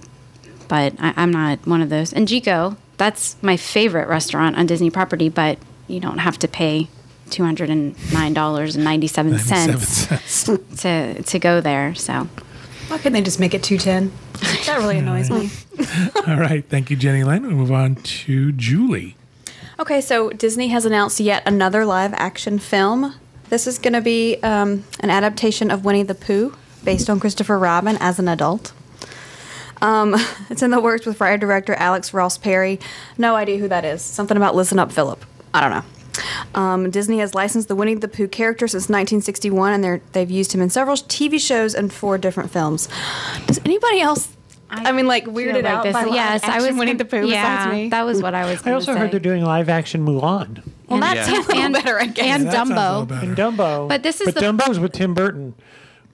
but 0.67 0.93
I, 0.99 1.13
I'm 1.17 1.31
not 1.31 1.65
one 1.67 1.81
of 1.81 1.89
those. 1.89 2.13
And 2.13 2.27
Jiko, 2.27 2.77
that's 2.97 3.35
my 3.41 3.57
favorite 3.57 4.07
restaurant 4.07 4.57
on 4.57 4.65
Disney 4.65 4.89
property. 4.89 5.29
But 5.29 5.57
you 5.87 5.99
don't 5.99 6.19
have 6.19 6.37
to 6.39 6.47
pay 6.47 6.87
two 7.29 7.43
hundred 7.43 7.69
and 7.69 7.95
nine 8.13 8.33
dollars 8.33 8.75
and 8.75 8.83
ninety 8.85 9.07
seven 9.07 9.31
97 9.33 9.79
cents 9.79 10.29
cents. 10.29 10.81
to 10.81 11.21
to 11.23 11.39
go 11.39 11.61
there. 11.61 11.93
So 11.95 12.27
Why 12.87 12.97
couldn't 12.97 13.13
they 13.13 13.21
just 13.21 13.39
make 13.39 13.53
it 13.53 13.63
210? 13.63 14.11
That 14.65 14.77
really 14.79 14.97
annoys 14.99 15.29
me. 15.29 15.49
All 16.27 16.37
right. 16.37 16.63
Thank 16.67 16.89
you, 16.89 16.95
Jenny 16.97 17.23
Lynn. 17.23 17.43
We'll 17.47 17.55
move 17.55 17.71
on 17.71 17.95
to 17.95 18.51
Julie. 18.51 19.15
Okay, 19.79 19.99
so 20.01 20.29
Disney 20.29 20.69
has 20.69 20.85
announced 20.85 21.19
yet 21.19 21.43
another 21.45 21.83
live 21.85 22.13
action 22.13 22.59
film. 22.59 23.15
This 23.55 23.67
is 23.67 23.79
going 23.79 23.93
to 23.93 24.01
be 24.01 24.35
um, 24.43 24.83
an 24.99 25.09
adaptation 25.09 25.71
of 25.71 25.85
Winnie 25.85 26.03
the 26.03 26.13
Pooh 26.13 26.53
based 26.83 27.09
on 27.09 27.21
Christopher 27.21 27.57
Robin 27.57 27.95
as 28.01 28.19
an 28.19 28.27
adult. 28.27 28.73
Um, 29.81 30.13
it's 30.49 30.61
in 30.61 30.71
the 30.71 30.81
works 30.81 31.05
with 31.05 31.21
writer 31.21 31.37
director 31.37 31.73
Alex 31.75 32.13
Ross 32.13 32.37
Perry. 32.37 32.81
No 33.17 33.33
idea 33.35 33.57
who 33.57 33.69
that 33.69 33.85
is. 33.85 34.01
Something 34.01 34.35
about 34.35 34.55
Listen 34.55 34.77
Up, 34.77 34.91
Philip. 34.91 35.23
I 35.53 35.61
don't 35.61 35.71
know. 35.71 36.59
Um, 36.59 36.91
Disney 36.91 37.19
has 37.19 37.33
licensed 37.33 37.69
the 37.69 37.77
Winnie 37.77 37.95
the 37.95 38.09
Pooh 38.09 38.27
character 38.27 38.67
since 38.67 38.89
1961, 38.89 39.71
and 39.71 39.81
they're, 39.81 40.01
they've 40.11 40.29
used 40.29 40.51
him 40.53 40.59
in 40.59 40.69
several 40.69 40.97
TV 40.97 41.39
shows 41.39 41.73
and 41.73 41.93
four 41.93 42.17
different 42.17 42.51
films. 42.51 42.89
Does 43.47 43.61
anybody 43.63 44.01
else? 44.01 44.35
I, 44.69 44.91
mean, 44.91 45.07
like 45.07 45.27
weirded 45.27 45.63
like 45.63 45.65
out 45.65 45.83
this- 45.83 45.93
by 45.93 46.03
live 46.03 46.13
yes, 46.13 46.43
I 46.43 46.57
was 46.57 46.75
Winnie 46.75 46.95
the 46.95 47.05
Pooh. 47.05 47.25
Yeah, 47.25 47.71
me. 47.71 47.87
that 47.87 48.03
was 48.05 48.21
what 48.21 48.35
I 48.35 48.51
was. 48.51 48.67
I 48.67 48.73
also 48.73 48.93
say. 48.93 48.99
heard 48.99 49.11
they're 49.11 49.19
doing 49.21 49.45
live 49.45 49.69
action 49.69 50.05
Mulan 50.05 50.61
well, 50.87 50.99
that's 50.99 51.29
Yeah. 51.29 51.37
a 51.37 51.41
little 51.41 51.71
better, 51.71 51.99
I 51.99 52.05
guess. 52.07 52.25
and 52.25 52.47
That 52.47 52.53
sounds 52.53 52.69
a 52.71 52.73
little 52.73 53.05
Dumbo. 53.07 53.23
and 53.23 53.37
Dumbo. 53.37 53.87
But 53.89 54.03
this 54.03 54.21
is 54.21 54.25
but 54.25 54.35
the- 54.35 54.41
Dumbo's 54.41 54.79
with 54.79 54.91
Tim 54.93 55.13
Burton, 55.13 55.53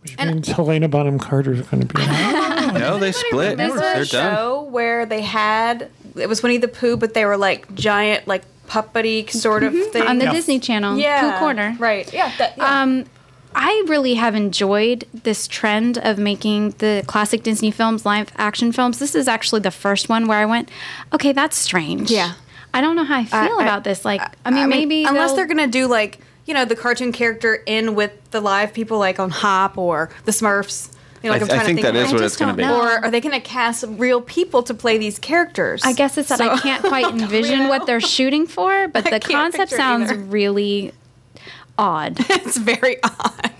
which 0.02 0.18
means 0.18 0.48
Helena 0.48 0.88
Bonham 0.88 1.20
Carter 1.20 1.54
is 1.54 1.62
going 1.68 1.88
to 1.88 1.94
be. 1.94 2.02
in 2.02 2.10
it. 2.10 2.52
No, 2.82 2.98
they 3.00 3.12
split. 3.12 3.58
This 3.58 3.72
was 3.72 3.82
They're 3.82 4.02
a 4.02 4.06
done. 4.06 4.36
show 4.36 4.62
where 4.72 5.06
they 5.06 5.22
had 5.22 5.90
it 6.16 6.28
was 6.30 6.42
Winnie 6.42 6.58
the 6.58 6.68
Pooh, 6.70 6.96
but 6.98 7.14
they 7.14 7.26
were 7.26 7.38
like 7.38 7.74
giant, 7.76 8.28
like 8.28 8.44
puppety 8.68 9.30
sort 9.30 9.64
of 9.64 9.74
thing 9.92 10.04
on 10.04 10.20
the 10.20 10.28
Disney 10.30 10.58
Channel. 10.60 10.98
yeah, 10.98 11.34
Pooh 11.34 11.40
Corner. 11.40 11.76
right? 11.80 12.12
Yeah, 12.14 12.32
that, 12.38 12.58
yeah. 12.58 12.82
Um, 12.82 13.06
I 13.54 13.84
really 13.88 14.14
have 14.14 14.34
enjoyed 14.34 15.06
this 15.14 15.46
trend 15.48 15.98
of 15.98 16.18
making 16.18 16.70
the 16.78 17.04
classic 17.08 17.44
Disney 17.44 17.70
films 17.72 18.06
live 18.06 18.32
action 18.38 18.72
films. 18.72 19.00
This 19.00 19.14
is 19.14 19.28
actually 19.28 19.60
the 19.62 19.72
first 19.72 20.08
one 20.08 20.26
where 20.28 20.40
I 20.40 20.46
went, 20.46 20.70
okay, 21.14 21.34
that's 21.34 21.58
strange. 21.58 22.10
Yeah. 22.10 22.34
I 22.74 22.82
don't 22.82 22.96
know 22.96 23.04
how 23.04 23.18
I 23.20 23.26
feel 23.26 23.38
I- 23.38 23.62
I- 23.62 23.64
about 23.64 23.84
this. 23.84 24.06
Like, 24.06 24.22
I 24.46 24.52
mean, 24.52 24.70
maybe 24.70 25.04
unless 25.06 25.30
they'll- 25.30 25.38
they're 25.38 25.46
gonna 25.48 25.68
do 25.68 25.88
like 25.88 26.20
you 26.46 26.54
know 26.54 26.66
the 26.66 26.76
cartoon 26.76 27.12
character 27.12 27.56
in 27.66 27.96
with 27.96 28.12
the 28.32 28.42
live 28.42 28.74
people, 28.74 28.98
like 28.98 29.20
on 29.20 29.30
Hop 29.30 29.78
or 29.78 30.10
the 30.26 30.32
Smurfs. 30.32 30.90
You 31.24 31.30
know, 31.30 31.34
like 31.36 31.42
I 31.42 31.44
am 31.44 31.48
th- 31.50 31.52
I 31.52 31.64
trying 31.64 31.66
think 31.68 31.80
to 31.80 31.84
think 31.84 31.94
that 31.94 32.00
of- 32.02 32.08
is 32.08 32.14
what 32.14 32.22
I 32.22 32.26
it's 32.26 32.32
just 32.34 32.40
going 32.40 32.50
to 32.52 32.58
be. 32.58 32.64
don't 32.64 32.72
know. 32.78 32.84
Or 32.84 33.06
are 33.06 33.12
they 33.12 33.22
going 33.22 33.40
to 33.40 33.48
cast 33.48 33.86
real 33.88 34.22
people 34.22 34.64
to 34.64 34.74
play 34.74 34.98
these 34.98 35.20
characters? 35.20 35.84
I 35.86 35.94
guess 35.94 36.18
it's 36.18 36.30
that 36.30 36.42
I 36.42 36.58
can't 36.58 36.84
quite 36.84 37.06
envision 37.14 37.68
what 37.68 37.86
they're 37.86 38.02
shooting 38.02 38.48
for, 38.48 38.88
but 38.88 39.06
I 39.06 39.12
the 39.12 39.20
concept 39.20 39.72
sounds 39.72 40.10
either. 40.12 40.20
really 40.20 40.94
odd. 41.78 42.18
it's 42.30 42.58
very 42.58 42.98
odd. 43.04 43.52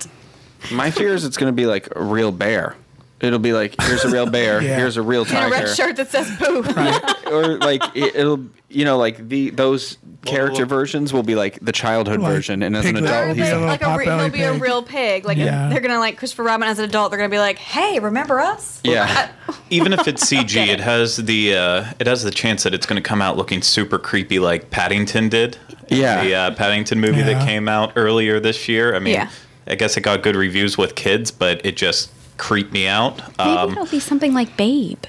My 0.72 0.90
fear 0.90 1.14
is 1.14 1.24
it's 1.24 1.38
going 1.38 1.50
to 1.52 1.56
be 1.56 1.68
like 1.68 1.88
a 1.96 2.02
real 2.02 2.32
bear. 2.32 2.76
It'll 3.22 3.40
be 3.40 3.54
like 3.54 3.80
here's 3.82 4.04
a 4.04 4.10
real 4.10 4.26
bear, 4.30 4.62
Yeah. 4.64 4.78
here's 4.78 4.98
a 4.98 5.02
real 5.02 5.26
tiger, 5.26 5.48
In 5.56 5.62
a 5.62 5.66
red 5.66 5.76
shirt 5.76 5.96
that 5.98 6.10
says 6.10 6.30
Pooh. 6.40 6.64
or 7.32 7.58
like 7.58 7.84
it, 7.96 8.16
it'll 8.16 8.46
you 8.70 8.84
know 8.86 8.98
like 8.98 9.28
the 9.30 9.50
those 9.52 9.98
character 10.26 10.62
well- 10.64 10.70
versions 10.70 11.14
will 11.14 11.24
be 11.24 11.36
like 11.36 11.60
the 11.62 11.72
childhood 11.72 12.20
Like 12.20 12.34
version, 12.34 12.64
and 12.64 12.76
as 12.76 12.86
an 12.86 12.98
adult, 12.98 13.28
will 13.28 13.36
be 13.36 13.42
he's 13.42 13.50
a 13.52 13.58
like 13.60 13.82
a 13.84 13.98
re- 13.98 14.06
he'll 14.06 14.30
be 14.30 14.42
a 14.44 14.54
real 14.54 14.82
pig. 14.84 15.26
Like 15.26 15.38
Yeah. 15.38 15.70
they're 15.70 15.82
gonna 15.82 16.00
like 16.00 16.18
Christopher 16.18 16.44
Robin 16.44 16.68
as 16.68 16.80
an 16.80 16.86
adult. 16.86 17.12
They're 17.12 17.20
gonna 17.20 17.30
be 17.30 17.40
like, 17.40 17.58
"Hey, 17.58 18.00
remember 18.00 18.40
us?" 18.40 18.80
yeah. 18.84 19.32
Even 19.70 19.94
if 19.94 20.08
it's 20.08 20.26
CG, 20.30 20.56
it 20.68 20.80
has 20.80 21.18
the 21.18 21.56
uh, 21.56 21.86
it 22.00 22.08
has 22.08 22.24
the 22.24 22.32
chance 22.32 22.64
that 22.64 22.74
it's 22.74 22.86
going 22.86 23.02
to 23.02 23.08
come 23.08 23.22
out 23.22 23.38
looking 23.38 23.62
super 23.62 23.98
creepy, 23.98 24.38
like 24.40 24.70
Paddington 24.70 25.30
did. 25.30 25.58
Yeah. 25.90 26.24
the 26.24 26.36
uh, 26.36 26.52
Paddington 26.56 27.00
movie 27.00 27.20
Yeah. 27.20 27.34
that 27.34 27.46
came 27.48 27.68
out 27.70 27.94
earlier 27.96 28.40
this 28.40 28.68
year. 28.68 28.96
I 28.96 29.00
mean, 29.00 29.14
Yeah. 29.16 29.30
I 29.68 29.76
guess 29.76 29.96
it 29.96 30.02
got 30.02 30.24
good 30.24 30.36
reviews 30.36 30.78
with 30.78 30.96
kids, 30.96 31.32
but 31.32 31.66
it 31.66 31.78
just 31.78 32.12
creeped 32.42 32.74
me 32.74 32.88
out. 32.88 33.18
Maybe 33.38 33.50
Um, 33.52 33.72
it'll 33.72 33.86
be 33.86 34.00
something 34.00 34.34
like 34.34 34.58
Babe. 34.58 35.04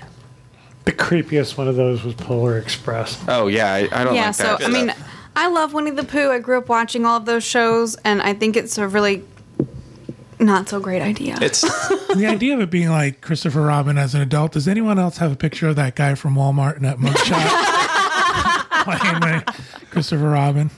the 0.85 0.93
creepiest 0.93 1.57
one 1.57 1.66
of 1.66 1.76
those 1.76 2.05
was 2.05 2.12
Polar 2.14 2.59
Express. 2.59 3.18
Oh 3.26 3.47
yeah, 3.47 3.72
I, 3.72 3.89
I 3.91 4.05
don't 4.05 4.14
yeah. 4.14 4.26
like 4.26 4.35
so 4.35 4.57
that. 4.59 4.64
I 4.64 4.68
mean, 4.68 4.93
I 5.35 5.49
love 5.49 5.72
Winnie 5.72 5.93
the 5.93 6.05
Pooh. 6.05 6.30
I 6.30 6.39
grew 6.41 6.59
up 6.59 6.68
watching 6.68 7.07
all 7.07 7.16
of 7.16 7.24
those 7.24 7.43
shows, 7.43 7.97
and 8.05 8.20
I 8.20 8.35
think 8.35 8.55
it's 8.57 8.76
a 8.76 8.87
really 8.87 9.24
not 10.39 10.68
so 10.68 10.78
great 10.78 11.01
idea. 11.01 11.39
it's 11.41 11.61
the 12.14 12.26
idea 12.26 12.53
of 12.55 12.61
it 12.61 12.68
being 12.70 12.91
like 12.91 13.22
Christopher 13.22 13.62
Robin 13.62 13.97
as 13.97 14.14
an 14.14 14.20
adult. 14.20 14.53
Does 14.53 14.68
anyone 14.68 14.99
else 14.99 15.16
have 15.16 15.33
a 15.33 15.37
picture 15.37 15.68
of 15.68 15.76
that 15.76 15.95
guy 15.95 16.14
from 16.14 16.35
Walmart 16.35 16.76
in 16.76 16.83
that 16.83 16.99
mugshot 16.99 17.49
playing 18.99 19.20
my 19.20 19.43
Christopher 19.91 20.28
Robin? 20.28 20.70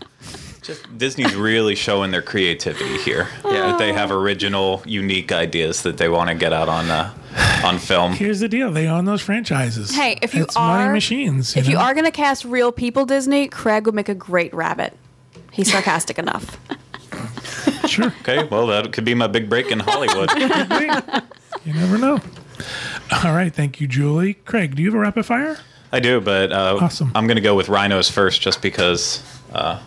Just 0.65 0.99
Disney's 0.99 1.35
really 1.35 1.75
showing 1.75 2.11
their 2.11 2.23
creativity 2.23 2.99
here. 2.99 3.29
Yeah. 3.45 3.69
that 3.69 3.79
they 3.79 3.93
have 3.93 4.11
original, 4.11 4.83
unique 4.85 5.31
ideas 5.31 5.83
that 5.83 5.99
they 5.99 6.09
want 6.09 6.31
to 6.31 6.35
get 6.35 6.53
out 6.53 6.69
on 6.69 6.91
uh, 6.91 7.15
on 7.65 7.79
film. 7.79 8.13
Here's 8.15 8.41
the 8.41 8.49
deal: 8.49 8.73
they 8.73 8.89
own 8.89 9.05
those 9.05 9.23
franchises. 9.23 9.95
Hey, 9.95 10.19
if 10.23 10.35
you 10.35 10.43
it's 10.45 10.57
are 10.57 10.79
money 10.79 10.93
machines, 10.93 11.57
if 11.57 11.69
you 11.69 11.79
are 11.79 11.95
gonna 11.95 12.11
cast 12.11 12.45
real 12.45 12.73
people, 12.73 13.05
Disney, 13.05 13.47
Craig 13.49 13.87
would 13.87 13.95
make 13.95 14.09
a 14.09 14.15
great 14.15 14.53
rabbit. 14.55 14.97
He's 15.53 15.71
sarcastic 15.71 16.19
enough. 16.19 16.59
sure, 17.87 18.13
Okay, 18.21 18.45
well 18.45 18.67
that 18.67 18.93
could 18.93 19.05
be 19.05 19.15
my 19.15 19.27
big 19.29 19.49
break 19.49 19.71
in 19.71 19.79
Hollywood. 19.81 20.31
you 21.65 21.73
never 21.75 21.99
know. 21.99 22.21
All 23.25 23.33
right, 23.35 23.55
thank 23.55 23.81
you, 23.81 23.87
Julie. 23.87 24.35
Craig, 24.35 24.75
do 24.75 24.83
you 24.83 24.89
have 24.89 24.95
a 24.95 24.99
rapid 24.99 25.27
fire? 25.27 25.59
I 25.93 26.01
do, 26.01 26.21
but 26.21 26.51
uh, 26.51 26.79
Awesome. 26.81 27.13
I'm 27.15 27.27
going 27.29 27.37
to 27.37 27.43
go 27.43 27.55
with 27.55 27.69
rhinos 27.69 28.11
first, 28.11 28.41
just 28.41 28.61
because 28.63 29.23
uh, 29.53 29.81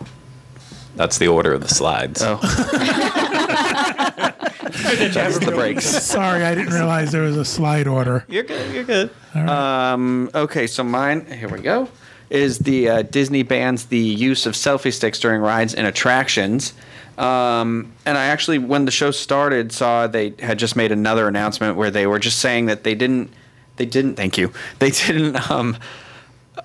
that's 0.98 1.16
the 1.18 1.28
order 1.28 1.54
of 1.54 1.62
the 1.62 1.68
slides. 1.68 2.20
oh. 2.22 2.38
That's 4.68 5.38
the 5.38 5.52
breaks. 5.52 5.84
Sorry, 5.84 6.42
I 6.44 6.54
didn't 6.54 6.72
realize 6.74 7.12
there 7.12 7.22
was 7.22 7.36
a 7.36 7.44
slide 7.44 7.86
order. 7.86 8.24
You're 8.28 8.42
good. 8.42 8.74
You're 8.74 8.84
good. 8.84 9.10
Um, 9.34 10.30
okay, 10.34 10.66
so 10.66 10.82
mine, 10.84 11.26
here 11.26 11.48
we 11.48 11.60
go, 11.60 11.88
is 12.30 12.58
the 12.58 12.88
uh, 12.88 13.02
Disney 13.02 13.42
bans 13.42 13.86
the 13.86 13.98
use 13.98 14.46
of 14.46 14.54
selfie 14.54 14.92
sticks 14.92 15.18
during 15.20 15.40
rides 15.40 15.74
and 15.74 15.86
attractions. 15.86 16.74
Um, 17.16 17.92
and 18.06 18.16
I 18.18 18.26
actually, 18.26 18.58
when 18.58 18.84
the 18.84 18.90
show 18.90 19.10
started, 19.10 19.72
saw 19.72 20.06
they 20.06 20.34
had 20.38 20.58
just 20.58 20.76
made 20.76 20.92
another 20.92 21.28
announcement 21.28 21.76
where 21.76 21.90
they 21.90 22.06
were 22.06 22.18
just 22.18 22.38
saying 22.38 22.66
that 22.66 22.84
they 22.84 22.94
didn't, 22.94 23.32
they 23.76 23.86
didn't, 23.86 24.16
thank 24.16 24.36
you, 24.38 24.52
they 24.78 24.90
didn't, 24.90 25.50
um, 25.50 25.76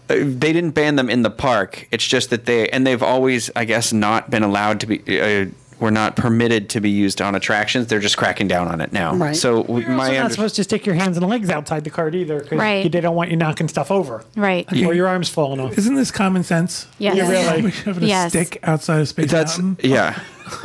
they 0.07 0.53
didn't 0.53 0.71
ban 0.71 0.95
them 0.95 1.09
in 1.09 1.21
the 1.23 1.29
park. 1.31 1.87
It's 1.91 2.05
just 2.05 2.29
that 2.31 2.45
they, 2.45 2.69
and 2.69 2.85
they've 2.85 3.03
always, 3.03 3.49
I 3.55 3.65
guess, 3.65 3.93
not 3.93 4.29
been 4.29 4.43
allowed 4.43 4.79
to 4.81 4.87
be, 4.87 5.19
uh, 5.21 5.45
were 5.79 5.91
not 5.91 6.15
permitted 6.15 6.69
to 6.69 6.79
be 6.79 6.89
used 6.89 7.21
on 7.21 7.35
attractions. 7.35 7.87
They're 7.87 7.99
just 7.99 8.15
cracking 8.15 8.47
down 8.47 8.69
on 8.69 8.79
it 8.79 8.93
now. 8.93 9.15
Right. 9.15 9.35
So 9.35 9.61
we- 9.61 9.81
You're 9.81 9.89
my 9.89 10.03
also 10.05 10.13
not 10.13 10.19
under- 10.25 10.33
supposed 10.35 10.55
to 10.55 10.63
stick 10.63 10.85
your 10.85 10.95
hands 10.95 11.17
and 11.17 11.27
legs 11.27 11.49
outside 11.49 11.83
the 11.83 11.89
cart 11.89 12.15
either, 12.15 12.39
because 12.39 12.57
Right. 12.57 12.89
they 12.89 13.01
don't 13.01 13.15
want 13.15 13.31
you 13.31 13.35
knocking 13.37 13.67
stuff 13.67 13.91
over 13.91 14.23
Right. 14.37 14.65
or 14.71 14.93
your 14.93 15.07
arms 15.07 15.27
falling 15.29 15.59
off. 15.59 15.77
Isn't 15.77 15.95
this 15.95 16.11
common 16.11 16.43
sense? 16.43 16.87
Yes. 16.99 17.17
Yeah, 17.17 17.29
really. 17.29 17.61
We 17.63 17.71
having 17.71 18.09
a 18.09 18.29
stick 18.29 18.59
outside 18.63 19.01
of 19.01 19.09
Space 19.09 19.29
that's 19.31 19.57
Mountain. 19.57 19.89
yeah. 19.89 20.19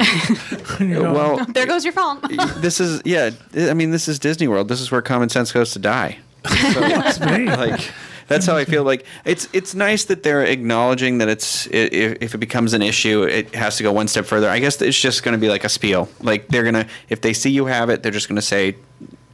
and 0.78 0.90
you're 0.90 1.02
going, 1.02 1.14
Well, 1.14 1.46
there 1.52 1.66
goes 1.66 1.84
your 1.84 1.92
phone. 1.94 2.18
this 2.58 2.78
is 2.80 3.00
yeah. 3.04 3.30
I 3.56 3.74
mean, 3.74 3.90
this 3.90 4.06
is 4.08 4.18
Disney 4.18 4.46
World. 4.48 4.68
This 4.68 4.80
is 4.80 4.90
where 4.90 5.00
common 5.02 5.28
sense 5.30 5.50
goes 5.52 5.72
to 5.72 5.78
die. 5.78 6.18
So, 6.48 7.26
me. 7.26 7.46
like, 7.46 7.80
that's 8.28 8.46
how 8.46 8.56
I 8.56 8.64
feel. 8.64 8.84
Like, 8.84 9.04
it's 9.24 9.48
it's 9.52 9.74
nice 9.74 10.04
that 10.06 10.22
they're 10.22 10.44
acknowledging 10.44 11.18
that 11.18 11.28
it's 11.28 11.66
i- 11.68 11.70
if, 11.72 12.18
if 12.22 12.34
it 12.34 12.38
becomes 12.38 12.72
an 12.74 12.82
issue, 12.82 13.22
it 13.24 13.54
has 13.54 13.76
to 13.78 13.82
go 13.82 13.92
one 13.92 14.06
step 14.08 14.24
further. 14.26 14.48
I 14.48 14.58
guess 14.60 14.80
it's 14.80 14.98
just 15.00 15.22
going 15.24 15.32
to 15.32 15.38
be 15.40 15.48
like 15.48 15.64
a 15.64 15.68
spiel. 15.68 16.08
Like 16.20 16.48
they're 16.48 16.64
gonna 16.64 16.86
if 17.08 17.20
they 17.20 17.32
see 17.32 17.50
you 17.50 17.66
have 17.66 17.90
it, 17.90 18.02
they're 18.02 18.12
just 18.12 18.28
going 18.28 18.36
to 18.36 18.42
say, 18.42 18.76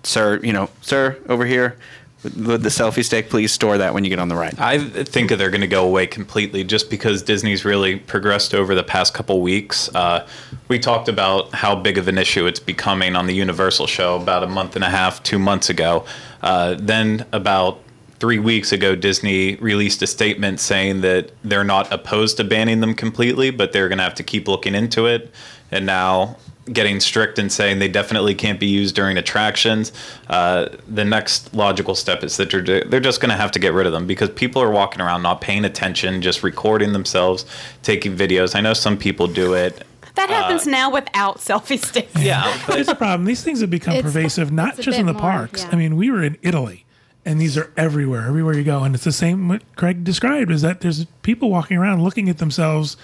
"Sir, 0.03 0.41
you 0.43 0.53
know, 0.53 0.71
sir, 0.81 1.19
over 1.29 1.45
here." 1.45 1.77
With 2.25 2.63
the 2.63 2.71
selfie 2.71 3.05
stick, 3.05 3.29
please 3.29 3.53
store 3.53 3.77
that 3.77 3.93
when 3.93 4.03
you 4.03 4.09
get 4.09 4.19
on 4.19 4.29
the 4.29 4.35
ride. 4.35 4.59
I 4.59 4.79
think 4.79 5.29
they're 5.29 5.51
going 5.51 5.61
to 5.61 5.67
go 5.67 5.85
away 5.85 6.07
completely 6.07 6.65
just 6.65 6.89
because 6.89 7.23
Disney's 7.23 7.67
really 7.67 7.97
progressed 7.97 8.55
over 8.55 8.75
the 8.75 8.83
past 8.83 9.13
couple 9.13 9.43
weeks. 9.43 9.95
Uh, 9.95 10.27
we 10.69 10.79
talked 10.79 11.11
about 11.11 11.53
how 11.55 11.75
big 11.77 11.99
of 11.99 12.09
an 12.09 12.17
issue 12.17 12.47
it's 12.47 12.61
becoming 12.61 13.15
on 13.15 13.27
the 13.27 13.35
Universal 13.35 13.89
show 13.89 14.17
about 14.17 14.43
a 14.43 14.47
month 14.47 14.75
and 14.75 14.83
a 14.83 14.89
half, 14.89 15.23
two 15.23 15.39
months 15.39 15.69
ago. 15.69 16.07
Uh, 16.41 16.77
then, 16.79 17.27
about 17.33 17.81
three 18.19 18.39
weeks 18.39 18.73
ago, 18.73 18.95
Disney 18.95 19.57
released 19.57 20.03
a 20.03 20.07
statement 20.07 20.61
saying 20.61 21.01
that 21.03 21.31
they're 21.43 21.65
not 21.65 21.93
opposed 21.93 22.37
to 22.39 22.45
banning 22.45 22.81
them 22.81 22.95
completely, 22.95 23.51
but 23.51 23.73
they're 23.73 23.89
going 23.89 23.99
to 23.99 24.05
have 24.05 24.15
to 24.17 24.23
keep 24.23 24.49
looking 24.49 24.75
into 24.75 25.07
it. 25.07 25.33
And 25.71 25.87
now, 25.87 26.37
getting 26.73 26.99
strict 26.99 27.39
and 27.39 27.53
saying 27.53 27.79
they 27.79 27.89
definitely 27.89 28.35
can't 28.35 28.59
be 28.59 28.67
used 28.67 28.95
during 28.95 29.19
attractions. 29.19 29.93
Uh, 30.29 30.67
the 30.89 31.05
next 31.05 31.53
logical 31.53 31.95
step 31.95 32.25
is 32.25 32.39
that 32.39 32.51
they're, 32.51 32.85
they're 32.85 33.01
just 33.01 33.21
going 33.21 33.29
to 33.31 33.37
have 33.37 33.51
to 33.51 33.59
get 33.59 33.75
rid 33.75 33.87
of 33.87 33.93
them 33.93 34.07
because 34.07 34.31
people 34.31 34.63
are 34.63 34.71
walking 34.71 35.03
around 35.03 35.21
not 35.23 35.43
paying 35.43 35.65
attention, 35.67 36.23
just 36.23 36.43
recording 36.43 36.93
themselves, 36.95 37.45
taking 37.83 38.17
videos. 38.17 38.55
I 38.55 38.63
know 38.63 38.73
some 38.73 38.97
people 38.97 39.27
do 39.27 39.53
it. 39.53 39.85
That 40.15 40.31
happens 40.31 40.67
now 40.67 40.91
without 40.91 41.39
selfie 41.39 41.85
sticks. 41.85 42.15
Yeah, 42.19 42.51
Here's 42.69 42.87
the 42.87 42.95
problem. 42.95 43.27
These 43.27 43.43
things 43.43 43.61
have 43.61 43.69
become 43.69 43.97
It's- 43.97 44.11
pervasive, 44.11 44.51
not 44.53 44.79
just 44.79 44.97
in 44.99 45.07
the 45.07 45.13
more, 45.13 45.21
parks. 45.21 45.65
yeah. 45.65 45.71
I 45.73 45.77
mean, 45.77 45.97
we 45.97 46.11
were 46.11 46.23
in 46.23 46.39
Italy, 46.41 46.84
and 47.25 47.41
these 47.41 47.57
are 47.57 47.73
everywhere, 47.77 48.27
everywhere 48.27 48.55
you 48.55 48.65
go. 48.65 48.83
And 48.83 48.95
it's 48.95 49.05
the 49.05 49.13
same 49.13 49.49
what 49.49 49.63
Craig 49.77 50.05
described 50.05 50.51
is 50.51 50.63
that 50.63 50.81
there's 50.81 51.05
people 51.23 51.51
walking 51.51 51.77
around 51.77 52.03
looking 52.03 52.29
at 52.29 52.39
themselves 52.39 52.97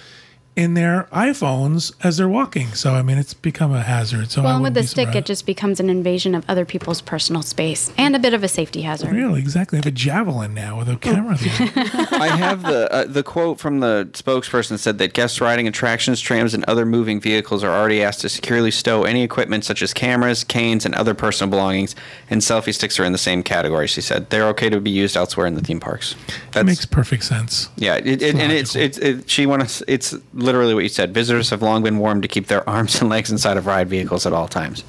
in 0.55 0.73
their 0.73 1.07
iPhones 1.13 1.93
as 2.03 2.17
they're 2.17 2.27
walking. 2.27 2.67
So 2.73 2.93
I 2.93 3.01
mean, 3.01 3.17
it's 3.17 3.33
become 3.33 3.71
a 3.73 3.81
hazard. 3.81 4.31
So 4.31 4.43
Well, 4.43 4.55
and 4.55 4.63
with 4.63 4.73
the 4.73 4.83
stick, 4.83 5.15
it 5.15 5.25
just 5.25 5.45
becomes 5.45 5.79
an 5.79 5.89
invasion 5.89 6.35
of 6.35 6.43
other 6.49 6.65
people's 6.65 7.01
personal 7.01 7.41
space 7.41 7.91
and 7.97 8.15
a 8.15 8.19
bit 8.19 8.33
of 8.33 8.43
a 8.43 8.47
safety 8.47 8.81
hazard. 8.81 9.11
Really, 9.11 9.39
exactly. 9.39 9.77
I 9.77 9.79
have 9.79 9.85
a 9.85 9.91
javelin 9.91 10.53
now 10.53 10.77
with 10.77 10.89
a 10.89 10.97
camera. 10.97 11.37
I 11.41 12.27
have 12.37 12.63
the 12.63 12.91
uh, 12.91 13.05
the 13.05 13.23
quote 13.23 13.59
from 13.59 13.79
the 13.79 14.09
spokesperson 14.11 14.77
said 14.77 14.97
that 14.97 15.13
guests 15.13 15.39
riding 15.39 15.67
attractions, 15.67 16.19
trams, 16.19 16.53
and 16.53 16.65
other 16.65 16.85
moving 16.85 17.21
vehicles 17.21 17.63
are 17.63 17.71
already 17.71 18.03
asked 18.03 18.21
to 18.21 18.29
securely 18.29 18.71
stow 18.71 19.03
any 19.03 19.23
equipment 19.23 19.63
such 19.63 19.81
as 19.81 19.93
cameras, 19.93 20.43
canes, 20.43 20.85
and 20.85 20.93
other 20.95 21.13
personal 21.13 21.49
belongings. 21.49 21.95
And 22.29 22.41
selfie 22.41 22.73
sticks 22.73 22.99
are 22.99 23.05
in 23.05 23.13
the 23.13 23.17
same 23.17 23.41
category. 23.41 23.87
She 23.87 24.01
said 24.01 24.29
they're 24.29 24.47
okay 24.49 24.69
to 24.69 24.81
be 24.81 24.91
used 24.91 25.15
elsewhere 25.15 25.47
in 25.47 25.55
the 25.55 25.61
theme 25.61 25.79
parks. 25.79 26.15
that 26.51 26.65
makes 26.65 26.85
perfect 26.85 27.23
sense. 27.23 27.69
Yeah, 27.77 27.95
it, 27.95 28.21
it, 28.21 28.35
and 28.35 28.51
it's 28.51 28.75
it's 28.75 28.97
it, 28.97 29.29
she 29.29 29.45
wants 29.45 29.81
it's 29.87 30.13
literally 30.41 30.73
what 30.73 30.83
you 30.83 30.89
said. 30.89 31.13
Visitors 31.13 31.49
have 31.49 31.61
long 31.61 31.83
been 31.83 31.97
warned 31.97 32.21
to 32.23 32.27
keep 32.27 32.47
their 32.47 32.67
arms 32.69 32.99
and 33.01 33.09
legs 33.09 33.31
inside 33.31 33.57
of 33.57 33.65
ride 33.65 33.87
vehicles 33.89 34.25
at 34.25 34.33
all 34.33 34.47
times, 34.47 34.83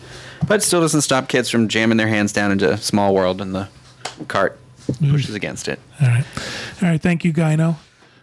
but 0.48 0.54
it 0.60 0.62
still 0.62 0.80
doesn't 0.80 1.02
stop 1.02 1.28
kids 1.28 1.48
from 1.50 1.68
jamming 1.68 1.98
their 1.98 2.08
hands 2.08 2.32
down 2.32 2.50
into 2.52 2.76
Small 2.78 3.14
World, 3.14 3.40
and 3.40 3.54
the 3.54 3.68
cart 4.28 4.58
pushes 5.00 5.34
against 5.34 5.68
it. 5.68 5.78
All 6.00 6.08
right, 6.08 6.24
all 6.82 6.88
right. 6.88 7.00
Thank 7.00 7.24
you, 7.24 7.32
Gyno. 7.32 7.76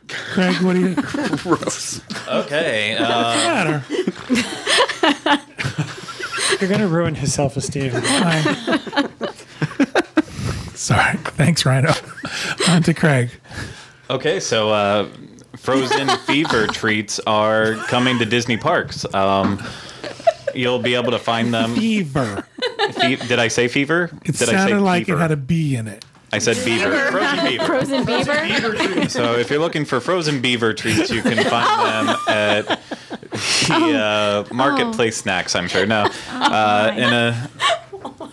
Craig, 0.10 0.56
what 0.64 0.74
do 0.74 0.80
you 0.90 0.96
Gross. 1.38 2.02
Okay. 2.28 2.98
Uh, 2.98 3.36
matter? 3.36 3.84
You're 6.60 6.68
going 6.70 6.82
to 6.82 6.88
ruin 6.88 7.14
his 7.16 7.32
self 7.34 7.56
esteem. 7.58 7.92
Sorry. 10.74 11.18
Thanks, 11.18 11.66
Rhino. 11.66 11.92
On 12.70 12.82
to 12.84 12.94
Craig. 12.94 13.30
okay. 14.10 14.40
So, 14.40 14.70
uh, 14.72 15.08
frozen 15.62 16.08
fever 16.26 16.68
treats 16.68 17.20
are 17.28 17.76
coming 17.88 18.18
to 18.20 18.26
Disney 18.26 18.58
parks. 18.58 19.06
Um, 19.14 19.62
you'll 20.56 20.80
be 20.80 20.96
able 20.96 21.12
to 21.12 21.20
find 21.20 21.54
them. 21.54 21.76
Fever. 21.76 22.46
Fe- 22.94 23.16
did 23.18 23.40
I 23.40 23.48
say 23.50 23.68
fever? 23.68 24.10
It 24.26 24.38
did 24.38 24.50
I 24.50 24.52
say 24.52 24.58
sounded 24.58 24.82
like 24.82 25.06
fever? 25.06 25.18
it 25.18 25.22
had 25.22 25.32
a 25.32 25.38
B 25.38 25.76
in 25.76 25.88
it. 25.88 26.06
I 26.32 26.38
said 26.38 26.64
beaver. 26.64 26.92
Frozen 27.12 27.46
beaver. 27.48 27.66
Frozen 27.66 28.06
beaver. 28.06 29.10
So 29.10 29.34
if 29.36 29.50
you're 29.50 29.60
looking 29.60 29.84
for 29.84 30.00
frozen 30.00 30.42
beaver 30.42 30.74
treats, 30.76 31.10
you 31.10 31.24
can 31.24 31.44
find 31.44 32.08
them 32.08 32.16
at 32.28 32.68
the 33.68 33.98
uh, 34.52 34.54
marketplace 34.54 35.18
snacks. 35.18 35.56
I'm 35.56 35.68
sure. 35.68 35.88
No, 35.88 36.08
uh, 36.30 36.94
in 36.96 37.12
a 37.14 37.50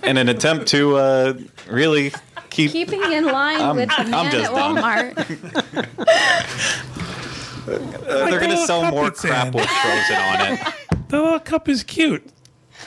in 0.03 0.19
an 0.19 0.29
attempt 0.29 0.67
to 0.69 0.97
uh, 0.97 1.35
really 1.71 2.13
keep. 2.51 2.71
Keeping 2.73 3.01
in 3.13 3.25
line 3.25 3.63
I'm- 3.63 3.77
with 3.77 3.89
the 3.89 3.95
I'm 3.99 4.11
man 4.11 4.31
just 4.31 4.53
at. 4.53 4.57
Walmart. 4.57 5.17
uh, 7.69 8.29
they're 8.29 8.39
going 8.41 8.51
to 8.51 8.57
sell 8.59 8.91
more 8.91 9.11
crap 9.11 9.55
with 9.55 9.67
frozen 9.67 10.17
on 10.17 10.53
it. 10.53 10.61
The 11.09 11.23
little 11.23 11.39
cup 11.39 11.69
is 11.69 11.85
cute. 11.85 12.29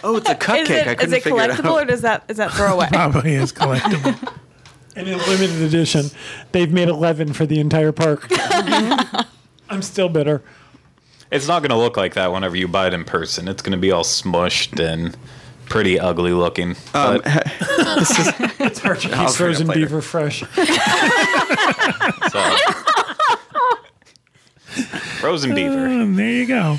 Oh, 0.03 0.17
it's 0.17 0.29
a 0.29 0.35
cupcake. 0.35 0.63
Is 0.63 0.69
it, 0.71 0.87
I 0.89 0.95
couldn't 0.95 1.13
it 1.15 1.23
figure 1.23 1.39
it 1.41 1.51
collectible 1.51 1.71
or 1.71 1.81
out. 1.81 1.87
does 1.87 2.01
that 2.01 2.25
is 2.27 2.35
that 2.35 2.51
throwaway? 2.51 2.87
Probably 2.91 3.33
is 3.35 3.53
collectible. 3.53 4.33
And 4.97 5.07
in 5.07 5.17
limited 5.19 5.61
edition, 5.61 6.07
they've 6.51 6.69
made 6.71 6.89
11 6.89 7.31
for 7.31 7.45
the 7.45 7.61
entire 7.61 7.93
park. 7.93 8.27
I'm 9.69 9.81
still 9.81 10.09
bitter. 10.09 10.43
It's 11.31 11.47
not 11.47 11.59
going 11.61 11.69
to 11.69 11.77
look 11.77 11.95
like 11.95 12.15
that 12.15 12.33
whenever 12.33 12.57
you 12.57 12.67
buy 12.67 12.87
it 12.87 12.93
in 12.93 13.05
person. 13.05 13.47
It's 13.47 13.61
going 13.61 13.71
to 13.71 13.77
be 13.77 13.91
all 13.91 14.03
smushed 14.03 14.79
and 14.85 15.15
pretty 15.67 15.97
ugly 15.97 16.33
looking. 16.33 16.71
Um, 16.93 17.21
But 17.23 17.23
It's 18.59 18.79
hard 18.79 18.99
to 18.99 19.07
keep 19.07 19.17
I'll 19.17 19.33
bring 19.33 19.51
it 19.53 19.57
frozen 19.57 19.67
beaver 19.67 20.01
fresh. 20.01 20.39
so. 22.31 22.55
frozen 25.19 25.55
beaver. 25.55 25.87
Um, 25.87 26.15
there 26.15 26.29
you 26.31 26.45
go. 26.45 26.77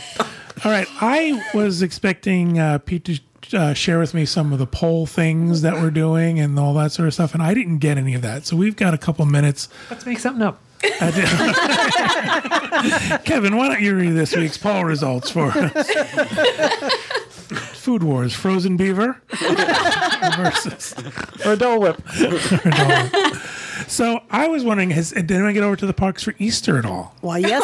All 0.64 0.70
right. 0.70 0.86
I 1.00 1.42
was 1.54 1.82
expecting 1.82 2.58
uh, 2.58 2.78
Pete 2.78 3.04
to 3.04 3.20
uh, 3.58 3.74
share 3.74 3.98
with 3.98 4.14
me 4.14 4.24
some 4.24 4.52
of 4.52 4.58
the 4.58 4.66
poll 4.66 5.06
things 5.06 5.62
that 5.62 5.74
we're 5.74 5.90
doing 5.90 6.38
and 6.38 6.58
all 6.58 6.74
that 6.74 6.92
sort 6.92 7.08
of 7.08 7.14
stuff, 7.14 7.34
and 7.34 7.42
I 7.42 7.54
didn't 7.54 7.78
get 7.78 7.98
any 7.98 8.14
of 8.14 8.22
that. 8.22 8.46
So 8.46 8.56
we've 8.56 8.76
got 8.76 8.94
a 8.94 8.98
couple 8.98 9.24
minutes. 9.26 9.68
Let's 9.90 10.06
make 10.06 10.18
something 10.18 10.42
up. 10.42 10.60
Kevin, 13.24 13.56
why 13.56 13.68
don't 13.68 13.82
you 13.82 13.94
read 13.96 14.12
this 14.12 14.34
week's 14.34 14.56
poll 14.56 14.84
results 14.84 15.30
for 15.30 15.52
us? 15.52 15.90
Food 17.80 18.02
Wars, 18.02 18.32
frozen 18.34 18.76
beaver 18.76 19.20
versus. 20.36 20.94
Or 21.44 21.52
a 21.52 21.56
Dole 21.56 21.80
Whip. 21.80 22.00
So 23.88 24.22
I 24.30 24.46
was 24.48 24.64
wondering, 24.64 24.90
has 24.90 25.10
did 25.10 25.30
anyone 25.30 25.52
get 25.52 25.64
over 25.64 25.76
to 25.76 25.86
the 25.86 25.92
parks 25.92 26.22
for 26.22 26.34
Easter 26.38 26.78
at 26.78 26.86
all? 26.86 27.14
Why, 27.22 27.38
yes. 27.38 27.62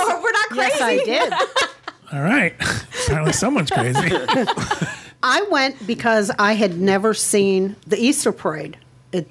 Not 0.51 0.57
Yes, 0.57 0.81
I 0.81 0.97
did. 1.05 1.33
All 2.13 2.23
right. 2.23 2.55
Apparently 3.05 3.33
someone's 3.33 3.71
crazy. 3.71 3.99
I 5.23 5.47
went 5.51 5.87
because 5.87 6.31
I 6.39 6.53
had 6.53 6.79
never 6.79 7.15
seen 7.15 7.77
the 7.87 7.99
Easter 7.99 8.33
parade 8.33 8.77
it, 9.13 9.29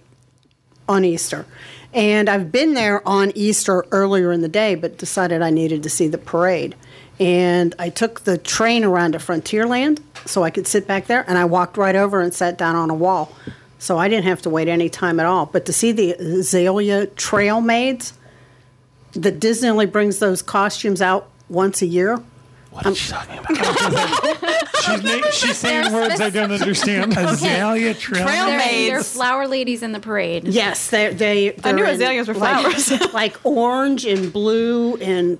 on 0.89 1.05
Easter. 1.05 1.45
And 1.93 2.27
I've 2.27 2.51
been 2.51 2.73
there 2.73 3.07
on 3.07 3.31
Easter 3.35 3.85
earlier 3.91 4.31
in 4.33 4.41
the 4.41 4.49
day, 4.49 4.75
but 4.75 4.97
decided 4.97 5.41
I 5.41 5.49
needed 5.49 5.83
to 5.83 5.89
see 5.89 6.07
the 6.07 6.17
parade. 6.17 6.75
And 7.19 7.73
I 7.79 7.89
took 7.89 8.21
the 8.21 8.37
train 8.37 8.83
around 8.83 9.13
to 9.13 9.19
Frontierland 9.19 10.01
so 10.25 10.43
I 10.43 10.49
could 10.49 10.67
sit 10.67 10.85
back 10.85 11.07
there, 11.07 11.23
and 11.29 11.37
I 11.37 11.45
walked 11.45 11.77
right 11.77 11.95
over 11.95 12.19
and 12.19 12.33
sat 12.33 12.57
down 12.57 12.75
on 12.75 12.89
a 12.89 12.93
wall. 12.93 13.31
So 13.79 13.97
I 13.97 14.09
didn't 14.09 14.25
have 14.25 14.41
to 14.41 14.49
wait 14.49 14.67
any 14.67 14.89
time 14.89 15.19
at 15.19 15.25
all. 15.25 15.45
But 15.45 15.65
to 15.67 15.73
see 15.73 15.93
the 15.93 16.13
Azalea 16.13 17.07
Trail 17.07 17.61
Maids, 17.61 18.13
that 19.15 19.39
Disney 19.39 19.69
only 19.69 19.85
brings 19.85 20.19
those 20.19 20.41
costumes 20.41 21.01
out 21.01 21.29
once 21.49 21.81
a 21.81 21.85
year. 21.87 22.21
What 22.71 22.85
is 22.87 22.97
she 22.97 23.11
talking 23.11 23.37
about? 23.37 23.51
She's, 24.85 25.03
ma- 25.03 25.29
she's 25.31 25.57
saying 25.57 25.93
words 25.93 26.21
I 26.21 26.29
don't 26.29 26.51
understand. 26.51 27.13
Azalea 27.17 27.93
Trail. 27.95 28.23
Trail 28.23 28.45
They're, 28.45 28.57
maids. 28.59 28.89
they're 28.91 29.03
flower 29.03 29.47
ladies 29.47 29.81
in 29.81 29.93
the 29.93 29.99
parade. 29.99 30.43
Yes, 30.47 30.89
they 30.91 31.11
they. 31.11 31.55
I 31.63 31.71
knew 31.71 31.77
they're 31.83 31.85
in, 31.85 31.95
azaleas 31.95 32.27
were 32.27 32.35
like- 32.35 32.75
flowers. 32.77 33.13
like 33.13 33.39
orange 33.43 34.05
and 34.05 34.31
blue 34.31 34.97
and 34.97 35.39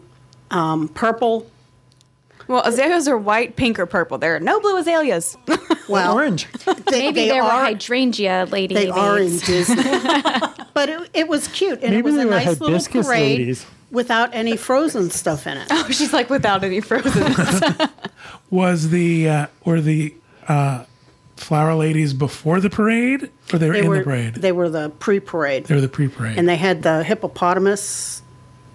um, 0.50 0.88
purple. 0.88 1.46
Well, 2.48 2.62
azaleas 2.64 3.08
are 3.08 3.18
white, 3.18 3.56
pink, 3.56 3.80
or 3.80 3.86
purple. 3.86 4.18
There 4.18 4.36
are 4.36 4.40
no 4.40 4.60
blue 4.60 4.78
azaleas. 4.78 5.38
Well, 5.88 6.16
Orange. 6.16 6.48
They, 6.66 6.74
Maybe 7.04 7.12
they 7.22 7.28
they, 7.30 7.36
were 7.42 7.46
are. 7.46 7.66
hydrangea 7.66 8.48
lady. 8.52 8.74
they 8.74 8.90
are 8.90 9.20
in. 9.20 9.38
Disney, 9.46 9.84
but 10.74 10.90
it, 10.90 11.10
it 11.14 11.28
was 11.28 11.48
cute 11.50 11.74
and 11.84 11.92
Maybe 11.92 11.98
it 11.98 12.04
was 12.06 12.18
a 12.18 12.26
nice 12.26 12.60
little 12.60 12.80
parade 13.04 13.38
ladies. 13.40 13.68
without 13.92 14.34
any 14.34 14.58
frozen 14.58 15.12
stuff 15.12 15.46
in 15.46 15.60
it. 15.60 15.68
oh, 15.70 15.88
she's 15.92 16.12
like 16.12 16.32
without 16.32 16.64
any 16.64 16.82
frozen. 16.82 17.24
Was 18.50 18.90
the 18.90 19.30
uh, 19.30 19.48
were 19.64 19.80
the 19.80 20.16
uh, 20.48 20.86
flower 21.36 21.76
ladies 21.76 22.14
before 22.16 22.60
the 22.60 22.70
parade, 22.72 23.30
or 23.54 23.60
they 23.60 23.68
were 23.68 23.74
They 23.74 23.80
in 23.82 23.88
were 23.88 23.98
the 24.00 24.04
parade? 24.04 24.34
they 24.36 24.52
were 24.52 24.70
the 24.70 24.90
pre-parade, 24.90 25.66
They 25.66 25.76
were 25.76 25.82
the 25.82 25.88
pre-parade. 25.88 26.38
and 26.40 26.50
they 26.50 26.56
had 26.56 26.82
the 26.82 27.04
hippopotamus. 27.04 28.24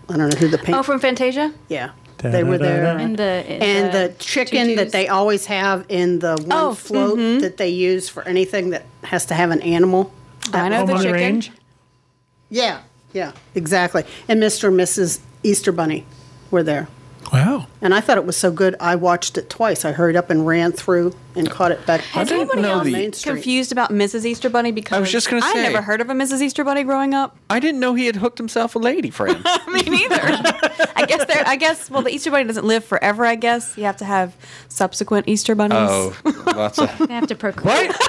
I 0.09 0.17
don't 0.17 0.33
know 0.33 0.39
who 0.39 0.47
the 0.49 0.59
pink. 0.59 0.77
oh, 0.77 0.83
from 0.85 1.01
Fantasia. 1.01 1.53
yeah, 1.69 1.91
they 2.23 2.45
were 2.45 2.59
there. 2.59 2.99
And 2.99 3.17
the 3.17 3.45
uh, 3.49 3.53
and 3.53 3.93
the 3.93 4.15
chicken 4.19 4.77
that 4.77 4.93
they 4.93 5.09
always 5.09 5.47
have 5.47 5.87
in 5.89 6.19
the 6.19 6.33
oh, 6.33 6.45
one 6.45 6.53
Oh, 6.53 6.75
float 6.75 7.41
that 7.41 7.57
they 7.57 7.69
use 7.69 8.09
for 8.09 8.23
anything 8.23 8.71
that 8.71 8.87
has 9.05 9.27
to 9.27 9.35
have 9.35 9.51
an 9.51 9.63
animal. 9.63 10.13
I 10.53 10.69
know 10.69 10.87
the 10.87 10.95
the 10.95 10.99
chicken. 10.99 11.13
range. 11.13 11.53
Yeah, 12.49 12.81
yeah, 13.13 13.33
exactly. 13.55 14.05
And 14.29 14.43
Mr. 14.43 14.69
and 14.69 14.79
Mrs. 14.79 15.21
Easter 15.43 15.73
Bunny 15.73 16.07
were 16.51 16.63
there. 16.63 16.89
Wow. 17.33 17.67
And 17.83 17.95
I 17.95 18.01
thought 18.01 18.19
it 18.19 18.25
was 18.27 18.37
so 18.37 18.51
good, 18.51 18.75
I 18.81 18.97
watched 18.97 19.37
it 19.39 19.49
twice. 19.51 19.85
I 19.85 19.93
hurried 19.93 20.17
up 20.17 20.31
and 20.31 20.47
ran 20.47 20.73
through 20.73 21.15
and 21.35 21.49
caught 21.51 21.71
it 21.73 21.85
back 21.87 22.01
Has 22.03 22.31
anybody 22.33 22.63
know 22.63 22.71
else 22.73 22.85
the- 22.85 22.93
Main 22.93 23.13
Street. 23.13 23.33
confused 23.35 23.73
about 23.73 23.91
Mrs. 23.91 24.25
Easter 24.25 24.51
Bunny? 24.51 24.73
Because 24.73 24.97
I 24.97 25.01
was 25.01 25.11
just 25.13 25.31
gonna 25.31 25.43
say, 25.43 25.61
I 25.61 25.63
never 25.71 25.83
heard 25.83 26.01
of 26.01 26.11
a 26.11 26.13
Mrs. 26.13 26.43
Easter 26.43 26.65
Bunny 26.65 26.83
growing 26.83 27.15
up. 27.15 27.37
I 27.49 27.61
didn't 27.61 27.81
know 27.81 27.95
he 27.95 28.07
had 28.07 28.17
hooked 28.17 28.39
himself 28.39 28.75
a 28.75 28.79
lady 28.79 29.11
friend. 29.11 29.43
Me 29.69 29.83
neither. 29.83 30.21
I 30.97 31.05
guess 31.07 31.25
there. 31.27 31.43
I 31.47 31.57
guess. 31.57 31.89
Well, 31.91 32.03
the 32.03 32.11
Easter 32.11 32.31
Bunny 32.31 32.45
doesn't 32.45 32.67
live 32.67 32.85
forever. 32.85 33.25
I 33.25 33.37
guess 33.37 33.77
you 33.79 33.85
have 33.85 33.97
to 33.99 34.05
have 34.05 34.37
subsequent 34.69 35.29
Easter 35.29 35.55
bunnies. 35.55 35.79
oh, 35.79 36.17
lots 36.55 36.79
of. 36.79 36.99
They 36.99 37.15
have 37.15 37.27
to 37.29 37.37
procreate. 37.37 37.93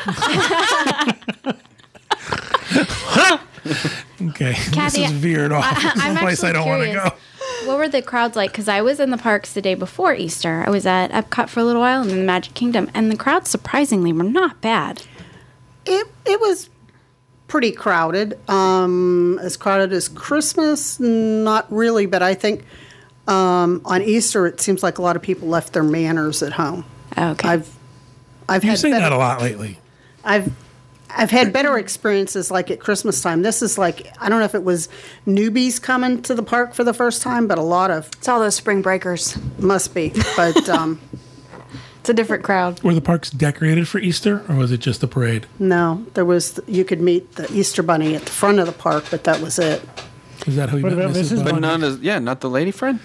Okay, 4.29 4.53
Kathy, 4.53 5.01
this 5.01 5.11
is 5.11 5.11
veered 5.11 5.51
off. 5.51 5.63
I- 5.65 5.89
I'm 5.95 5.97
someplace 6.15 6.43
I 6.43 6.49
actually 6.49 6.53
don't 6.53 6.67
want 6.67 6.81
to 6.83 6.89
curious. 6.89 7.09
go. 7.09 7.67
What 7.67 7.77
were 7.77 7.89
the 7.89 8.01
crowds 8.01 8.35
like? 8.35 8.51
Because 8.51 8.67
I 8.67 8.81
was 8.81 8.99
in 8.99 9.09
the 9.11 9.17
parks 9.17 9.53
the 9.53 9.61
day 9.61 9.73
before 9.75 10.13
Easter. 10.13 10.63
I 10.65 10.69
was 10.69 10.85
at 10.85 11.11
Epcot 11.11 11.49
for 11.49 11.59
a 11.59 11.63
little 11.63 11.81
while 11.81 12.01
and 12.01 12.09
then 12.09 12.19
the 12.19 12.23
Magic 12.25 12.53
Kingdom, 12.53 12.89
and 12.93 13.11
the 13.11 13.15
crowds 13.17 13.49
surprisingly 13.49 14.13
were 14.13 14.23
not 14.23 14.61
bad. 14.61 15.03
It, 15.85 16.07
it 16.25 16.39
was 16.39 16.69
pretty 17.47 17.71
crowded. 17.71 18.37
Um, 18.49 19.39
as 19.41 19.57
crowded 19.57 19.91
as 19.93 20.07
Christmas, 20.07 20.99
not 20.99 21.71
really, 21.71 22.05
but 22.05 22.21
I 22.23 22.33
think 22.35 22.63
um, 23.27 23.81
on 23.85 24.01
Easter 24.01 24.47
it 24.47 24.61
seems 24.61 24.81
like 24.83 24.97
a 24.97 25.01
lot 25.01 25.15
of 25.15 25.21
people 25.21 25.47
left 25.47 25.73
their 25.73 25.83
manners 25.83 26.41
at 26.43 26.53
home. 26.53 26.85
Okay. 27.17 27.47
I've 27.47 27.75
I've 28.49 28.63
You 28.63 28.71
had 28.71 28.79
say 28.79 28.89
better- 28.91 29.01
that 29.01 29.11
a 29.11 29.17
lot 29.17 29.41
lately. 29.41 29.79
I've 30.23 30.51
I've 31.17 31.31
had 31.31 31.51
better 31.53 31.77
experiences 31.77 32.51
like 32.51 32.71
at 32.71 32.79
Christmas 32.79 33.21
time. 33.21 33.41
This 33.41 33.61
is 33.61 33.77
like 33.77 34.07
I 34.19 34.29
don't 34.29 34.39
know 34.39 34.45
if 34.45 34.55
it 34.55 34.63
was 34.63 34.89
newbies 35.27 35.81
coming 35.81 36.21
to 36.23 36.33
the 36.33 36.43
park 36.43 36.73
for 36.73 36.83
the 36.83 36.93
first 36.93 37.21
time, 37.21 37.47
but 37.47 37.57
a 37.57 37.61
lot 37.63 37.91
of 37.91 38.07
It's 38.17 38.27
all 38.27 38.39
those 38.39 38.55
spring 38.55 38.81
breakers. 38.81 39.37
must 39.59 39.93
be. 39.93 40.13
But 40.35 40.69
um, 40.77 40.99
It's 41.99 42.09
a 42.09 42.13
different 42.13 42.43
crowd. 42.43 42.81
Were 42.83 42.93
the 42.93 43.01
parks 43.01 43.29
decorated 43.29 43.87
for 43.87 43.99
Easter, 43.99 44.43
or 44.49 44.55
was 44.55 44.71
it 44.71 44.79
just 44.79 45.03
a 45.03 45.07
parade? 45.07 45.45
no, 45.59 46.05
there 46.13 46.25
was 46.25 46.59
you 46.67 46.83
could 46.85 47.01
meet 47.01 47.35
the 47.35 47.51
Easter 47.53 47.83
Bunny 47.83 48.15
at 48.15 48.23
the 48.25 48.31
front 48.31 48.59
of 48.59 48.65
the 48.65 48.71
park, 48.73 49.05
but 49.11 49.23
that 49.25 49.39
was 49.41 49.59
it. 49.59 49.81
Is 50.47 50.55
that 50.55 50.69
how 50.69 50.77
you 50.77 50.83
What 50.83 50.93
met 50.93 51.05
about 51.05 51.15
Mrs. 51.15 51.33
Mrs. 51.33 51.43
Bunny? 51.43 51.51
But 51.51 51.59
none 51.59 51.83
is 51.83 51.99
yeah, 51.99 52.17
not 52.19 52.41
the 52.41 52.49
lady 52.49 52.71
friend. 52.71 52.99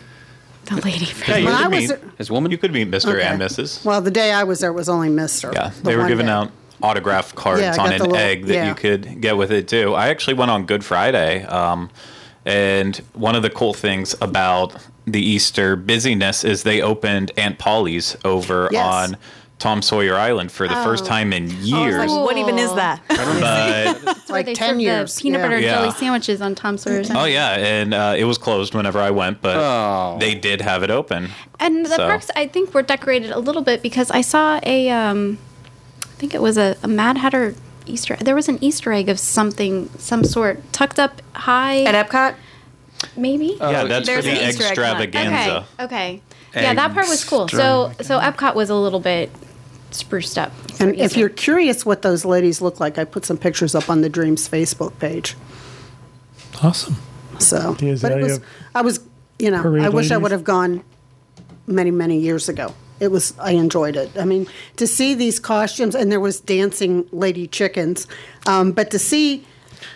The 0.65 0.77
lady 0.77 1.05
Yeah, 1.05 1.13
friend. 1.13 1.41
you 1.41 1.45
When 1.47 1.55
I 1.55 1.63
could 1.65 1.71
was 1.73 1.81
meet 1.81 1.87
there- 1.89 2.01
His 2.19 2.31
woman. 2.31 2.51
you 2.51 2.59
could 2.59 2.73
meet 2.73 2.91
Mr. 2.91 3.15
Okay. 3.15 3.23
and 3.23 3.41
Mrs. 3.41 3.85
Well, 3.85 4.01
the 4.01 4.11
day 4.11 4.33
I 4.33 4.45
was 4.45 4.61
there 4.61 4.73
was 4.73 4.89
only 4.89 5.11
Mister. 5.11 5.51
Yeah, 5.53 5.69
the 5.71 5.83
they 5.83 5.95
were 5.97 6.03
one 6.03 6.09
giving 6.11 6.27
day. 6.27 6.33
out 6.33 6.51
autograph 6.83 7.35
cards 7.35 7.61
Yeah, 7.62 7.77
on 7.79 7.93
an 7.93 7.99
little- 8.01 8.16
egg 8.16 8.47
that 8.47 8.55
yeah. 8.55 8.68
you 8.68 8.74
could 8.74 9.20
get 9.20 9.37
with 9.37 9.51
it 9.51 9.68
too. 9.68 9.95
I 9.95 10.09
actually 10.09 10.35
went 10.35 10.51
on 10.51 10.66
Good 10.66 10.85
Friday, 10.85 11.45
um, 11.45 11.91
and 12.45 12.97
one 13.14 13.35
of 13.35 13.43
the 13.43 13.51
cool 13.51 13.74
things 13.74 14.14
about 14.20 14.74
the 15.07 15.20
Easter 15.20 15.77
busyness 15.77 16.45
is 16.45 16.62
they 16.64 16.81
opened 16.83 17.33
Aunt 17.37 17.59
Polly's 17.59 18.16
over 18.24 18.68
Yes. 18.72 18.85
on 19.12 19.16
Tom 19.59 19.81
Sawyer 19.81 20.16
Island 20.16 20.53
for 20.53 20.68
the 20.68 20.74
first 20.74 21.05
Oh. 21.05 21.09
time 21.09 21.33
in 21.33 21.45
I 21.45 21.47
was 21.55 21.64
years. 21.70 22.11
like, 22.12 22.24
what 22.27 22.37
even 22.37 22.59
is 22.59 22.74
that? 22.74 23.01
but 23.09 23.16
That's 24.05 24.29
where 24.29 24.39
Like 24.41 24.47
they 24.47 24.55
10 24.55 24.70
serve 24.74 24.81
years, 24.81 25.14
the 25.16 25.22
peanut 25.22 25.41
yeah. 25.41 25.47
butter 25.47 25.59
Yeah. 25.61 25.74
jelly 25.77 25.91
sandwiches 25.93 26.43
on 26.43 26.55
Tom 26.55 26.77
Sawyer's. 26.77 27.11
oh 27.11 27.24
yeah, 27.24 27.53
and 27.57 27.95
uh, 27.95 28.14
it 28.18 28.24
was 28.24 28.37
closed 28.37 28.74
whenever 28.74 28.99
I 29.01 29.11
went, 29.11 29.41
but 29.41 29.57
Oh. 29.57 30.18
they 30.20 30.35
did 30.35 30.61
have 30.61 30.83
it 30.83 30.91
open. 30.91 31.31
And 31.59 31.87
the 31.87 31.91
So- 31.91 32.07
parks, 32.07 32.31
I 32.37 32.49
think, 32.49 32.74
were 32.74 32.83
decorated 32.83 33.31
a 33.31 33.39
little 33.39 33.62
bit 33.62 33.81
because 33.83 34.11
I 34.11 34.20
saw 34.20 34.61
a, 34.62 34.91
um, 34.91 35.39
I 35.39 35.46
think 36.19 36.35
it 36.35 36.43
was 36.43 36.57
a, 36.59 36.77
a 36.83 36.89
Mad 36.89 37.19
Hatter 37.19 37.55
Easter. 37.87 38.17
There 38.17 38.35
was 38.35 38.49
an 38.49 38.59
Easter 38.62 38.93
egg 38.93 39.09
of 39.09 39.19
something, 39.19 39.89
some 39.99 40.25
sort, 40.25 40.61
tucked 40.73 40.99
up 40.99 41.23
high, 41.35 41.83
At 41.83 42.09
Epcot? 42.09 42.35
maybe. 43.17 43.57
yeah, 43.59 43.83
oh, 43.83 43.87
that's 43.87 44.09
for 44.09 44.23
the 44.23 44.31
an 44.31 44.49
Easter 44.49 44.64
extravaganza. 44.64 45.67
Okay. 45.81 45.85
Okay. 45.85 46.23
Yeah, 46.62 46.75
that 46.75 46.95
part 46.95 47.07
was 47.09 47.23
cool. 47.23 47.49
So, 47.49 47.93
so 48.01 48.19
Epcot 48.19 48.55
was 48.55 48.71
a 48.71 48.75
little 48.75 49.01
bit 49.01 49.31
spruced 49.91 50.39
up. 50.39 50.53
for 50.53 50.85
And 50.85 50.97
if 50.97 51.17
you're 51.17 51.29
curious 51.29 51.85
what 51.85 52.03
those 52.03 52.25
ladies 52.25 52.62
look 52.62 52.81
like, 52.81 52.99
I 52.99 53.05
put 53.05 53.25
some 53.27 53.37
pictures 53.37 53.75
up 53.75 53.91
on 53.91 54.01
the 54.01 54.09
Dreams 54.09 54.49
Facebook 54.49 54.99
page. 54.99 55.37
Awesome. 56.62 56.97
So, 57.39 57.75
The 57.75 57.99
but 58.01 58.12
it 58.12 58.23
was, 58.23 58.41
I 58.75 58.81
was, 58.81 59.01
you 59.39 59.51
know, 59.51 59.62
I 59.83 59.91
wish 59.91 60.11
I 60.11 60.17
would 60.17 60.31
have 60.33 60.45
gone 60.45 60.83
many, 61.67 61.91
many 61.91 62.19
years 62.19 62.49
ago. 62.49 62.75
It 62.99 63.09
was, 63.09 63.35
I 63.39 63.53
enjoyed 63.53 63.97
it. 63.97 64.17
I 64.19 64.25
mean, 64.25 64.47
to 64.77 64.87
see 64.87 65.15
these 65.15 65.39
costumes, 65.39 65.95
and 65.95 66.11
there 66.11 66.21
was 66.21 66.41
dancing 66.41 67.07
lady 67.13 67.47
chickens, 67.47 68.07
um, 68.47 68.73
but 68.73 68.91
to 68.91 68.99
see, 68.99 69.45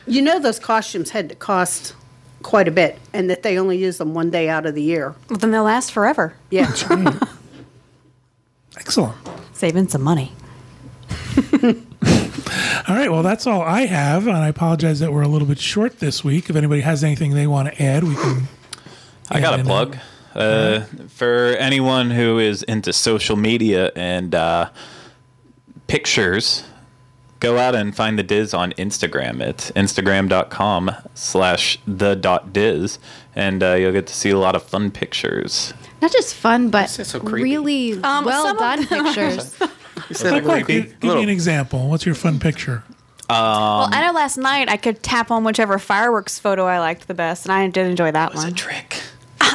you 0.06 0.20
know, 0.22 0.38
those 0.38 0.58
costumes 0.58 1.10
had 1.10 1.28
to 1.30 1.34
cost 1.34 1.94
quite 2.42 2.68
a 2.68 2.70
bit, 2.70 2.98
and 3.12 3.30
that 3.30 3.42
they 3.42 3.58
only 3.58 3.78
use 3.78 3.98
them 3.98 4.14
one 4.14 4.30
day 4.30 4.48
out 4.48 4.66
of 4.66 4.74
the 4.74 4.82
year. 4.82 5.14
Well, 5.28 5.38
then 5.38 5.50
they'll 5.50 5.64
last 5.64 5.92
forever. 5.92 6.34
Yeah. 6.50 6.72
Excellent. 8.76 9.16
Saving 9.52 9.88
some 9.88 10.02
money. 10.02 10.32
All 12.88 12.96
right. 12.96 13.10
Well, 13.10 13.22
that's 13.22 13.46
all 13.46 13.62
I 13.62 13.86
have, 13.86 14.26
and 14.26 14.36
I 14.36 14.48
apologize 14.48 15.00
that 15.00 15.12
we're 15.12 15.22
a 15.22 15.28
little 15.28 15.46
bit 15.46 15.58
short 15.58 15.98
this 16.00 16.24
week. 16.24 16.50
If 16.50 16.56
anybody 16.56 16.80
has 16.80 17.04
anything 17.04 17.34
they 17.34 17.46
want 17.46 17.68
to 17.68 17.82
add, 17.82 18.04
we 18.04 18.14
can. 18.14 18.48
I 19.30 19.40
got 19.40 19.54
a 19.54 19.60
in. 19.60 19.66
plug. 19.66 19.96
Uh, 20.34 20.80
for 21.08 21.56
anyone 21.58 22.10
who 22.10 22.38
is 22.38 22.62
into 22.64 22.92
social 22.92 23.36
media 23.36 23.90
and 23.96 24.34
uh, 24.34 24.70
pictures, 25.86 26.64
go 27.40 27.58
out 27.58 27.74
and 27.74 27.94
find 27.96 28.18
the 28.18 28.22
Dis 28.22 28.54
on 28.54 28.72
Instagram. 28.72 29.40
It's 29.40 29.70
instagram.com 29.72 30.90
slash 31.14 31.78
the 31.86 32.14
dot 32.14 32.52
Dis, 32.52 32.98
and 33.34 33.62
uh, 33.62 33.74
you'll 33.74 33.92
get 33.92 34.06
to 34.06 34.14
see 34.14 34.30
a 34.30 34.38
lot 34.38 34.54
of 34.54 34.62
fun 34.62 34.90
pictures. 34.90 35.74
not 36.00 36.12
just 36.12 36.34
fun, 36.34 36.70
but 36.70 36.88
That's 36.90 37.08
so 37.10 37.20
creepy. 37.20 37.42
really 37.42 37.92
Um, 38.02 38.24
well 38.24 38.42
some 38.44 38.56
of 38.56 38.60
done 38.60 38.84
them- 38.86 39.04
pictures. 39.14 39.56
Like 40.24 40.44
what? 40.44 40.66
Give, 40.66 40.86
give 40.86 41.02
me 41.02 41.08
Little- 41.08 41.22
an 41.24 41.28
example. 41.28 41.88
What's 41.88 42.04
your 42.06 42.14
fun 42.16 42.40
picture? 42.40 42.82
well, 43.28 43.88
I 43.92 44.04
know 44.04 44.12
last 44.12 44.38
night 44.38 44.68
I 44.68 44.76
could 44.76 45.04
tap 45.04 45.30
on 45.30 45.44
whichever 45.44 45.78
fireworks 45.78 46.40
photo 46.40 46.64
I 46.66 46.80
liked 46.80 47.06
the 47.06 47.14
best, 47.14 47.44
and 47.46 47.52
I 47.52 47.68
did 47.68 47.86
enjoy 47.86 48.10
that 48.10 48.32
It's 48.32 48.40
a 48.42 48.46
one. 48.46 48.54
trick. 48.54 49.00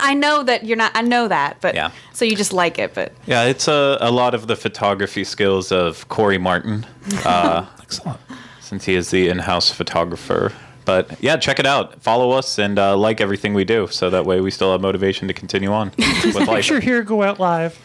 I 0.02 0.14
know 0.14 0.44
that 0.44 0.66
you're 0.66 0.78
not. 0.78 0.92
I 0.96 1.02
know 1.02 1.28
that, 1.28 1.58
but 1.62 1.76
Yeah. 1.76 1.92
So 2.14 2.26
you 2.26 2.36
just 2.36 2.54
like 2.54 2.80
it, 2.80 2.94
but 2.94 3.12
Yeah, 3.26 3.44
it's 3.44 3.68
a, 3.68 3.98
a 4.02 4.12
lot 4.12 4.34
of 4.34 4.48
the 4.48 4.56
photography 4.56 5.24
skills 5.24 5.72
of 5.72 6.08
Corey 6.10 6.38
Martin, 6.38 6.86
uh, 7.26 7.66
Excellent. 7.82 8.20
since 8.62 8.86
he 8.86 8.96
is 8.96 9.12
the 9.12 9.28
in-house 9.30 9.72
photographer. 9.72 10.52
But 10.86 11.22
yeah, 11.22 11.36
check 11.38 11.58
it 11.60 11.66
out. 11.66 12.02
Follow 12.04 12.32
us 12.32 12.60
and 12.60 12.78
uh, 12.78 12.96
like 12.96 13.20
everything 13.20 13.54
we 13.56 13.64
do, 13.66 13.88
so 13.88 14.10
that 14.12 14.26
way 14.26 14.40
we 14.42 14.52
still 14.52 14.72
have 14.72 14.82
motivation 14.82 15.28
to 15.28 15.34
continue 15.34 15.72
on 15.72 15.92
with 15.98 16.36
life. 16.36 16.48
Picture 16.48 16.80
here 16.80 17.02
go 17.02 17.24
out 17.24 17.40
live. 17.40 17.80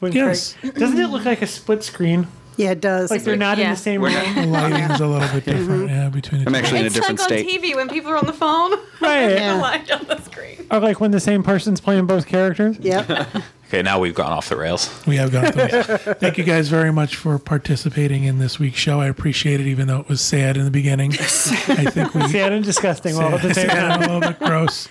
When 0.00 0.12
Yes. 0.12 0.54
Craig- 0.60 0.74
doesn't 0.74 0.98
it 0.98 1.08
look 1.08 1.24
like 1.24 1.42
a 1.42 1.46
split 1.46 1.84
screen? 1.84 2.26
Yeah, 2.56 2.72
it 2.72 2.80
does. 2.80 3.10
Like 3.10 3.22
they're 3.22 3.36
not 3.36 3.58
in 3.58 3.70
the 3.70 3.76
same 3.76 4.00
We're 4.02 4.08
room? 4.10 4.34
The 4.34 4.46
lighting's 4.46 5.00
a 5.00 5.06
little 5.06 5.28
bit 5.28 5.44
different. 5.44 5.68
Mm-hmm. 5.68 5.88
Yeah, 5.88 6.08
between 6.10 6.44
the 6.44 6.48
I'm 6.48 6.52
two. 6.52 6.58
actually 6.58 6.78
in 6.80 6.84
a 6.84 6.86
it's 6.86 6.94
different 6.94 7.18
like 7.20 7.28
state. 7.28 7.46
on 7.46 7.62
TV 7.62 7.74
when 7.76 7.88
people 7.88 8.10
are 8.10 8.16
on 8.16 8.26
the 8.26 8.32
phone. 8.32 8.72
Right. 9.00 9.30
Yeah. 9.32 9.54
Light 9.54 9.90
on 9.90 10.04
the 10.06 10.20
screen. 10.20 10.66
Or 10.70 10.78
like 10.78 11.00
when 11.00 11.10
the 11.10 11.20
same 11.20 11.42
person's 11.42 11.80
playing 11.80 12.04
both 12.06 12.26
characters? 12.26 12.78
Yep. 12.80 13.28
Okay, 13.70 13.82
now 13.82 14.00
we've 14.00 14.16
gone 14.16 14.32
off 14.32 14.48
the 14.48 14.56
rails. 14.56 14.90
We 15.06 15.14
have 15.14 15.30
gone 15.30 15.52
through. 15.52 16.14
Thank 16.14 16.38
you 16.38 16.42
guys 16.42 16.66
very 16.66 16.92
much 16.92 17.14
for 17.14 17.38
participating 17.38 18.24
in 18.24 18.40
this 18.40 18.58
week's 18.58 18.80
show. 18.80 19.00
I 19.00 19.06
appreciate 19.06 19.60
it, 19.60 19.68
even 19.68 19.86
though 19.86 20.00
it 20.00 20.08
was 20.08 20.20
sad 20.20 20.56
in 20.56 20.64
the 20.64 20.72
beginning. 20.72 21.12
I 21.20 21.84
think 21.88 22.12
we 22.12 22.26
Sad 22.26 22.52
and 22.52 22.64
disgusting 22.64 23.14
all 23.16 23.32
at 23.32 23.42
the 23.42 23.54
same 23.54 23.68
sad 23.68 23.78
time. 23.78 24.02
and 24.02 24.10
a 24.10 24.14
little 24.14 24.28
bit 24.32 24.40
gross. 24.40 24.88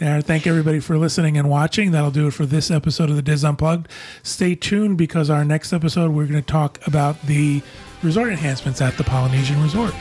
There, 0.00 0.22
thank 0.22 0.46
everybody 0.46 0.80
for 0.80 0.96
listening 0.96 1.36
and 1.36 1.50
watching. 1.50 1.90
That'll 1.90 2.10
do 2.10 2.28
it 2.28 2.30
for 2.30 2.46
this 2.46 2.70
episode 2.70 3.10
of 3.10 3.16
the 3.16 3.22
Dis 3.22 3.44
Unplugged. 3.44 3.86
Stay 4.22 4.54
tuned 4.54 4.96
because 4.96 5.28
our 5.28 5.44
next 5.44 5.74
episode 5.74 6.12
we're 6.12 6.24
going 6.24 6.40
to 6.40 6.46
talk 6.46 6.78
about 6.86 7.20
the 7.26 7.60
resort 8.02 8.30
enhancements 8.30 8.80
at 8.80 8.96
the 8.96 9.04
Polynesian 9.04 9.62
Resort. 9.62 9.92